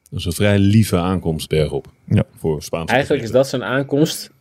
Dat 0.10 0.20
is 0.20 0.26
een 0.26 0.32
vrij 0.32 0.60
lieve 0.60 0.98
aankomst 0.98 1.50
bergop. 1.50 1.88
Ja. 2.04 2.24
Voor 2.36 2.64
Spaanse 2.64 2.94
Eigenlijk 2.94 3.24
is 3.24 3.32
dat 3.32 3.48
zo'n 3.48 3.64
aankomst 3.64 4.32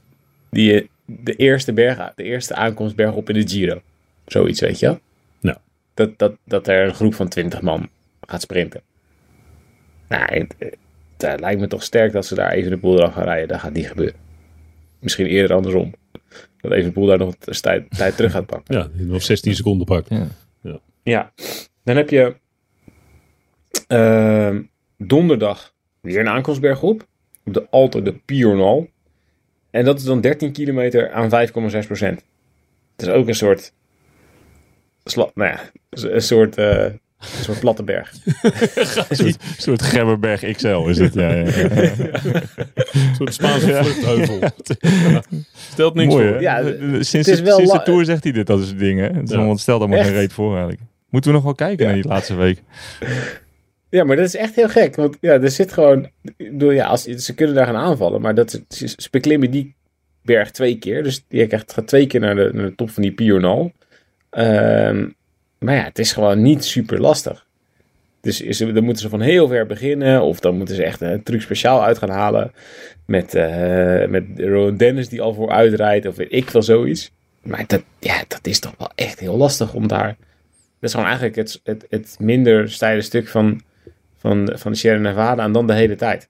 die 0.50 0.72
je 0.72 0.88
de 1.06 1.34
eerste, 1.36 1.72
berg, 1.72 2.14
de 2.14 2.22
eerste 2.22 2.54
aankomst 2.54 2.96
bergop 2.96 3.28
in 3.28 3.34
de 3.34 3.48
Giro. 3.48 3.82
Zoiets, 4.26 4.60
weet 4.60 4.78
je 4.78 4.86
wel? 4.86 5.00
Ja. 5.40 5.60
Dat, 5.94 6.18
dat, 6.18 6.36
dat 6.44 6.68
er 6.68 6.86
een 6.86 6.94
groep 6.94 7.14
van 7.14 7.28
20 7.28 7.60
man 7.60 7.88
gaat 8.20 8.42
sprinten. 8.42 8.82
Nou, 10.08 10.46
het 11.30 11.40
lijkt 11.40 11.60
me 11.60 11.66
toch 11.66 11.82
sterk 11.82 12.12
dat 12.12 12.26
ze 12.26 12.34
daar 12.34 12.50
even 12.50 12.70
de 12.70 12.76
boel 12.76 12.98
eraf 12.98 13.12
gaan 13.12 13.24
rijden. 13.24 13.48
Dat 13.48 13.60
gaat 13.60 13.72
niet 13.72 13.88
gebeuren. 13.88 14.16
Misschien 14.98 15.26
eerder 15.26 15.56
andersom. 15.56 15.94
Dat 16.60 16.72
even 16.72 16.84
de 16.84 16.92
boel 16.92 17.06
daar 17.06 17.18
nog 17.18 17.34
een 17.40 17.60
tijd, 17.60 17.90
tijd 17.90 18.16
terug 18.16 18.32
gaat 18.32 18.46
pakken. 18.46 18.76
Ja, 18.76 18.88
die 18.92 19.06
nog 19.06 19.22
16 19.22 19.54
seconden 19.54 19.86
pakt. 19.86 20.08
Ja. 20.08 20.28
Ja, 21.04 21.32
dan 21.82 21.96
heb 21.96 22.10
je 22.10 22.36
ehm, 23.86 24.62
donderdag 24.98 25.74
weer 26.00 26.20
een 26.20 26.28
aankomstberg 26.28 26.82
op. 26.82 27.06
Op 27.44 27.54
de 27.54 27.66
Alto 27.70 28.02
de 28.02 28.12
Piornal. 28.12 28.88
En 29.70 29.84
dat 29.84 29.98
is 29.98 30.04
dan 30.04 30.20
13 30.20 30.52
kilometer 30.52 31.12
aan 31.12 31.48
5,6 31.48 31.86
procent. 31.86 32.24
Het 32.96 33.06
is 33.06 33.08
ook 33.08 33.28
een 33.28 33.34
soort... 33.34 33.72
Sla, 35.04 35.30
nou 35.34 35.50
ja, 35.50 35.60
een 35.90 36.22
soort, 36.22 36.56
eh, 36.56 36.86
een 37.38 37.44
soort 37.44 37.60
platte 37.60 37.82
berg. 37.82 38.12
Een 39.08 39.16
soort, 39.16 39.36
soort 39.58 39.82
Gemmerberg 39.82 40.52
XL 40.52 40.66
is 40.88 40.98
het. 40.98 41.14
Ja, 41.14 41.28
ja, 41.34 41.36
ja. 41.36 41.46
Een 42.92 43.14
soort 43.16 43.34
Spaanse 43.34 43.74
vluchtheuvel. 43.82 44.38
Stelt 45.70 45.94
niks 45.94 46.12
Mooi, 46.12 46.26
voor. 46.26 46.34
hè? 46.36 46.40
Ja, 46.40 46.62
de- 46.62 46.78
het 46.92 47.06
sinds 47.06 47.28
is 47.28 47.40
wel 47.40 47.56
sinds 47.56 47.72
de 47.72 47.82
Tour 47.82 48.04
zegt 48.04 48.22
hij 48.24 48.32
dit, 48.32 48.46
dat 48.46 48.64
soort 48.64 48.78
dingen. 48.78 49.14
Het 49.14 49.30
is 49.30 49.36
Ja. 49.36 49.56
stelt 49.56 49.80
allemaal 49.80 50.02
geen 50.02 50.12
reet 50.12 50.32
voor 50.32 50.50
eigenlijk. 50.52 50.80
Moeten 51.08 51.30
we 51.30 51.36
nog 51.36 51.44
wel 51.44 51.54
kijken 51.54 51.84
Ja. 51.86 51.92
naar 51.92 52.02
die 52.02 52.10
laatste 52.10 52.34
week. 52.34 52.62
Ja, 53.88 54.04
maar 54.04 54.16
dat 54.16 54.24
is 54.24 54.36
echt 54.36 54.54
heel 54.54 54.68
gek. 54.68 54.96
Want 54.96 55.16
ja, 55.20 55.32
er 55.32 55.50
zit 55.50 55.72
gewoon... 55.72 56.10
Bedoel, 56.36 56.70
ja, 56.70 56.86
als, 56.86 57.02
ze 57.02 57.34
kunnen 57.34 57.54
daar 57.54 57.66
gaan 57.66 57.76
aanvallen. 57.76 58.20
Maar 58.20 58.34
dat, 58.34 58.50
ze, 58.68 58.88
ze 58.88 59.08
beklimmen 59.10 59.50
die 59.50 59.74
berg 60.22 60.50
twee 60.50 60.78
keer. 60.78 61.02
Dus 61.02 61.24
je 61.28 61.46
krijgt, 61.46 61.72
gaat 61.72 61.86
twee 61.86 62.06
keer 62.06 62.20
naar 62.20 62.34
de, 62.34 62.50
naar 62.52 62.66
de 62.66 62.74
top 62.74 62.90
van 62.90 63.02
die 63.02 63.12
Piornal. 63.12 63.72
Ehm, 64.30 65.08
maar 65.64 65.74
ja, 65.74 65.84
het 65.84 65.98
is 65.98 66.12
gewoon 66.12 66.42
niet 66.42 66.64
super 66.64 67.00
lastig. 67.00 67.46
Dus 68.20 68.40
is, 68.40 68.58
dan 68.58 68.84
moeten 68.84 69.02
ze 69.02 69.08
van 69.08 69.20
heel 69.20 69.48
ver 69.48 69.66
beginnen. 69.66 70.22
Of 70.22 70.40
dan 70.40 70.56
moeten 70.56 70.74
ze 70.74 70.84
echt 70.84 71.00
een 71.00 71.22
truc 71.22 71.40
speciaal 71.40 71.84
uit 71.84 71.98
gaan 71.98 72.10
halen. 72.10 72.52
Met, 73.06 73.34
eh 73.34 74.06
met 74.06 74.24
Rowan 74.36 74.76
Dennis 74.76 75.08
die 75.08 75.22
al 75.22 75.34
voor 75.34 75.50
uitrijdt. 75.50 76.06
Of 76.06 76.16
weet 76.16 76.32
ik 76.32 76.50
veel 76.50 76.62
zoiets. 76.62 77.12
Maar 77.42 77.64
dat, 77.66 77.82
ja, 77.98 78.24
dat 78.28 78.46
is 78.46 78.58
toch 78.58 78.74
wel 78.78 78.90
echt 78.94 79.20
heel 79.20 79.36
lastig 79.36 79.74
om 79.74 79.88
daar... 79.88 80.06
Dat 80.06 80.16
is 80.80 80.90
gewoon 80.90 81.06
eigenlijk 81.06 81.36
het, 81.36 81.60
het, 81.64 81.86
het 81.88 82.16
minder 82.20 82.70
steile 82.70 83.02
stuk 83.02 83.28
van, 83.28 83.60
van, 84.16 84.50
van 84.54 84.72
de 84.72 84.78
Sierra 84.78 84.98
Nevada 84.98 85.44
en 85.44 85.52
dan 85.52 85.66
de 85.66 85.72
hele 85.72 85.96
tijd. 85.96 86.28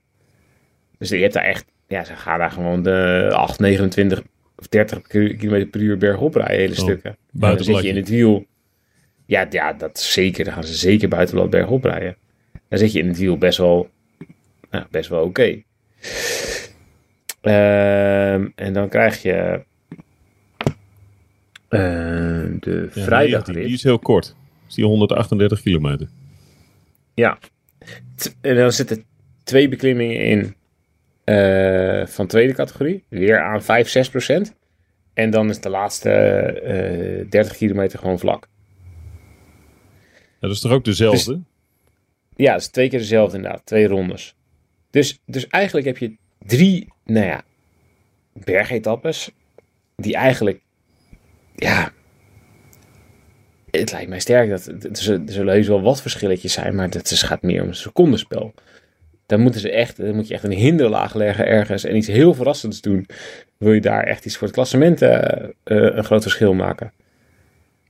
Dus 0.99 1.09
je 1.09 1.17
hebt 1.17 1.33
daar 1.33 1.45
echt, 1.45 1.65
ja, 1.89 2.05
ze 2.05 2.15
gaan 2.15 2.39
daar 2.39 2.51
gewoon 2.51 2.83
de 2.83 3.31
8, 3.33 3.59
29 3.59 4.23
of 4.57 4.69
30 4.69 5.03
km 5.03 5.67
per 5.71 5.81
uur 5.81 5.99
bergop 5.99 6.35
rijden, 6.35 6.57
hele 6.57 6.73
Oh, 6.73 6.79
stukken. 6.79 7.11
En 7.11 7.17
dan 7.31 7.41
buiten 7.41 7.65
zit 7.65 7.83
je 7.83 7.89
in 7.89 7.97
het 7.97 8.09
wiel. 8.09 8.47
Ja, 9.27 9.47
ja, 9.51 9.73
dat 9.73 10.01
zeker. 10.01 10.45
Dan 10.45 10.53
gaan 10.55 10.65
ze 10.65 10.75
zeker 10.75 11.09
buiten 11.09 11.35
blad 11.35 11.51
bergop 11.51 11.85
rijden. 11.85 12.17
Dan 12.69 12.79
zit 12.79 12.93
je 12.93 12.99
in 12.99 13.09
het 13.09 13.19
wiel 13.19 13.39
best 13.39 13.59
wel, 13.59 13.89
nou, 14.71 14.85
best 14.91 15.09
wel 15.09 15.23
oké. 15.25 15.63
Ehm, 17.41 18.49
en 18.55 18.73
dan 18.73 18.89
krijg 18.89 19.23
je 19.23 19.65
ehm, 21.69 22.57
de 22.61 22.91
Ja, 22.95 23.03
vrijdagrit. 23.05 23.55
Die, 23.57 23.65
die 23.65 23.75
is 23.75 23.83
heel 23.83 23.99
kort. 23.99 24.35
Is 24.69 24.75
die 24.75 24.85
138 24.85 25.61
kilometer. 25.63 26.09
Ja. 27.15 27.39
T- 28.17 28.37
En 28.41 28.57
dan 28.57 28.73
zitten 28.73 29.05
twee 29.45 29.69
beklimmingen 29.69 30.21
in 30.21 30.55
eh, 31.25 32.07
van 32.07 32.27
tweede 32.27 32.53
categorie. 32.55 33.05
Weer 33.09 33.41
aan 33.41 33.63
5, 33.63 33.89
6 33.89 34.09
procent. 34.09 34.55
En 35.15 35.31
dan 35.31 35.49
is 35.51 35.61
de 35.61 35.69
laatste 35.69 36.11
eh 36.11 37.31
30 37.31 37.57
kilometer 37.57 37.99
gewoon 37.99 38.19
vlak. 38.19 38.49
Dat 40.47 40.55
is 40.57 40.61
toch 40.61 40.73
ook 40.73 40.85
dezelfde? 40.85 41.41
Ja, 42.37 42.53
dat 42.53 42.61
is 42.61 42.69
twee 42.69 42.89
keer 42.89 42.99
dezelfde 42.99 43.37
inderdaad. 43.37 43.67
Twee 43.67 43.87
rondes. 43.87 44.35
Dus, 44.91 45.19
dus 45.27 45.47
eigenlijk 45.49 45.87
heb 45.87 45.99
je 45.99 46.17
drie, 46.47 46.93
nou 47.05 47.27
ja, 47.27 47.43
bergetappes. 48.33 49.31
Die 49.97 50.15
eigenlijk, 50.15 50.61
ja... 51.57 51.93
Het 53.71 53.93
lijkt 53.93 54.09
mij 54.09 54.21
sterk 54.21 54.51
dat 54.51 54.67
er 54.67 54.89
zullen- 55.27 55.53
heus 55.53 55.69
wel 55.69 55.83
wat 55.83 56.01
verschilletjes 56.03 56.53
zijn, 56.53 56.75
maar 56.75 56.89
het 56.89 57.11
gaat 57.11 57.43
meer 57.43 57.63
om 57.63 57.69
een 57.69 57.75
secondenspel. 57.75 58.55
Dan 59.27 59.41
moeten 59.41 59.61
ze 59.61 59.71
echt, 59.71 59.97
dan 59.97 60.15
moet 60.15 60.29
je 60.29 60.35
echt 60.35 60.45
een 60.45 60.53
hinderlaag 60.53 61.15
leggen 61.15 61.47
ergens 61.47 61.85
en 61.85 61.97
iets 61.97 62.07
heel 62.07 62.35
verrassends 62.35 62.81
doen. 62.81 63.07
Wil 63.57 63.73
je 63.73 63.81
daar 63.81 64.05
echt 64.05 64.25
iets 64.25 64.37
voor 64.37 64.47
het 64.47 64.57
klassement 64.57 65.03
eh, 65.03 65.43
eh, 65.45 65.51
een 65.97 66.05
groot 66.05 66.23
verschil 66.23 66.55
maken? 66.55 66.93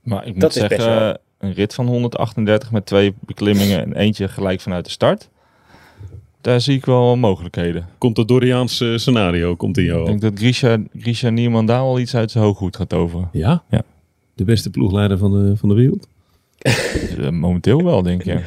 Maar 0.03 0.25
ik 0.27 0.31
moet 0.31 0.41
Dat 0.41 0.55
is 0.55 0.61
best 0.67 0.81
zeggen, 0.81 0.99
wel- 0.99 1.17
een 1.37 1.53
rit 1.53 1.73
van 1.73 1.87
138 1.87 2.71
met 2.71 2.85
twee 2.85 3.13
beklimmingen 3.19 3.81
en 3.83 3.93
eentje 3.95 4.27
gelijk 4.27 4.61
vanuit 4.61 4.85
de 4.85 4.91
start. 4.91 5.29
Daar 6.41 6.61
zie 6.61 6.77
ik 6.77 6.85
wel 6.85 7.15
mogelijkheden. 7.15 7.87
Komt 7.97 8.17
het 8.17 8.27
Doriaanse 8.27 8.97
scenario 8.97 9.55
komt 9.55 9.77
in 9.77 9.83
jou 9.83 9.99
Ik 9.99 10.05
denk 10.05 10.21
dat 10.21 10.33
Grisha, 10.35 10.77
Grisha 10.99 11.29
Niemann 11.29 11.65
daar 11.65 11.81
wel 11.83 11.99
iets 11.99 12.15
uit 12.15 12.31
zijn 12.31 12.43
hooghoed 12.43 12.75
gaat 12.75 12.89
toveren. 12.89 13.29
Ja? 13.31 13.63
Ja. 13.69 13.83
De 14.33 14.43
beste 14.43 14.69
ploegleider 14.69 15.17
van 15.17 15.31
de, 15.31 15.57
van 15.57 15.69
de 15.69 15.75
wereld? 15.75 16.07
Dus, 16.57 17.15
eh, 17.19 17.29
momenteel 17.29 17.83
wel, 17.83 18.01
denk 18.01 18.19
ik. 18.19 18.25
Ja. 18.25 18.41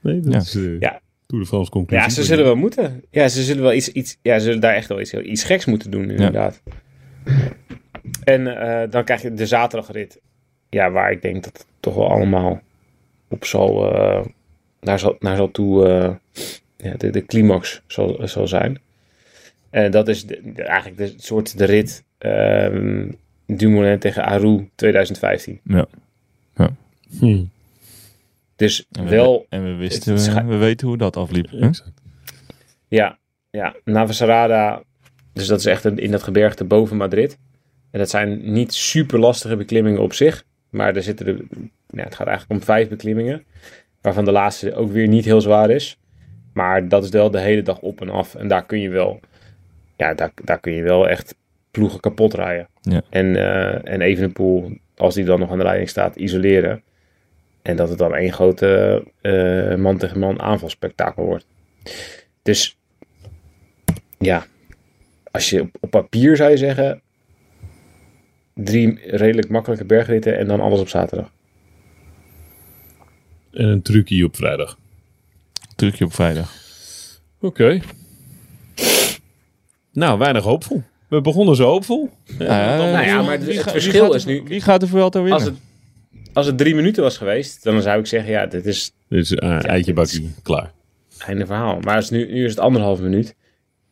Nee, 0.00 0.20
dat 0.20 0.32
Ja. 0.32 0.38
is 0.38 0.54
uh, 0.54 0.80
Ja. 0.80 1.00
Tour 1.26 1.42
de 1.42 1.48
France 1.48 1.70
conclusie. 1.70 2.04
Ja, 2.06 2.12
ze 2.12 2.22
zullen 2.24 2.44
wel 2.44 2.54
moeten. 2.56 3.02
Ja, 3.10 3.28
ze 3.28 3.42
zullen 3.42 3.62
wel 3.62 3.72
iets, 3.72 3.88
iets 3.88 4.16
ja, 4.22 4.38
ze 4.38 4.44
zullen 4.44 4.60
daar 4.60 4.74
echt 4.74 4.88
wel 4.88 5.00
iets, 5.00 5.12
iets 5.14 5.44
geks 5.44 5.64
moeten 5.64 5.90
doen, 5.90 6.10
inderdaad. 6.10 6.62
En 8.24 8.60
eh, 8.60 8.90
dan 8.90 9.04
krijg 9.04 9.22
je 9.22 9.34
de 9.34 9.46
zaterdagrit. 9.46 10.20
Ja, 10.72 10.90
waar 10.90 11.10
ik 11.12 11.22
denk 11.22 11.44
dat 11.44 11.52
het 11.56 11.66
toch 11.80 11.94
wel 11.94 12.10
allemaal 12.10 12.60
op 13.28 13.44
zal, 13.44 13.94
eh, 13.94 14.24
naar, 14.80 14.98
zal, 14.98 15.16
naar 15.18 15.36
zal 15.36 15.50
toe, 15.50 15.88
eh, 15.88 16.14
ja, 16.76 16.94
de, 16.96 17.10
de 17.10 17.24
climax 17.26 17.82
zal, 17.86 18.18
zal 18.22 18.46
zijn. 18.48 18.80
En 19.70 19.90
dat 19.90 20.08
is 20.08 20.26
de, 20.26 20.40
de- 20.54 20.62
eigenlijk 20.62 20.96
de 20.98 21.14
soort 21.16 21.58
de 21.58 21.64
rit 21.64 22.04
ehm, 22.18 23.10
Dumoulin 23.46 23.98
tegen 23.98 24.24
Aru 24.24 24.68
2015. 24.74 25.60
Ja. 25.64 25.86
Hm. 27.18 27.44
Dus 28.56 28.86
En 28.92 29.04
we, 29.04 29.10
wel, 29.10 29.46
en 29.48 29.64
we 29.64 29.74
wisten, 29.74 30.12
het 30.14 30.46
we 30.46 30.56
weten 30.56 30.86
hoe 30.88 30.96
dat 30.96 31.16
afliep. 31.16 31.50
hè? 31.50 31.70
Ja, 32.88 33.18
ja, 33.50 33.74
Navacerrada, 33.84 34.82
dus 35.32 35.46
dat 35.46 35.58
is 35.58 35.66
echt 35.66 35.84
een- 35.84 35.98
in 35.98 36.10
dat 36.10 36.22
gebergte 36.22 36.64
boven 36.64 36.96
Madrid. 36.96 37.38
En 37.90 37.98
dat 37.98 38.10
zijn 38.10 38.52
niet 38.52 38.74
super 38.74 39.18
lastige 39.18 39.56
beklimmingen 39.56 40.00
op 40.00 40.12
zich, 40.12 40.44
maar 40.72 40.96
er 40.96 41.02
zitten 41.02 41.26
er, 41.26 41.36
ja, 41.86 42.02
het 42.02 42.14
gaat 42.14 42.26
eigenlijk 42.26 42.60
om 42.60 42.66
vijf 42.66 42.88
beklimmingen, 42.88 43.44
waarvan 44.00 44.24
de 44.24 44.32
laatste 44.32 44.74
ook 44.74 44.90
weer 44.90 45.08
niet 45.08 45.24
heel 45.24 45.40
zwaar 45.40 45.70
is. 45.70 45.98
Maar 46.52 46.88
dat 46.88 47.04
is 47.04 47.10
wel 47.10 47.30
de 47.30 47.40
hele 47.40 47.62
dag 47.62 47.80
op 47.80 48.00
en 48.00 48.10
af. 48.10 48.34
En 48.34 48.48
daar 48.48 48.66
kun 48.66 48.80
je 48.80 48.88
wel, 48.88 49.20
ja, 49.96 50.14
daar, 50.14 50.30
daar 50.44 50.60
kun 50.60 50.72
je 50.72 50.82
wel 50.82 51.08
echt 51.08 51.34
ploegen 51.70 52.00
kapot 52.00 52.34
rijden. 52.34 52.68
Ja. 52.80 53.02
En, 53.10 53.36
eh 53.36 53.92
en 53.92 54.00
Evenepoel, 54.00 54.78
als 54.96 55.14
die 55.14 55.24
dan 55.24 55.38
nog 55.38 55.50
aan 55.50 55.58
de 55.58 55.64
leiding 55.64 55.88
staat, 55.88 56.16
isoleren. 56.16 56.82
En 57.62 57.76
dat 57.76 57.88
het 57.88 57.98
dan 57.98 58.14
één 58.14 58.32
grote 58.32 59.02
eh, 59.20 59.74
man 59.74 59.98
tegen 59.98 60.18
man 60.18 60.40
aanvalspektakel 60.40 61.24
wordt. 61.24 61.46
Dus 62.42 62.76
ja, 64.18 64.46
als 65.30 65.50
je 65.50 65.60
op, 65.60 65.76
op 65.80 65.90
papier 65.90 66.36
zou 66.36 66.50
je 66.50 66.56
zeggen, 66.56 67.00
drie 68.54 68.98
redelijk 69.06 69.48
makkelijke 69.48 69.84
bergritten 69.84 70.38
en 70.38 70.46
dan 70.46 70.60
alles 70.60 70.80
op 70.80 70.88
zaterdag. 70.88 71.30
En 73.52 73.64
een 73.68 73.82
trucje 73.82 74.24
op 74.24 74.36
vrijdag. 74.36 74.78
Trucje 75.76 76.04
op 76.04 76.14
vrijdag. 76.14 76.52
Oké. 77.40 77.80
Nou, 79.92 80.18
weinig 80.18 80.44
hoopvol. 80.44 80.82
We 81.08 81.20
begonnen 81.20 81.56
zo 81.56 81.64
hoopvol. 81.68 82.10
Nou 82.38 82.50
ja, 82.50 82.76
Nou 82.76 83.24
maar 83.26 83.38
het 83.38 83.44
verschil 83.70 84.04
gaat 84.04 84.14
is 84.14 84.24
nu- 84.24 84.42
Wie 84.44 84.60
gaat 84.60 84.82
er 84.82 84.88
voor 84.88 84.98
Vuelta 84.98 85.18
winnen? 85.22 85.38
Als 85.38 85.44
het, 85.48 85.54
als 86.32 86.46
het 86.46 86.58
drie 86.58 86.74
minuten 86.74 87.02
was 87.02 87.16
geweest, 87.16 87.62
dan 87.64 87.82
zou 87.82 87.98
ik 87.98 88.06
zeggen, 88.06 88.30
ja, 88.30 88.46
dit 88.46 88.66
is 88.66 88.92
Dit 89.08 89.20
is 89.22 89.30
uh, 89.32 89.64
eitje 89.64 89.92
bakkie. 89.92 90.34
Klaar. 90.42 90.72
einde 91.18 91.46
verhaal. 91.46 91.80
Maar 91.80 91.96
als 91.96 92.10
nu, 92.10 92.32
nu 92.32 92.44
is 92.44 92.50
het 92.50 92.60
anderhalf 92.60 93.00
minuut 93.00 93.34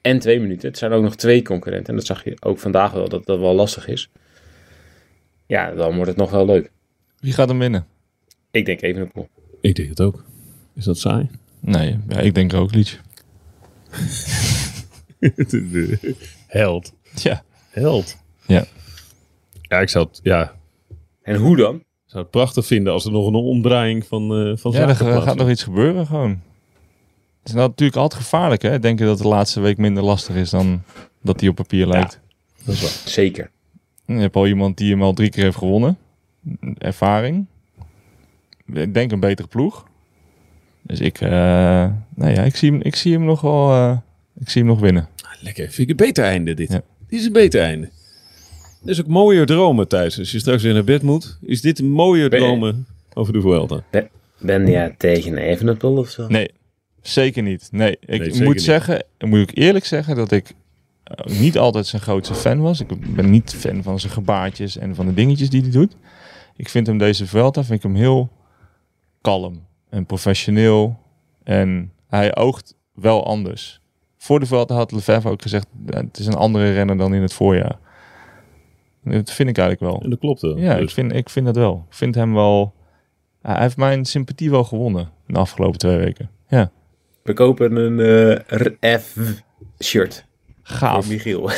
en 0.01 0.19
twee 0.19 0.41
minuten. 0.41 0.69
Het 0.69 0.79
zijn 0.79 0.93
ook 0.93 1.03
nog 1.03 1.17
twee 1.17 1.43
concurrenten. 1.43 1.89
En 1.89 1.97
dat 1.97 2.07
zag 2.07 2.25
je 2.25 2.37
ook 2.41 2.59
vandaag 2.59 2.93
wel, 2.93 3.09
dat 3.09 3.27
dat 3.27 3.39
wel 3.39 3.55
lastig 3.55 3.87
is. 3.89 4.09
Ja, 5.51 5.71
dan 5.71 5.95
wordt 5.95 6.09
het 6.11 6.17
nog 6.17 6.31
wel 6.31 6.47
leuk. 6.47 6.71
Wie 7.19 7.33
gaat 7.33 7.49
hem 7.49 7.59
winnen? 7.59 7.87
Ik 8.51 8.65
denk 8.65 8.81
even 8.83 9.11
een 9.15 9.29
Ik 9.61 9.75
denk 9.75 9.89
het 9.89 10.01
ook. 10.01 10.25
Is 10.75 10.85
dat 10.85 10.99
saai? 10.99 11.31
Nee, 11.61 11.99
ja, 12.09 12.19
ik 12.19 12.35
denk 12.35 12.53
Roglic. 12.53 13.01
Held. 16.47 16.93
Ja. 17.15 17.43
Held. 17.71 18.17
Ja. 18.47 18.65
Ja, 19.63 19.81
ik 19.81 19.89
zou 19.89 20.07
het, 20.07 20.21
ja, 20.23 20.55
En 21.23 21.37
hoe 21.37 21.57
dan? 21.57 21.83
zou 22.07 22.23
het 22.23 22.31
prachtig 22.31 22.67
vinden 22.67 22.93
als 22.93 23.05
er 23.05 23.13
nog 23.13 23.27
een 23.27 23.35
omdraaiing 23.35 24.07
van, 24.07 24.23
eh 24.23 24.57
van 24.57 24.73
Ja, 24.73 24.89
er 24.89 25.23
gaat 25.23 25.37
nog 25.37 25.51
iets 25.51 25.63
gebeuren 25.63 26.07
gewoon. 26.07 26.31
Het 27.41 27.49
is 27.49 27.55
natuurlijk 27.55 27.99
altijd 27.99 28.23
gevaarlijk, 28.23 28.63
hè? 28.63 28.79
Denken 28.79 29.07
dat 29.07 29.19
de 29.19 29.29
laatste 29.29 29.61
week 29.61 29.77
minder 29.79 30.03
lastig 30.03 30.35
is 30.35 30.51
dan 30.51 30.83
dat 31.23 31.39
die 31.39 31.49
op 31.49 31.55
papier 31.55 31.87
lijkt. 31.87 32.21
Dat 32.65 32.75
is 32.75 32.81
waar. 32.81 33.11
Zeker. 33.13 33.51
Je 34.15 34.21
hebt 34.21 34.37
al 34.37 34.47
iemand 34.47 34.77
die 34.77 34.91
hem 34.91 35.03
al 35.03 35.13
drie 35.13 35.31
keer 35.31 35.45
heeft 35.45 35.57
gewonnen. 35.57 35.99
Ervaring. 36.79 37.47
Ik 38.73 38.95
denk 38.95 39.13
een 39.13 39.21
betere 39.21 39.49
ploeg. 39.49 39.89
Dus 40.83 41.01
ik, 41.01 41.21
eh, 41.21 41.31
nou 42.15 42.33
ja, 42.33 42.43
ik 42.43 42.57
zie 42.57 42.71
hem, 42.73 42.81
ik 42.83 42.97
zie 42.97 43.13
hem 43.13 43.25
nog 43.25 43.41
wel, 43.41 43.71
eh, 43.73 43.97
ik 44.41 44.49
zie 44.49 44.63
hem 44.63 44.71
nog 44.71 44.81
winnen. 44.81 45.09
Lekker. 45.41 45.65
Vind 45.65 45.79
ik 45.79 45.89
een 46.01 46.07
beter 46.07 46.25
einde 46.25 46.55
dit. 46.55 46.69
Ja. 46.73 46.83
Dit 47.09 47.19
is 47.21 47.27
een 47.27 47.33
beter 47.33 47.61
einde. 47.63 47.89
Dit 48.81 48.89
is 48.91 49.01
ook 49.01 49.07
mooier 49.07 49.47
dromen 49.47 49.89
thuis. 49.89 50.19
Als 50.19 50.31
je 50.31 50.39
straks 50.39 50.63
weer 50.63 50.75
naar 50.75 50.85
bed 50.85 51.03
moet, 51.03 51.39
is 51.43 51.61
dit 51.61 51.79
een 51.79 51.91
mooier 51.91 52.29
Ben 52.29 52.39
dromen 52.39 52.87
over 53.15 53.33
de 53.33 53.41
Vuelta. 53.41 53.83
Ben 54.41 54.71
jij 54.71 54.95
tegen 54.99 55.39
Evenepoel 55.39 55.97
of 55.97 56.09
zo? 56.09 56.27
Nee, 56.29 56.51
zeker 57.03 57.43
niet. 57.43 57.69
Nee, 57.73 57.91
ik 58.01 58.09
Nee, 58.09 58.19
zeker 58.31 58.45
moet 58.45 58.55
niet. 58.55 58.63
zeggen, 58.63 59.05
moet 59.19 59.51
ik 59.51 59.57
eerlijk 59.59 59.85
zeggen 59.85 60.17
dat 60.17 60.33
ik 60.33 60.55
niet 61.25 61.59
altijd 61.59 61.87
zijn 61.87 62.03
grootste 62.03 62.35
fan 62.35 62.61
was. 62.61 62.81
Ik 62.81 63.15
ben 63.15 63.31
niet 63.31 63.55
fan 63.55 63.83
van 63.83 64.01
zijn 64.01 64.13
gebaartjes 64.13 64.77
en 64.77 64.95
van 64.95 65.07
de 65.07 65.15
dingetjes 65.15 65.51
die 65.51 65.63
hij 65.63 65.71
doet. 65.71 65.97
Ik 66.57 66.69
vind 66.69 66.87
hem 66.87 66.99
deze 66.99 67.27
Vuelta 67.27 67.65
vind 67.65 67.79
ik 67.79 67.83
hem 67.83 67.95
heel 67.95 68.31
kalm 69.21 69.67
en 69.89 70.07
professioneel 70.07 70.99
en 71.43 71.93
hij 72.09 72.37
oogt 72.37 72.77
wel 72.95 73.27
anders. 73.27 73.81
Voor 74.17 74.41
de 74.41 74.47
Vuelta 74.47 74.75
had 74.75 74.93
Lefebvre 74.93 75.31
ook 75.31 75.43
gezegd, 75.43 75.67
eh, 75.87 76.01
het 76.01 76.19
is 76.19 76.27
een 76.27 76.35
andere 76.35 76.73
renner 76.73 76.97
dan 76.97 77.15
in 77.15 77.23
het 77.23 77.33
voorjaar. 77.33 77.79
En 79.05 79.13
Dat 79.13 79.31
vind 79.31 79.49
ik 79.49 79.59
eigenlijk 79.59 79.93
wel. 79.93 80.03
En 80.03 80.11
dat 80.11 80.19
klopt 80.19 80.41
wel. 80.41 80.59
Ja, 80.59 80.75
Dus 80.75 80.83
ik 80.83 80.91
vind, 80.91 81.13
ik 81.13 81.31
vind 81.31 81.47
dat 81.47 81.57
wel. 81.57 81.85
Ik 81.89 81.95
vind 81.95 82.15
hem 82.15 82.35
wel... 82.35 82.75
Hij 83.43 83.61
heeft 83.61 83.77
mijn 83.77 84.05
sympathie 84.05 84.51
wel 84.51 84.65
gewonnen 84.65 85.11
de 85.27 85.39
afgelopen 85.39 85.79
twee 85.79 85.97
weken. 85.97 86.31
Ja, 86.49 86.71
We 87.23 87.33
kopen 87.33 87.77
een 87.77 88.01
eh 88.01 88.59
RF-shirt 88.59 90.29
gaaf. 90.63 91.05
voor 91.05 91.13
Michiel. 91.15 91.51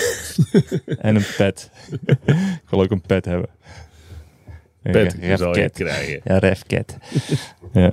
En 0.99 1.17
een 1.17 1.25
pet. 1.37 1.71
ik 2.63 2.69
wil 2.71 2.81
ook 2.83 2.91
een 2.91 3.01
pet 3.01 3.25
hebben. 3.25 3.49
Pet 4.83 5.17
Ja, 5.21 5.37
zal 5.37 5.49
je 5.57 5.61
refcat. 5.61 5.73
krijgen. 5.79 6.21
Ja, 6.25 6.39
refcat. 6.39 6.97
ja. 7.73 7.93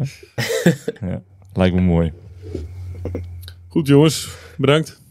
ja. 1.01 1.21
Lijkt 1.53 1.75
me 1.75 1.81
mooi. 1.81 2.11
Goed 3.67 3.87
jongens, 3.87 4.29
bedankt. 4.57 5.01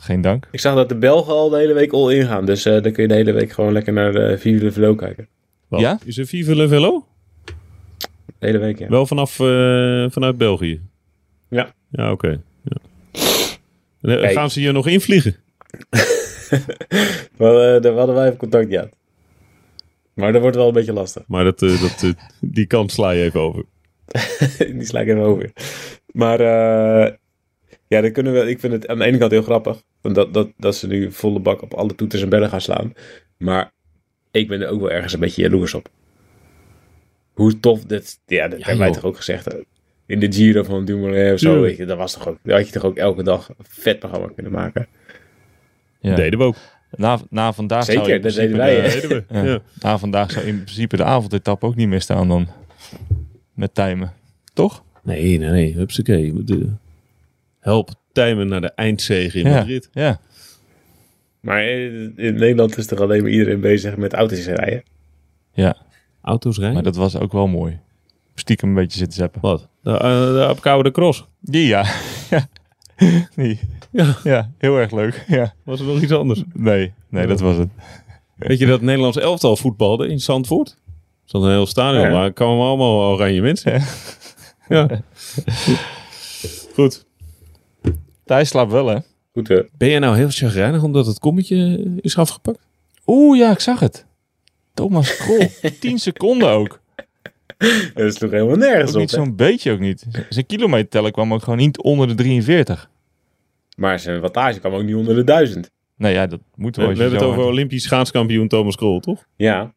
Geen 0.00 0.20
dank. 0.20 0.48
Ik 0.50 0.60
zag 0.60 0.74
dat 0.74 0.88
de 0.88 0.94
Belgen 0.94 1.32
al 1.32 1.48
de 1.48 1.56
hele 1.56 1.72
week 1.72 1.92
all 1.92 2.14
in 2.14 2.26
gaan. 2.26 2.46
Dus 2.46 2.64
eh, 2.64 2.82
dan 2.82 2.92
kun 2.92 3.02
je 3.02 3.08
de 3.08 3.14
hele 3.14 3.32
week 3.32 3.52
gewoon 3.52 3.72
lekker 3.72 3.92
naar 3.92 4.12
de 4.12 4.38
Vive 4.38 4.64
le 4.64 4.72
Velo 4.72 4.94
kijken. 4.94 5.28
Wat? 5.68 5.80
Ja? 5.80 5.98
Is 6.04 6.18
er 6.18 6.26
Vive 6.26 6.56
le 6.56 6.68
Velo? 6.68 7.06
De 7.44 8.46
hele 8.46 8.58
week, 8.58 8.78
ja. 8.78 8.88
Wel 8.88 9.06
vanaf, 9.06 9.40
eh, 9.40 10.06
vanuit 10.10 10.38
België? 10.38 10.80
Ja. 11.48 11.74
Ja, 11.88 12.12
oké. 12.12 12.28
Ja. 12.28 12.40
Kijk. 14.02 14.32
Gaan 14.32 14.50
ze 14.50 14.60
hier 14.60 14.72
nog 14.72 14.86
invliegen? 14.86 15.36
Maar, 17.36 17.74
eh, 17.74 17.82
daar 17.82 17.92
hadden 17.92 18.14
wij 18.14 18.26
even 18.26 18.38
contact, 18.38 18.70
ja. 18.70 18.88
Maar 20.14 20.32
dat 20.32 20.40
wordt 20.40 20.56
wel 20.56 20.66
een 20.66 20.72
beetje 20.72 20.92
lastig. 20.92 21.22
Maar 21.26 21.44
dat, 21.44 21.62
eh, 21.62 21.80
dat, 21.80 22.02
eh, 22.02 22.10
die 22.40 22.66
kant 22.66 22.92
sla 22.92 23.10
je 23.10 23.22
even 23.22 23.40
over. 23.40 23.64
Die 24.76 24.84
sla 24.84 25.00
ik 25.00 25.08
even 25.08 25.22
over. 25.22 25.52
Maar 26.06 26.40
ja, 27.88 28.00
dan 28.00 28.12
kunnen 28.12 28.32
we, 28.32 28.50
ik 28.50 28.60
vind 28.60 28.72
het 28.72 28.88
aan 28.88 28.98
de 28.98 29.04
ene 29.04 29.18
kant 29.18 29.30
heel 29.30 29.42
grappig. 29.42 29.82
want 30.00 30.14
Dat, 30.14 30.34
dat, 30.34 30.50
dat 30.56 30.76
ze 30.76 30.86
nu 30.86 31.12
volle 31.12 31.40
bak 31.40 31.62
op 31.62 31.74
alle 31.74 31.94
toeters 31.94 32.22
en 32.22 32.28
bellen 32.28 32.48
gaan 32.48 32.60
slaan. 32.60 32.92
Maar 33.38 33.72
ik 34.30 34.48
ben 34.48 34.60
er 34.60 34.68
ook 34.68 34.80
wel 34.80 34.90
ergens 34.90 35.12
een 35.12 35.20
beetje 35.20 35.42
jaloers 35.42 35.74
op. 35.74 35.88
Hoe 37.32 37.60
tof 37.60 37.84
dit... 37.84 38.20
Ja, 38.26 38.48
dat 38.48 38.58
hebben 38.58 38.78
wij 38.78 38.92
toch 38.92 39.04
ook 39.04 39.16
gezegd. 39.16 39.54
In 40.06 40.20
de 40.20 40.32
Giro 40.32 40.62
van 40.62 40.84
Dumoulin 40.84 41.32
of 41.32 41.38
zo. 41.38 41.60
Weet 41.60 41.76
je, 41.76 41.84
dat, 41.84 41.96
was 41.96 42.12
toch 42.12 42.28
ook, 42.28 42.38
daar 42.42 42.56
had 42.56 42.66
je 42.66 42.72
toch 42.72 42.84
ook 42.84 42.96
elke 42.96 43.22
dag 43.22 43.48
een 43.48 43.54
vet 43.68 43.98
programma 43.98 44.28
kunnen 44.34 44.52
maken. 44.52 44.86
Ja. 46.00 46.14
Deden 46.14 46.38
we 46.38 46.44
ook. 46.44 46.56
Na, 46.96 47.18
na 47.30 47.52
vandaag 47.52 47.84
Zeker, 47.84 48.04
zou 48.04 48.14
in 48.16 48.22
dat 48.22 48.34
principe 48.34 48.56
deden 48.56 48.74
wij, 48.74 48.90
de-? 48.90 49.00
Deden 49.00 49.24
we. 49.28 49.34
Ja. 49.34 49.52
Ja. 49.52 49.60
Na 49.80 49.98
vandaag 49.98 50.30
zou 50.30 50.46
in 50.46 50.62
principe 50.62 50.96
de 50.96 51.04
avondetap 51.04 51.64
ook 51.64 51.76
niet 51.76 51.88
meer 51.88 52.00
staan 52.00 52.28
dan. 52.28 52.48
Met 53.54 53.74
timen. 53.74 54.12
Toch? 54.52 54.84
Nee, 55.02 55.38
nee, 55.38 55.50
nee. 55.50 55.74
Hupsakee. 55.74 56.44
De, 56.44 56.68
help 57.60 57.90
Tijmen 58.12 58.48
naar 58.48 58.60
de 58.60 58.72
eindzege 58.74 59.38
in 59.38 59.48
ja. 59.48 59.54
Madrid. 59.56 59.88
Ja. 59.92 60.20
Maar 61.40 61.64
in 61.64 62.12
in 62.16 62.34
Nederland 62.34 62.76
is 62.76 62.86
toch 62.86 63.00
alleen 63.00 63.22
maar 63.22 63.30
iedereen 63.30 63.60
bezig 63.60 63.96
met 63.96 64.12
auto's 64.12 64.46
rijden. 64.46 64.82
Ja. 65.52 65.76
Auto's 66.22 66.56
rijden? 66.56 66.74
Maar 66.74 66.82
dat 66.82 66.96
was 66.96 67.16
ook 67.16 67.32
wel 67.32 67.46
mooi. 67.46 67.80
Stiekem 68.34 68.68
een 68.68 68.74
beetje 68.74 68.98
zitten 68.98 69.18
zappen. 69.18 69.40
Wat? 69.40 69.68
De, 69.82 69.90
uh, 70.64 70.82
de 70.82 70.90
cross. 70.90 71.26
Die 71.40 71.66
ja. 71.66 71.84
ja. 72.30 72.46
Die. 73.36 73.60
Ja. 73.90 74.16
Ja, 74.24 74.50
heel 74.58 74.76
erg 74.76 74.90
leuk. 74.90 75.24
Ja. 75.28 75.54
Was 75.64 75.80
er 75.80 75.86
nog 75.86 76.00
iets 76.00 76.12
anders? 76.12 76.42
Nee, 76.52 76.92
nee, 77.08 77.26
dat 77.26 77.40
was 77.40 77.56
het. 77.56 77.68
Weet 78.36 78.58
je 78.58 78.64
dat 78.66 78.74
het 78.74 78.84
Nederlands 78.84 79.16
elftal 79.18 79.56
voetbalde 79.56 80.08
in 80.08 80.20
Zandvoort? 80.20 80.68
Er 80.68 80.94
zat 81.24 81.42
een 81.42 81.50
heel 81.50 81.66
stadion, 81.66 82.02
Ja. 82.02 82.10
maar 82.10 82.24
er 82.24 82.32
kwamen 82.32 82.66
allemaal 82.66 83.00
oranje 83.12 83.40
mensen. 83.40 83.82
Ja. 84.68 84.88
Goed. 86.74 87.06
Thijs 88.24 88.48
slaapt 88.48 88.72
wel, 88.72 88.86
hè? 88.86 88.96
Goed, 89.32 89.50
eh, 89.50 89.58
Ben 89.76 89.88
jij 89.88 89.98
nou 89.98 90.16
heel 90.16 90.30
chagrijnig 90.30 90.82
omdat 90.82 91.06
het 91.06 91.18
kommetje 91.18 91.90
is 92.00 92.16
afgepakt? 92.16 92.58
Oeh, 93.06 93.38
ja, 93.38 93.50
ik 93.50 93.60
zag 93.60 93.80
het. 93.80 94.06
Thomas 94.74 95.16
Krol. 95.16 95.46
10 95.80 95.98
seconden 95.98 96.48
ook. 96.50 96.80
dat 97.94 98.14
sloeg 98.14 98.30
helemaal 98.30 98.56
nergens 98.56 98.88
Ook 98.88 98.94
op. 98.94 99.00
niet 99.00 99.10
zo'n 99.10 99.36
beetje 99.36 99.72
ook 99.72 99.78
niet. 99.78 100.06
Zijn 100.28 100.46
kilometer 100.46 100.88
teller 100.88 101.10
kwam 101.10 101.34
ook 101.34 101.42
gewoon 101.42 101.58
niet 101.58 101.78
onder 101.82 102.08
de 102.08 102.14
43. 102.14 102.90
Maar 103.76 103.98
zijn 103.98 104.20
wattage 104.20 104.60
kwam 104.60 104.72
ook 104.72 104.82
niet 104.82 104.94
onder 104.94 105.14
de 105.14 105.24
duizend. 105.24 105.70
Nee, 105.96 106.12
ja, 106.12 106.26
dat 106.26 106.40
moet 106.54 106.76
We, 106.76 106.82
wel. 106.82 106.90
we 106.90 106.96
je 106.96 107.02
hebben 107.02 107.20
het 107.20 107.28
over 107.28 107.44
Olympisch 107.44 107.82
schaatskampioen 107.82 108.48
Thomas 108.48 108.76
Krol, 108.76 109.00
toch? 109.00 109.24
Ja, 109.36 109.74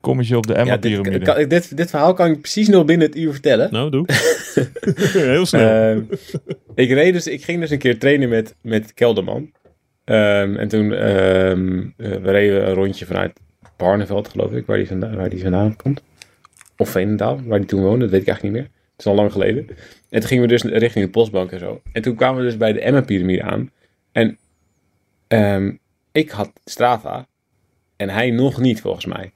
Kommetje 0.00 0.36
op 0.36 0.46
de 0.46 0.52
ja 0.52 0.76
dit, 0.76 0.92
Emma-pyramide. 0.92 1.46
dit, 1.46 1.76
dit 1.76 1.90
verhaal 1.90 2.14
kan 2.14 2.30
ik 2.30 2.40
precies 2.40 2.68
nog 2.68 2.84
binnen 2.84 3.06
het 3.06 3.16
uur 3.16 3.32
vertellen. 3.32 3.72
Nou, 3.72 3.90
doe. 3.90 4.06
heel 5.34 5.46
snel. 5.46 5.68
Ehm, 5.68 6.02
ik, 6.74 6.90
reed 6.90 7.12
dus, 7.12 7.26
ik 7.26 7.44
ging 7.44 7.60
dus 7.60 7.70
een 7.70 7.78
keer 7.78 7.98
trainen 7.98 8.28
met, 8.28 8.54
met 8.62 8.94
Kelderman. 8.94 9.50
Ehm, 10.04 10.56
en 10.56 10.68
toen, 10.68 10.92
ehm, 10.92 11.78
eh, 11.78 12.10
we 12.10 12.30
reden 12.30 12.68
een 12.68 12.74
rondje 12.74 13.06
vanuit 13.06 13.40
Barneveld, 13.76 14.28
geloof 14.28 14.52
ik, 14.52 14.66
waar 14.66 14.76
die 14.76 14.86
vandaan, 14.86 15.16
waar 15.16 15.28
die 15.28 15.42
vandaan 15.42 15.76
komt. 15.76 16.02
Of 16.84 16.90
Veenendaal, 16.90 17.40
waar 17.44 17.58
die 17.58 17.68
toen 17.68 17.82
woonde, 17.82 18.00
dat 18.00 18.10
weet 18.10 18.20
ik 18.20 18.26
eigenlijk 18.28 18.56
niet 18.56 18.64
meer. 18.64 18.80
Het 18.90 18.98
is 18.98 19.06
al 19.06 19.14
lang 19.14 19.32
geleden. 19.32 19.66
En 20.08 20.20
toen 20.20 20.28
gingen 20.28 20.42
we 20.42 20.48
dus 20.48 20.62
richting 20.62 21.04
de 21.04 21.10
postbank 21.10 21.50
en 21.50 21.58
zo. 21.58 21.82
En 21.92 22.02
toen 22.02 22.14
kwamen 22.14 22.40
we 22.40 22.46
dus 22.46 22.56
bij 22.56 22.72
de 22.72 22.80
Emma-pyramide 22.80 23.42
aan. 23.42 23.70
En 24.12 24.38
ehm, 25.26 25.72
ik 26.12 26.30
had 26.30 26.52
Strava 26.64 27.26
en 27.96 28.08
hij 28.08 28.30
nog 28.30 28.60
niet, 28.60 28.80
volgens 28.80 29.06
mij. 29.06 29.32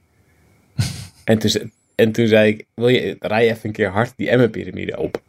en, 1.23 1.39
toen, 1.39 1.71
en 1.95 2.11
toen 2.11 2.27
zei 2.27 2.51
ik, 2.51 2.65
wil 2.73 2.87
je, 2.87 3.15
rij 3.19 3.49
even 3.49 3.59
een 3.63 3.71
keer 3.71 3.89
hard 3.89 4.13
die 4.15 4.29
Emma-pyramide 4.29 4.97
op. 4.97 5.21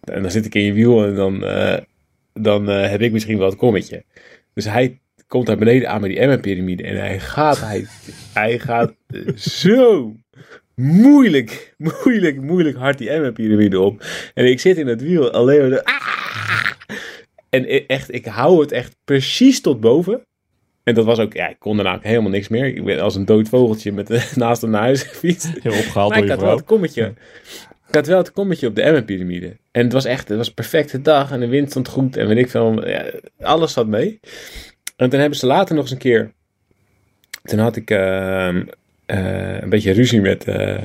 En 0.00 0.22
dan 0.22 0.30
zit 0.30 0.46
ik 0.46 0.54
in 0.54 0.62
je 0.62 0.72
wiel 0.72 1.04
en 1.04 1.14
dan, 1.14 1.44
eh, 1.44 1.78
dan 2.32 2.70
eh, 2.70 2.90
heb 2.90 3.00
ik 3.00 3.12
misschien 3.12 3.38
wel 3.38 3.48
het 3.48 3.58
kommetje. 3.58 4.04
Dus 4.54 4.64
hij 4.64 4.98
komt 5.26 5.46
daar 5.46 5.56
beneden 5.58 5.90
aan 5.90 6.00
met 6.00 6.10
die 6.10 6.18
Emma-pyramide. 6.18 6.82
En 6.82 6.96
hij 6.96 7.20
gaat, 7.20 7.60
hij, 7.60 7.86
hij 8.32 8.58
gaat 8.58 8.94
zo 9.62 10.14
moeilijk, 10.80 11.74
moeilijk, 12.04 12.40
moeilijk 12.40 12.76
hard 12.76 12.98
die 12.98 13.10
Emma-pyramide 13.10 13.80
op. 13.80 14.04
En 14.34 14.46
ik 14.46 14.60
zit 14.60 14.76
in 14.76 14.86
het 14.86 15.02
wiel 15.02 15.30
alleen 15.30 15.68
maar... 15.68 15.82
Ah! 15.82 16.70
En 17.50 17.86
echt, 17.86 18.14
ik 18.14 18.26
hou 18.26 18.60
het 18.60 18.72
echt 18.72 18.96
precies 19.04 19.60
tot 19.60 19.80
boven. 19.80 20.26
En 20.82 20.94
dat 20.94 21.04
was 21.04 21.18
ook, 21.18 21.32
ja, 21.32 21.48
ik 21.48 21.58
kon 21.58 21.76
daarna 21.76 21.98
helemaal 22.02 22.30
niks 22.30 22.48
meer. 22.48 22.66
Ik 22.66 22.84
ben 22.84 23.00
als 23.00 23.14
een 23.14 23.24
dood 23.24 23.48
vogeltje 23.48 23.92
met, 23.92 24.08
naast 24.36 24.62
hem 24.62 24.70
naar 24.70 24.80
huis 24.80 25.02
gefietst. 25.02 25.50
Heel 25.62 25.78
opgehaald 25.78 26.10
maar 26.10 26.22
ik 26.22 26.28
had 26.28 26.40
wel 26.40 26.56
het 26.56 26.64
kommetje. 26.64 27.14
Ik 27.88 27.94
had 27.94 28.06
wel 28.06 28.18
het 28.18 28.32
kommetje 28.32 28.66
op 28.66 28.74
de 28.74 28.82
Emma-pyramide. 28.82 29.56
En 29.70 29.82
het 29.82 29.92
was 29.92 30.04
echt, 30.04 30.28
het 30.28 30.36
was 30.36 30.48
een 30.48 30.54
perfecte 30.54 31.02
dag 31.02 31.30
en 31.30 31.40
de 31.40 31.46
wind 31.46 31.70
stond 31.70 31.88
goed 31.88 32.16
en 32.16 32.26
weet 32.28 32.38
ik 32.38 32.50
veel. 32.50 32.88
Ja, 32.88 33.04
alles 33.40 33.72
zat 33.72 33.86
mee. 33.86 34.20
En 34.96 35.10
toen 35.10 35.20
hebben 35.20 35.38
ze 35.38 35.46
later 35.46 35.74
nog 35.74 35.84
eens 35.84 35.92
een 35.92 35.98
keer. 35.98 36.32
Toen 37.42 37.58
had 37.58 37.76
ik 37.76 37.90
uh, 37.90 38.56
uh, 39.06 39.60
een 39.60 39.68
beetje 39.68 39.92
ruzie 39.92 40.20
met, 40.20 40.48
uh, 40.48 40.78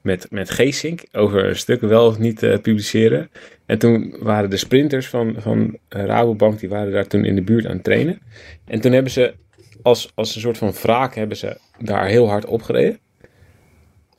met, 0.00 0.26
met 0.30 0.50
Geesink 0.50 1.04
over 1.12 1.56
stukken 1.56 1.88
wel 1.88 2.06
of 2.06 2.18
niet 2.18 2.40
publiceren. 2.40 3.30
En 3.66 3.78
toen 3.78 4.16
waren 4.20 4.50
de 4.50 4.56
sprinters 4.56 5.08
van, 5.08 5.34
van 5.38 5.78
Rabobank, 5.88 6.58
die 6.58 6.68
waren 6.68 6.92
daar 6.92 7.06
toen 7.06 7.24
in 7.24 7.34
de 7.34 7.42
buurt 7.42 7.66
aan 7.66 7.74
het 7.74 7.84
trainen. 7.84 8.20
En 8.64 8.80
toen 8.80 8.92
hebben 8.92 9.12
ze 9.12 9.34
als, 9.82 10.12
als 10.14 10.34
een 10.34 10.40
soort 10.40 10.58
van 10.58 10.72
wraak 10.72 11.14
hebben 11.14 11.36
ze 11.36 11.58
daar 11.78 12.06
heel 12.06 12.28
hard 12.28 12.46
opgereden. 12.46 12.98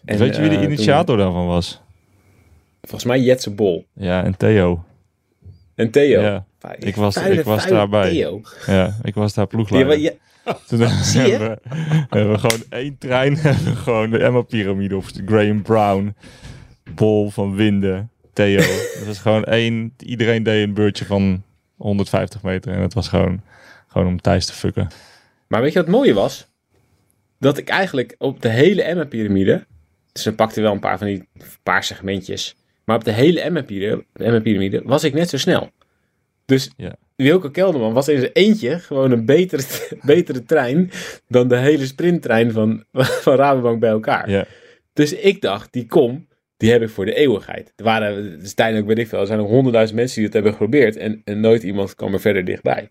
En, 0.06 0.18
Weet 0.18 0.36
je 0.36 0.42
wie 0.42 0.50
de 0.50 0.62
initiator 0.62 1.06
toen, 1.06 1.18
daarvan 1.18 1.48
was? 1.48 1.82
Volgens 2.82 3.04
mij 3.04 3.20
Jetse 3.20 3.52
Bol. 3.52 3.86
Ja, 3.94 4.24
en 4.24 4.38
Theo. 4.38 4.84
En 5.78 5.92
Theo. 5.92 6.22
Ja. 6.22 6.46
Ik 6.80 6.96
was, 6.96 7.18
ik 7.18 7.44
was 7.44 7.68
daarbij. 7.68 8.10
Theo. 8.10 8.42
Ja, 8.66 8.98
ik 9.04 9.14
was 9.14 9.34
daar 9.34 9.48
ploegleider. 9.48 10.00
Ja, 10.00 10.12
Toen 10.68 10.80
hebben 10.80 11.40
we, 11.40 11.58
hebben 12.10 12.32
we 12.32 12.38
gewoon 12.38 12.64
één 12.70 12.98
trein, 12.98 13.36
hebben 13.48 13.76
gewoon 13.76 14.10
de 14.10 14.18
Emma-pyramide 14.18 14.96
of 14.96 15.12
Graham 15.26 15.62
Brown, 15.62 16.16
Bol 16.96 17.30
van 17.30 17.56
Winden, 17.56 18.12
Theo. 18.34 18.60
Het 18.60 19.06
was 19.06 19.20
gewoon 19.20 19.44
één, 19.44 19.94
iedereen 19.98 20.44
deed 20.44 20.64
een 20.64 20.74
beurtje 20.74 21.06
van 21.06 21.44
150 21.76 22.44
meter 22.44 22.74
en 22.74 22.82
het 22.82 22.94
was 22.94 23.08
gewoon, 23.08 23.42
gewoon 23.88 24.08
om 24.08 24.22
Thijs 24.22 24.46
te 24.46 24.54
fucken. 24.54 24.88
Maar 25.48 25.62
weet 25.62 25.74
je 25.74 25.78
wat 25.78 25.88
het 25.88 25.96
mooie 25.96 26.14
was? 26.14 26.48
Dat 27.40 27.58
ik 27.58 27.70
eigenlijk 27.70 28.16
op 28.18 28.42
de 28.42 28.50
hele 28.50 28.84
Emma-pyramide, 28.84 29.66
dus 30.12 30.24
ze 30.24 30.36
pakten 30.36 30.62
wel 30.62 30.72
een 30.72 30.80
paar 30.80 30.98
van 30.98 31.08
die 31.08 31.28
paar 31.64 31.84
segmentjes, 31.84 32.56
maar 32.88 32.96
op 32.96 33.04
de 33.04 33.12
hele 33.12 33.42
Emma-pyramide 33.42 34.82
was 34.86 35.04
ik 35.04 35.14
net 35.14 35.30
zo 35.30 35.38
snel. 35.38 35.70
Dus 36.46 36.72
ja. 36.78 36.96
Wilke 37.16 37.52
Kelderman 37.52 37.94
was 37.94 38.08
in 38.08 38.20
zijn 38.20 38.32
eentje 38.34 38.80
gewoon 38.80 39.12
een 39.12 39.26
betere, 39.26 39.64
betere 40.02 40.44
trein 40.44 40.92
dan 41.28 41.48
de 41.48 41.58
hele 41.58 41.86
sprinttrein 41.86 42.52
van, 42.52 42.84
van 43.24 43.36
Rabobank 43.36 43.80
bij 43.80 43.90
elkaar. 43.90 44.30
Ja. 44.30 44.46
Dus 44.94 45.14
ik 45.14 45.42
dacht, 45.42 45.74
die 45.74 45.86
kom, 45.86 46.28
die 46.58 46.72
heb 46.72 46.82
ik 46.82 46.90
voor 46.90 47.06
de 47.06 47.14
eeuwigheid. 47.14 47.74
Er 47.76 47.84
waren, 47.84 48.40
dus 48.40 48.54
ook 48.58 48.86
weet 48.86 48.98
ik 48.98 49.08
veel, 49.08 49.20
er 49.20 49.26
zijn 49.28 49.40
nog 49.40 49.50
honderdduizend 49.50 49.98
mensen 49.98 50.16
die 50.16 50.26
het 50.26 50.34
hebben 50.34 50.52
geprobeerd 50.52 50.96
en, 50.96 51.22
en 51.26 51.40
nooit 51.40 51.64
iemand 51.64 51.96
kwam 51.96 52.14
er 52.14 52.20
verder 52.20 52.46
dichtbij. 52.46 52.90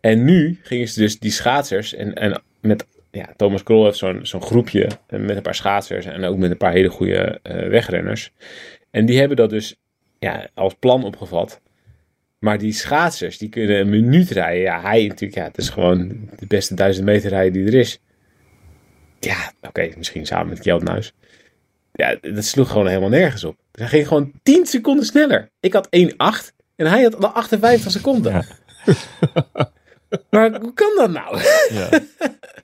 En 0.00 0.24
nu 0.24 0.58
gingen 0.62 0.88
ze 0.88 1.00
dus 1.00 1.18
die 1.18 1.30
schaatsers 1.30 1.94
en, 1.94 2.14
en 2.14 2.42
met 2.60 2.86
ja, 3.10 3.28
Thomas 3.36 3.62
Krol 3.62 3.84
heeft 3.84 3.98
zo'n 3.98 4.20
zo'n 4.22 4.42
groepje 4.42 4.88
met 5.08 5.36
een 5.36 5.42
paar 5.42 5.54
schaatsers 5.54 6.06
en 6.06 6.24
ook 6.24 6.36
met 6.36 6.50
een 6.50 6.56
paar 6.56 6.72
hele 6.72 6.88
goede 6.88 7.40
uh, 7.42 7.68
wegrenners. 7.68 8.32
En 8.96 9.06
die 9.06 9.18
hebben 9.18 9.36
dat 9.36 9.50
dus 9.50 9.76
ja, 10.18 10.48
als 10.54 10.74
plan 10.74 11.04
opgevat 11.04 11.60
maar 12.38 12.58
die 12.58 12.72
schaatsers, 12.72 13.38
die 13.38 13.48
kunnen 13.48 13.78
een 13.78 13.88
minuut 13.88 14.30
rijden. 14.30 14.62
Ja, 14.62 14.80
hij 14.80 15.06
natuurlijk, 15.06 15.34
ja, 15.34 15.44
het 15.44 15.58
is 15.58 15.68
gewoon 15.68 16.28
de 16.36 16.46
beste 16.46 16.74
duizend 16.74 17.06
meter 17.06 17.30
rijden 17.30 17.52
die 17.52 17.66
er 17.66 17.78
is. 17.78 18.00
Ja, 19.20 19.52
oké, 19.62 19.90
misschien 19.96 20.26
samen 20.26 20.48
met 20.48 20.58
Kjeld 20.58 20.82
Nuis. 20.82 21.12
Ja, 21.92 22.16
dat 22.20 22.44
sloeg 22.44 22.70
gewoon 22.70 22.86
helemaal 22.86 23.08
nergens 23.08 23.44
op. 23.44 23.56
Dus 23.70 23.80
hij 23.80 23.88
ging 23.88 24.08
gewoon 24.08 24.32
10 24.42 24.66
seconden 24.66 25.04
sneller. 25.04 25.50
Ik 25.60 25.72
had 25.72 25.88
1,8 25.96 26.06
en 26.76 26.86
hij 26.86 27.02
had 27.02 27.24
al 27.24 27.30
58 27.30 27.92
seconden. 27.92 28.32
Ja. 28.32 28.44
maar 30.30 30.60
hoe 30.60 30.74
kan 30.74 30.92
dat 30.96 31.10
nou? 31.10 31.40
ja, 31.68 32.00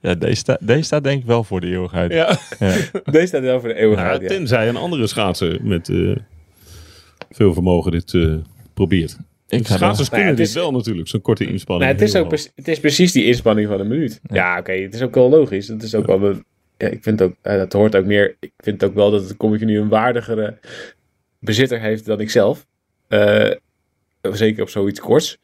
ja 0.00 0.14
deze, 0.14 0.34
sta, 0.34 0.58
deze 0.60 0.82
staat 0.82 1.04
denk 1.04 1.20
ik 1.20 1.26
wel 1.26 1.44
voor 1.44 1.60
de 1.60 1.66
eeuwigheid. 1.66 2.12
Ja, 2.12 2.38
ja. 2.58 2.74
deze 3.04 3.26
staat 3.26 3.42
wel 3.42 3.60
voor 3.60 3.68
de 3.68 3.74
eeuwigheid. 3.74 4.22
Ja, 4.22 4.28
tenzij 4.28 4.68
een 4.68 4.76
andere 4.76 5.06
schaatser 5.06 5.58
met 5.62 5.88
uh, 5.88 6.16
veel 7.30 7.52
vermogen 7.52 7.92
dit 7.92 8.12
uh, 8.12 8.36
probeert. 8.74 9.16
Ik 9.48 9.66
Schaatsers 9.66 10.08
kunnen 10.08 10.26
nou 10.26 10.38
ja, 10.38 10.44
dit 10.44 10.52
wel 10.52 10.72
natuurlijk, 10.72 11.08
zo'n 11.08 11.20
korte 11.20 11.46
inspanning. 11.46 11.90
Nou, 11.90 12.02
het, 12.02 12.14
is 12.14 12.20
ook 12.20 12.30
het 12.54 12.68
is 12.68 12.80
precies 12.80 13.12
die 13.12 13.24
inspanning 13.24 13.68
van 13.68 13.80
een 13.80 13.88
minuut. 13.88 14.20
Ja, 14.22 14.58
oké, 14.58 14.72
het 14.72 14.94
is 14.94 15.02
ook 15.02 15.14
wel 15.14 15.28
logisch. 15.28 15.68
Het 15.68 15.82
is 15.82 15.94
ook 15.94 16.06
wel... 16.06 16.34
Ja, 16.76 16.88
ik 16.88 17.02
vind 17.02 17.22
ook, 17.22 17.34
uh, 17.42 17.56
dat 17.56 17.72
hoort 17.72 17.96
ook 17.96 18.04
meer... 18.04 18.36
Ik 18.40 18.52
vind 18.56 18.84
ook 18.84 18.94
wel 18.94 19.10
dat 19.10 19.22
het 19.22 19.36
Comic 19.36 19.60
nu 19.60 19.78
een 19.78 19.88
waardigere 19.88 20.58
bezitter 21.38 21.80
heeft 21.80 22.04
dan 22.04 22.20
ik 22.20 22.30
zelf. 22.30 22.66
Uh, 23.08 23.50
zeker 24.22 24.62
op 24.62 24.68
zoiets 24.68 25.00
korts. 25.00 25.38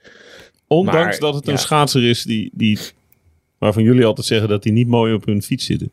Ondanks 0.69 1.19
dat 1.19 1.35
het 1.35 1.49
een 1.49 1.59
schaatser 1.59 2.05
is 2.05 2.23
die, 2.23 2.51
die, 2.53 2.79
waarvan 3.59 3.83
jullie 3.83 4.05
altijd 4.05 4.27
zeggen 4.27 4.49
dat 4.49 4.65
hij 4.65 4.73
niet 4.73 4.89
mooi 4.89 5.15
op 5.15 5.25
hun 5.25 5.43
fiets 5.43 5.65
zitten. 5.65 5.91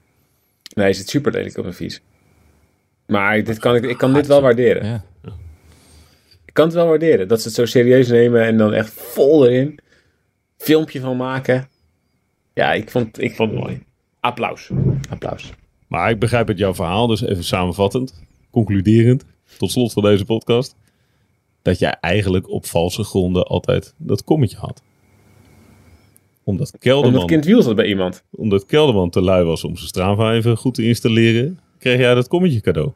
Nee, 0.74 0.86
hij 0.86 0.94
zit 0.94 1.10
super 1.10 1.32
lelijk 1.32 1.58
op 1.58 1.66
een 1.66 1.74
fiets. 1.74 2.02
Maar 3.08 3.44
dit 3.44 3.60
kan 3.60 3.76
ik, 3.76 3.84
ik 3.84 3.98
kan 3.98 4.14
dit 4.14 4.28
wel 4.28 4.42
waarderen. 4.42 4.86
Ja 4.86 5.06
kan 6.56 6.66
het 6.66 6.74
wel 6.74 6.88
waarderen. 6.88 7.28
Dat 7.28 7.42
ze 7.42 7.48
het 7.48 7.56
zo 7.56 7.66
serieus 7.66 8.08
nemen 8.08 8.44
en 8.44 8.58
dan 8.58 8.74
echt 8.74 8.94
vol 8.94 9.48
erin. 9.48 9.80
Filmpje 10.58 11.00
van 11.00 11.18
maken. 11.18 11.68
Ja, 12.54 12.74
ik 12.74 12.90
vond, 12.90 13.22
ik 13.22 13.36
vond 13.36 13.52
het 13.52 13.60
mooi. 13.60 13.84
Applaus. 14.20 14.70
Applaus. 15.10 15.52
Maar 15.88 16.10
ik 16.10 16.20
begrijp 16.20 16.48
het 16.48 16.58
jouw 16.58 16.74
verhaal, 16.74 17.08
dus 17.08 17.22
even 17.22 17.44
samenvattend, 17.44 18.24
concluderend, 18.52 19.26
tot 19.58 19.72
slot 19.72 19.94
van 19.94 20.04
deze 20.04 20.26
podcast. 20.26 20.76
Dat 21.66 21.80
jij 21.80 21.98
eigenlijk 22.02 22.50
op 22.50 22.66
valse 22.66 23.04
gronden 23.04 23.44
altijd 23.44 23.94
dat 23.98 24.24
kommetje 24.24 24.58
had. 24.58 24.82
Omdat 26.44 26.72
Kelderman... 26.80 27.14
Omdat 27.14 27.30
kind 27.30 27.46
wiel 27.46 27.62
zat 27.62 27.76
bij 27.76 27.86
iemand. 27.86 28.24
Omdat 28.32 28.66
Kelderman 28.66 29.10
te 29.10 29.22
lui 29.22 29.44
was 29.44 29.64
om 29.64 29.76
zijn 29.76 29.88
Strava 29.88 30.34
even 30.34 30.58
goed 30.58 30.74
te 30.74 30.84
installeren, 30.84 31.60
kreeg 31.78 32.00
jij 32.00 32.14
dat 32.14 32.28
kommetje 32.28 32.62
cadeau. 32.62 32.92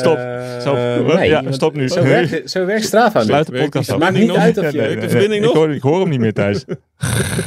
stop. 0.00 0.18
Stop. 0.60 0.76
Nee, 1.16 1.28
ja, 1.28 1.52
stop 1.52 1.74
nu. 1.74 1.88
Zo 1.88 2.02
werkt, 2.02 2.50
zo 2.50 2.64
werkt 2.64 2.84
Strava 2.84 3.22
Sluit 3.24 3.46
de 3.46 3.58
podcast 3.58 3.90
af. 3.90 3.98
maakt 3.98 4.18
niet 4.18 4.30
uit 4.30 4.58
of 4.58 4.72
je... 4.72 4.78
Ja, 4.78 4.94
nee, 4.94 5.28
nee, 5.28 5.40
ik, 5.40 5.44
hoor, 5.44 5.74
ik 5.74 5.82
hoor 5.82 6.00
hem 6.00 6.08
niet 6.08 6.20
meer 6.20 6.32
thuis. 6.32 6.64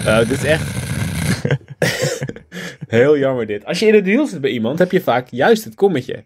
uh, 0.06 0.18
dit 0.30 0.32
is 0.32 0.44
echt... 0.44 0.76
Heel 2.88 3.18
jammer 3.18 3.46
dit. 3.46 3.66
Als 3.66 3.80
je 3.80 3.88
in 3.88 3.94
het 3.94 4.06
wiel 4.06 4.28
zit 4.28 4.42
bij 4.42 4.52
iemand, 4.52 4.80
heb 4.80 4.92
je 4.92 5.02
vaak 5.02 5.28
juist 5.30 5.64
het 5.64 5.76
kommetje. 5.76 6.26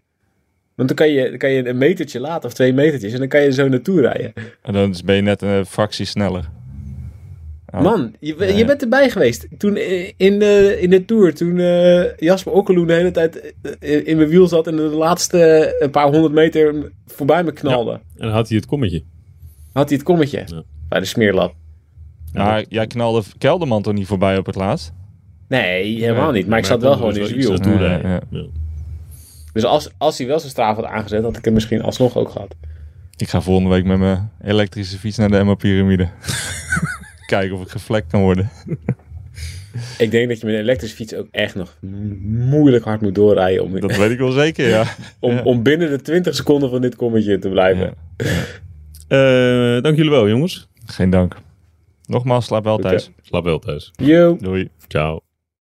Want 0.82 0.96
dan 0.96 1.06
kan 1.06 1.14
je, 1.16 1.28
dan 1.28 1.38
kan 1.38 1.50
je 1.50 1.68
een 1.68 1.78
metertje 1.78 2.20
laten 2.20 2.48
of 2.48 2.54
twee 2.54 2.72
metertjes 2.72 3.12
en 3.12 3.18
dan 3.18 3.28
kan 3.28 3.42
je 3.42 3.52
zo 3.52 3.68
naartoe 3.68 4.00
rijden. 4.00 4.32
En 4.62 4.72
dan 4.72 4.94
ben 5.04 5.16
je 5.16 5.22
net 5.22 5.42
een 5.42 5.66
fractie 5.66 6.06
sneller. 6.06 6.50
Oh. 7.74 7.82
Man, 7.82 8.14
je, 8.20 8.54
je 8.56 8.64
bent 8.64 8.82
erbij 8.82 9.10
geweest. 9.10 9.48
Toen 9.58 9.76
eh, 9.76 10.12
in 10.16 10.38
de, 10.38 10.76
in 10.80 10.90
de 10.90 11.04
tour, 11.04 11.34
toen 11.34 11.56
uh, 11.56 12.16
Jasper 12.16 12.52
Okkeloen 12.52 12.86
de 12.86 12.92
hele 12.92 13.10
tijd 13.10 13.54
eh, 13.80 14.06
in 14.06 14.16
mijn 14.16 14.28
wiel 14.28 14.46
zat 14.46 14.66
en 14.66 14.76
de 14.76 14.82
laatste 14.82 15.74
een 15.78 15.90
paar 15.90 16.10
honderd 16.10 16.32
meter 16.32 16.92
voorbij 17.06 17.44
me 17.44 17.52
knalde. 17.52 17.92
en 17.92 18.00
dan 18.16 18.30
had 18.30 18.48
hij 18.48 18.56
het 18.56 18.66
kommetje. 18.66 19.02
Had 19.72 19.88
hij 19.88 19.96
het 19.96 20.06
kommetje 20.06 20.64
bij 20.88 21.00
de 21.00 21.06
smeerlap. 21.06 21.54
Ja, 22.32 22.64
jij 22.68 22.86
knalde 22.86 23.22
Kelderman 23.38 23.82
toch 23.82 23.94
niet 23.94 24.06
voorbij 24.06 24.38
op 24.38 24.46
het 24.46 24.54
laatst? 24.54 24.92
Nee, 25.48 26.00
helemaal 26.00 26.32
niet. 26.32 26.46
Maar, 26.46 26.58
ik 26.58 26.64
zat 26.64 26.82
wel 26.82 26.92
gewoon 26.92 27.16
in 27.16 27.26
zijn 27.26 27.38
wiel. 27.38 28.60
Dus 29.52 29.64
als, 29.64 29.90
als 29.98 30.18
hij 30.18 30.26
wel 30.26 30.38
zijn 30.38 30.50
straaf 30.50 30.76
had 30.76 30.84
aangezet, 30.84 31.22
had 31.22 31.36
ik 31.36 31.44
hem 31.44 31.54
misschien 31.54 31.82
alsnog 31.82 32.16
ook 32.16 32.30
gehad. 32.30 32.54
Ik 33.16 33.28
ga 33.28 33.40
volgende 33.40 33.70
week 33.70 33.84
met 33.84 33.98
mijn 33.98 34.30
elektrische 34.42 34.98
fiets 34.98 35.16
naar 35.16 35.30
de 35.30 35.36
Emma-pyramide. 35.36 36.08
kijken 37.26 37.56
of 37.56 37.62
ik 37.62 37.68
gevlekt 37.68 38.10
kan 38.10 38.20
worden. 38.20 38.50
Ik 39.98 40.10
denk 40.10 40.28
dat 40.28 40.40
je 40.40 40.46
met 40.46 40.54
een 40.54 40.60
elektrische 40.60 40.96
fiets 40.96 41.14
ook 41.14 41.28
echt 41.30 41.54
nog 41.54 41.76
moeilijk 42.22 42.84
hard 42.84 43.00
moet 43.00 43.14
doorrijden. 43.14 43.64
Om, 43.64 43.80
dat 43.80 43.96
weet 43.96 44.10
ik 44.10 44.18
wel 44.18 44.30
zeker, 44.30 44.68
ja. 44.68 44.84
om, 45.20 45.38
om 45.38 45.62
binnen 45.62 45.90
de 45.90 46.00
20 46.00 46.34
seconden 46.34 46.70
van 46.70 46.80
dit 46.80 46.96
kommetje 46.96 47.38
te 47.38 47.48
blijven. 47.48 47.94
Ja. 48.16 49.76
Uh, 49.76 49.82
dank 49.82 49.96
jullie 49.96 50.10
wel, 50.10 50.28
jongens. 50.28 50.68
Geen 50.86 51.10
dank. 51.10 51.36
Nogmaals, 52.06 52.44
slaap 52.44 52.64
wel 52.64 52.78
thuis. 52.78 53.10
Slaap 53.22 53.44
wel 53.44 53.58
thuis. 53.58 53.92
Yo. 53.96 54.36
Doei. 54.40 54.68
Ciao. 54.88 55.31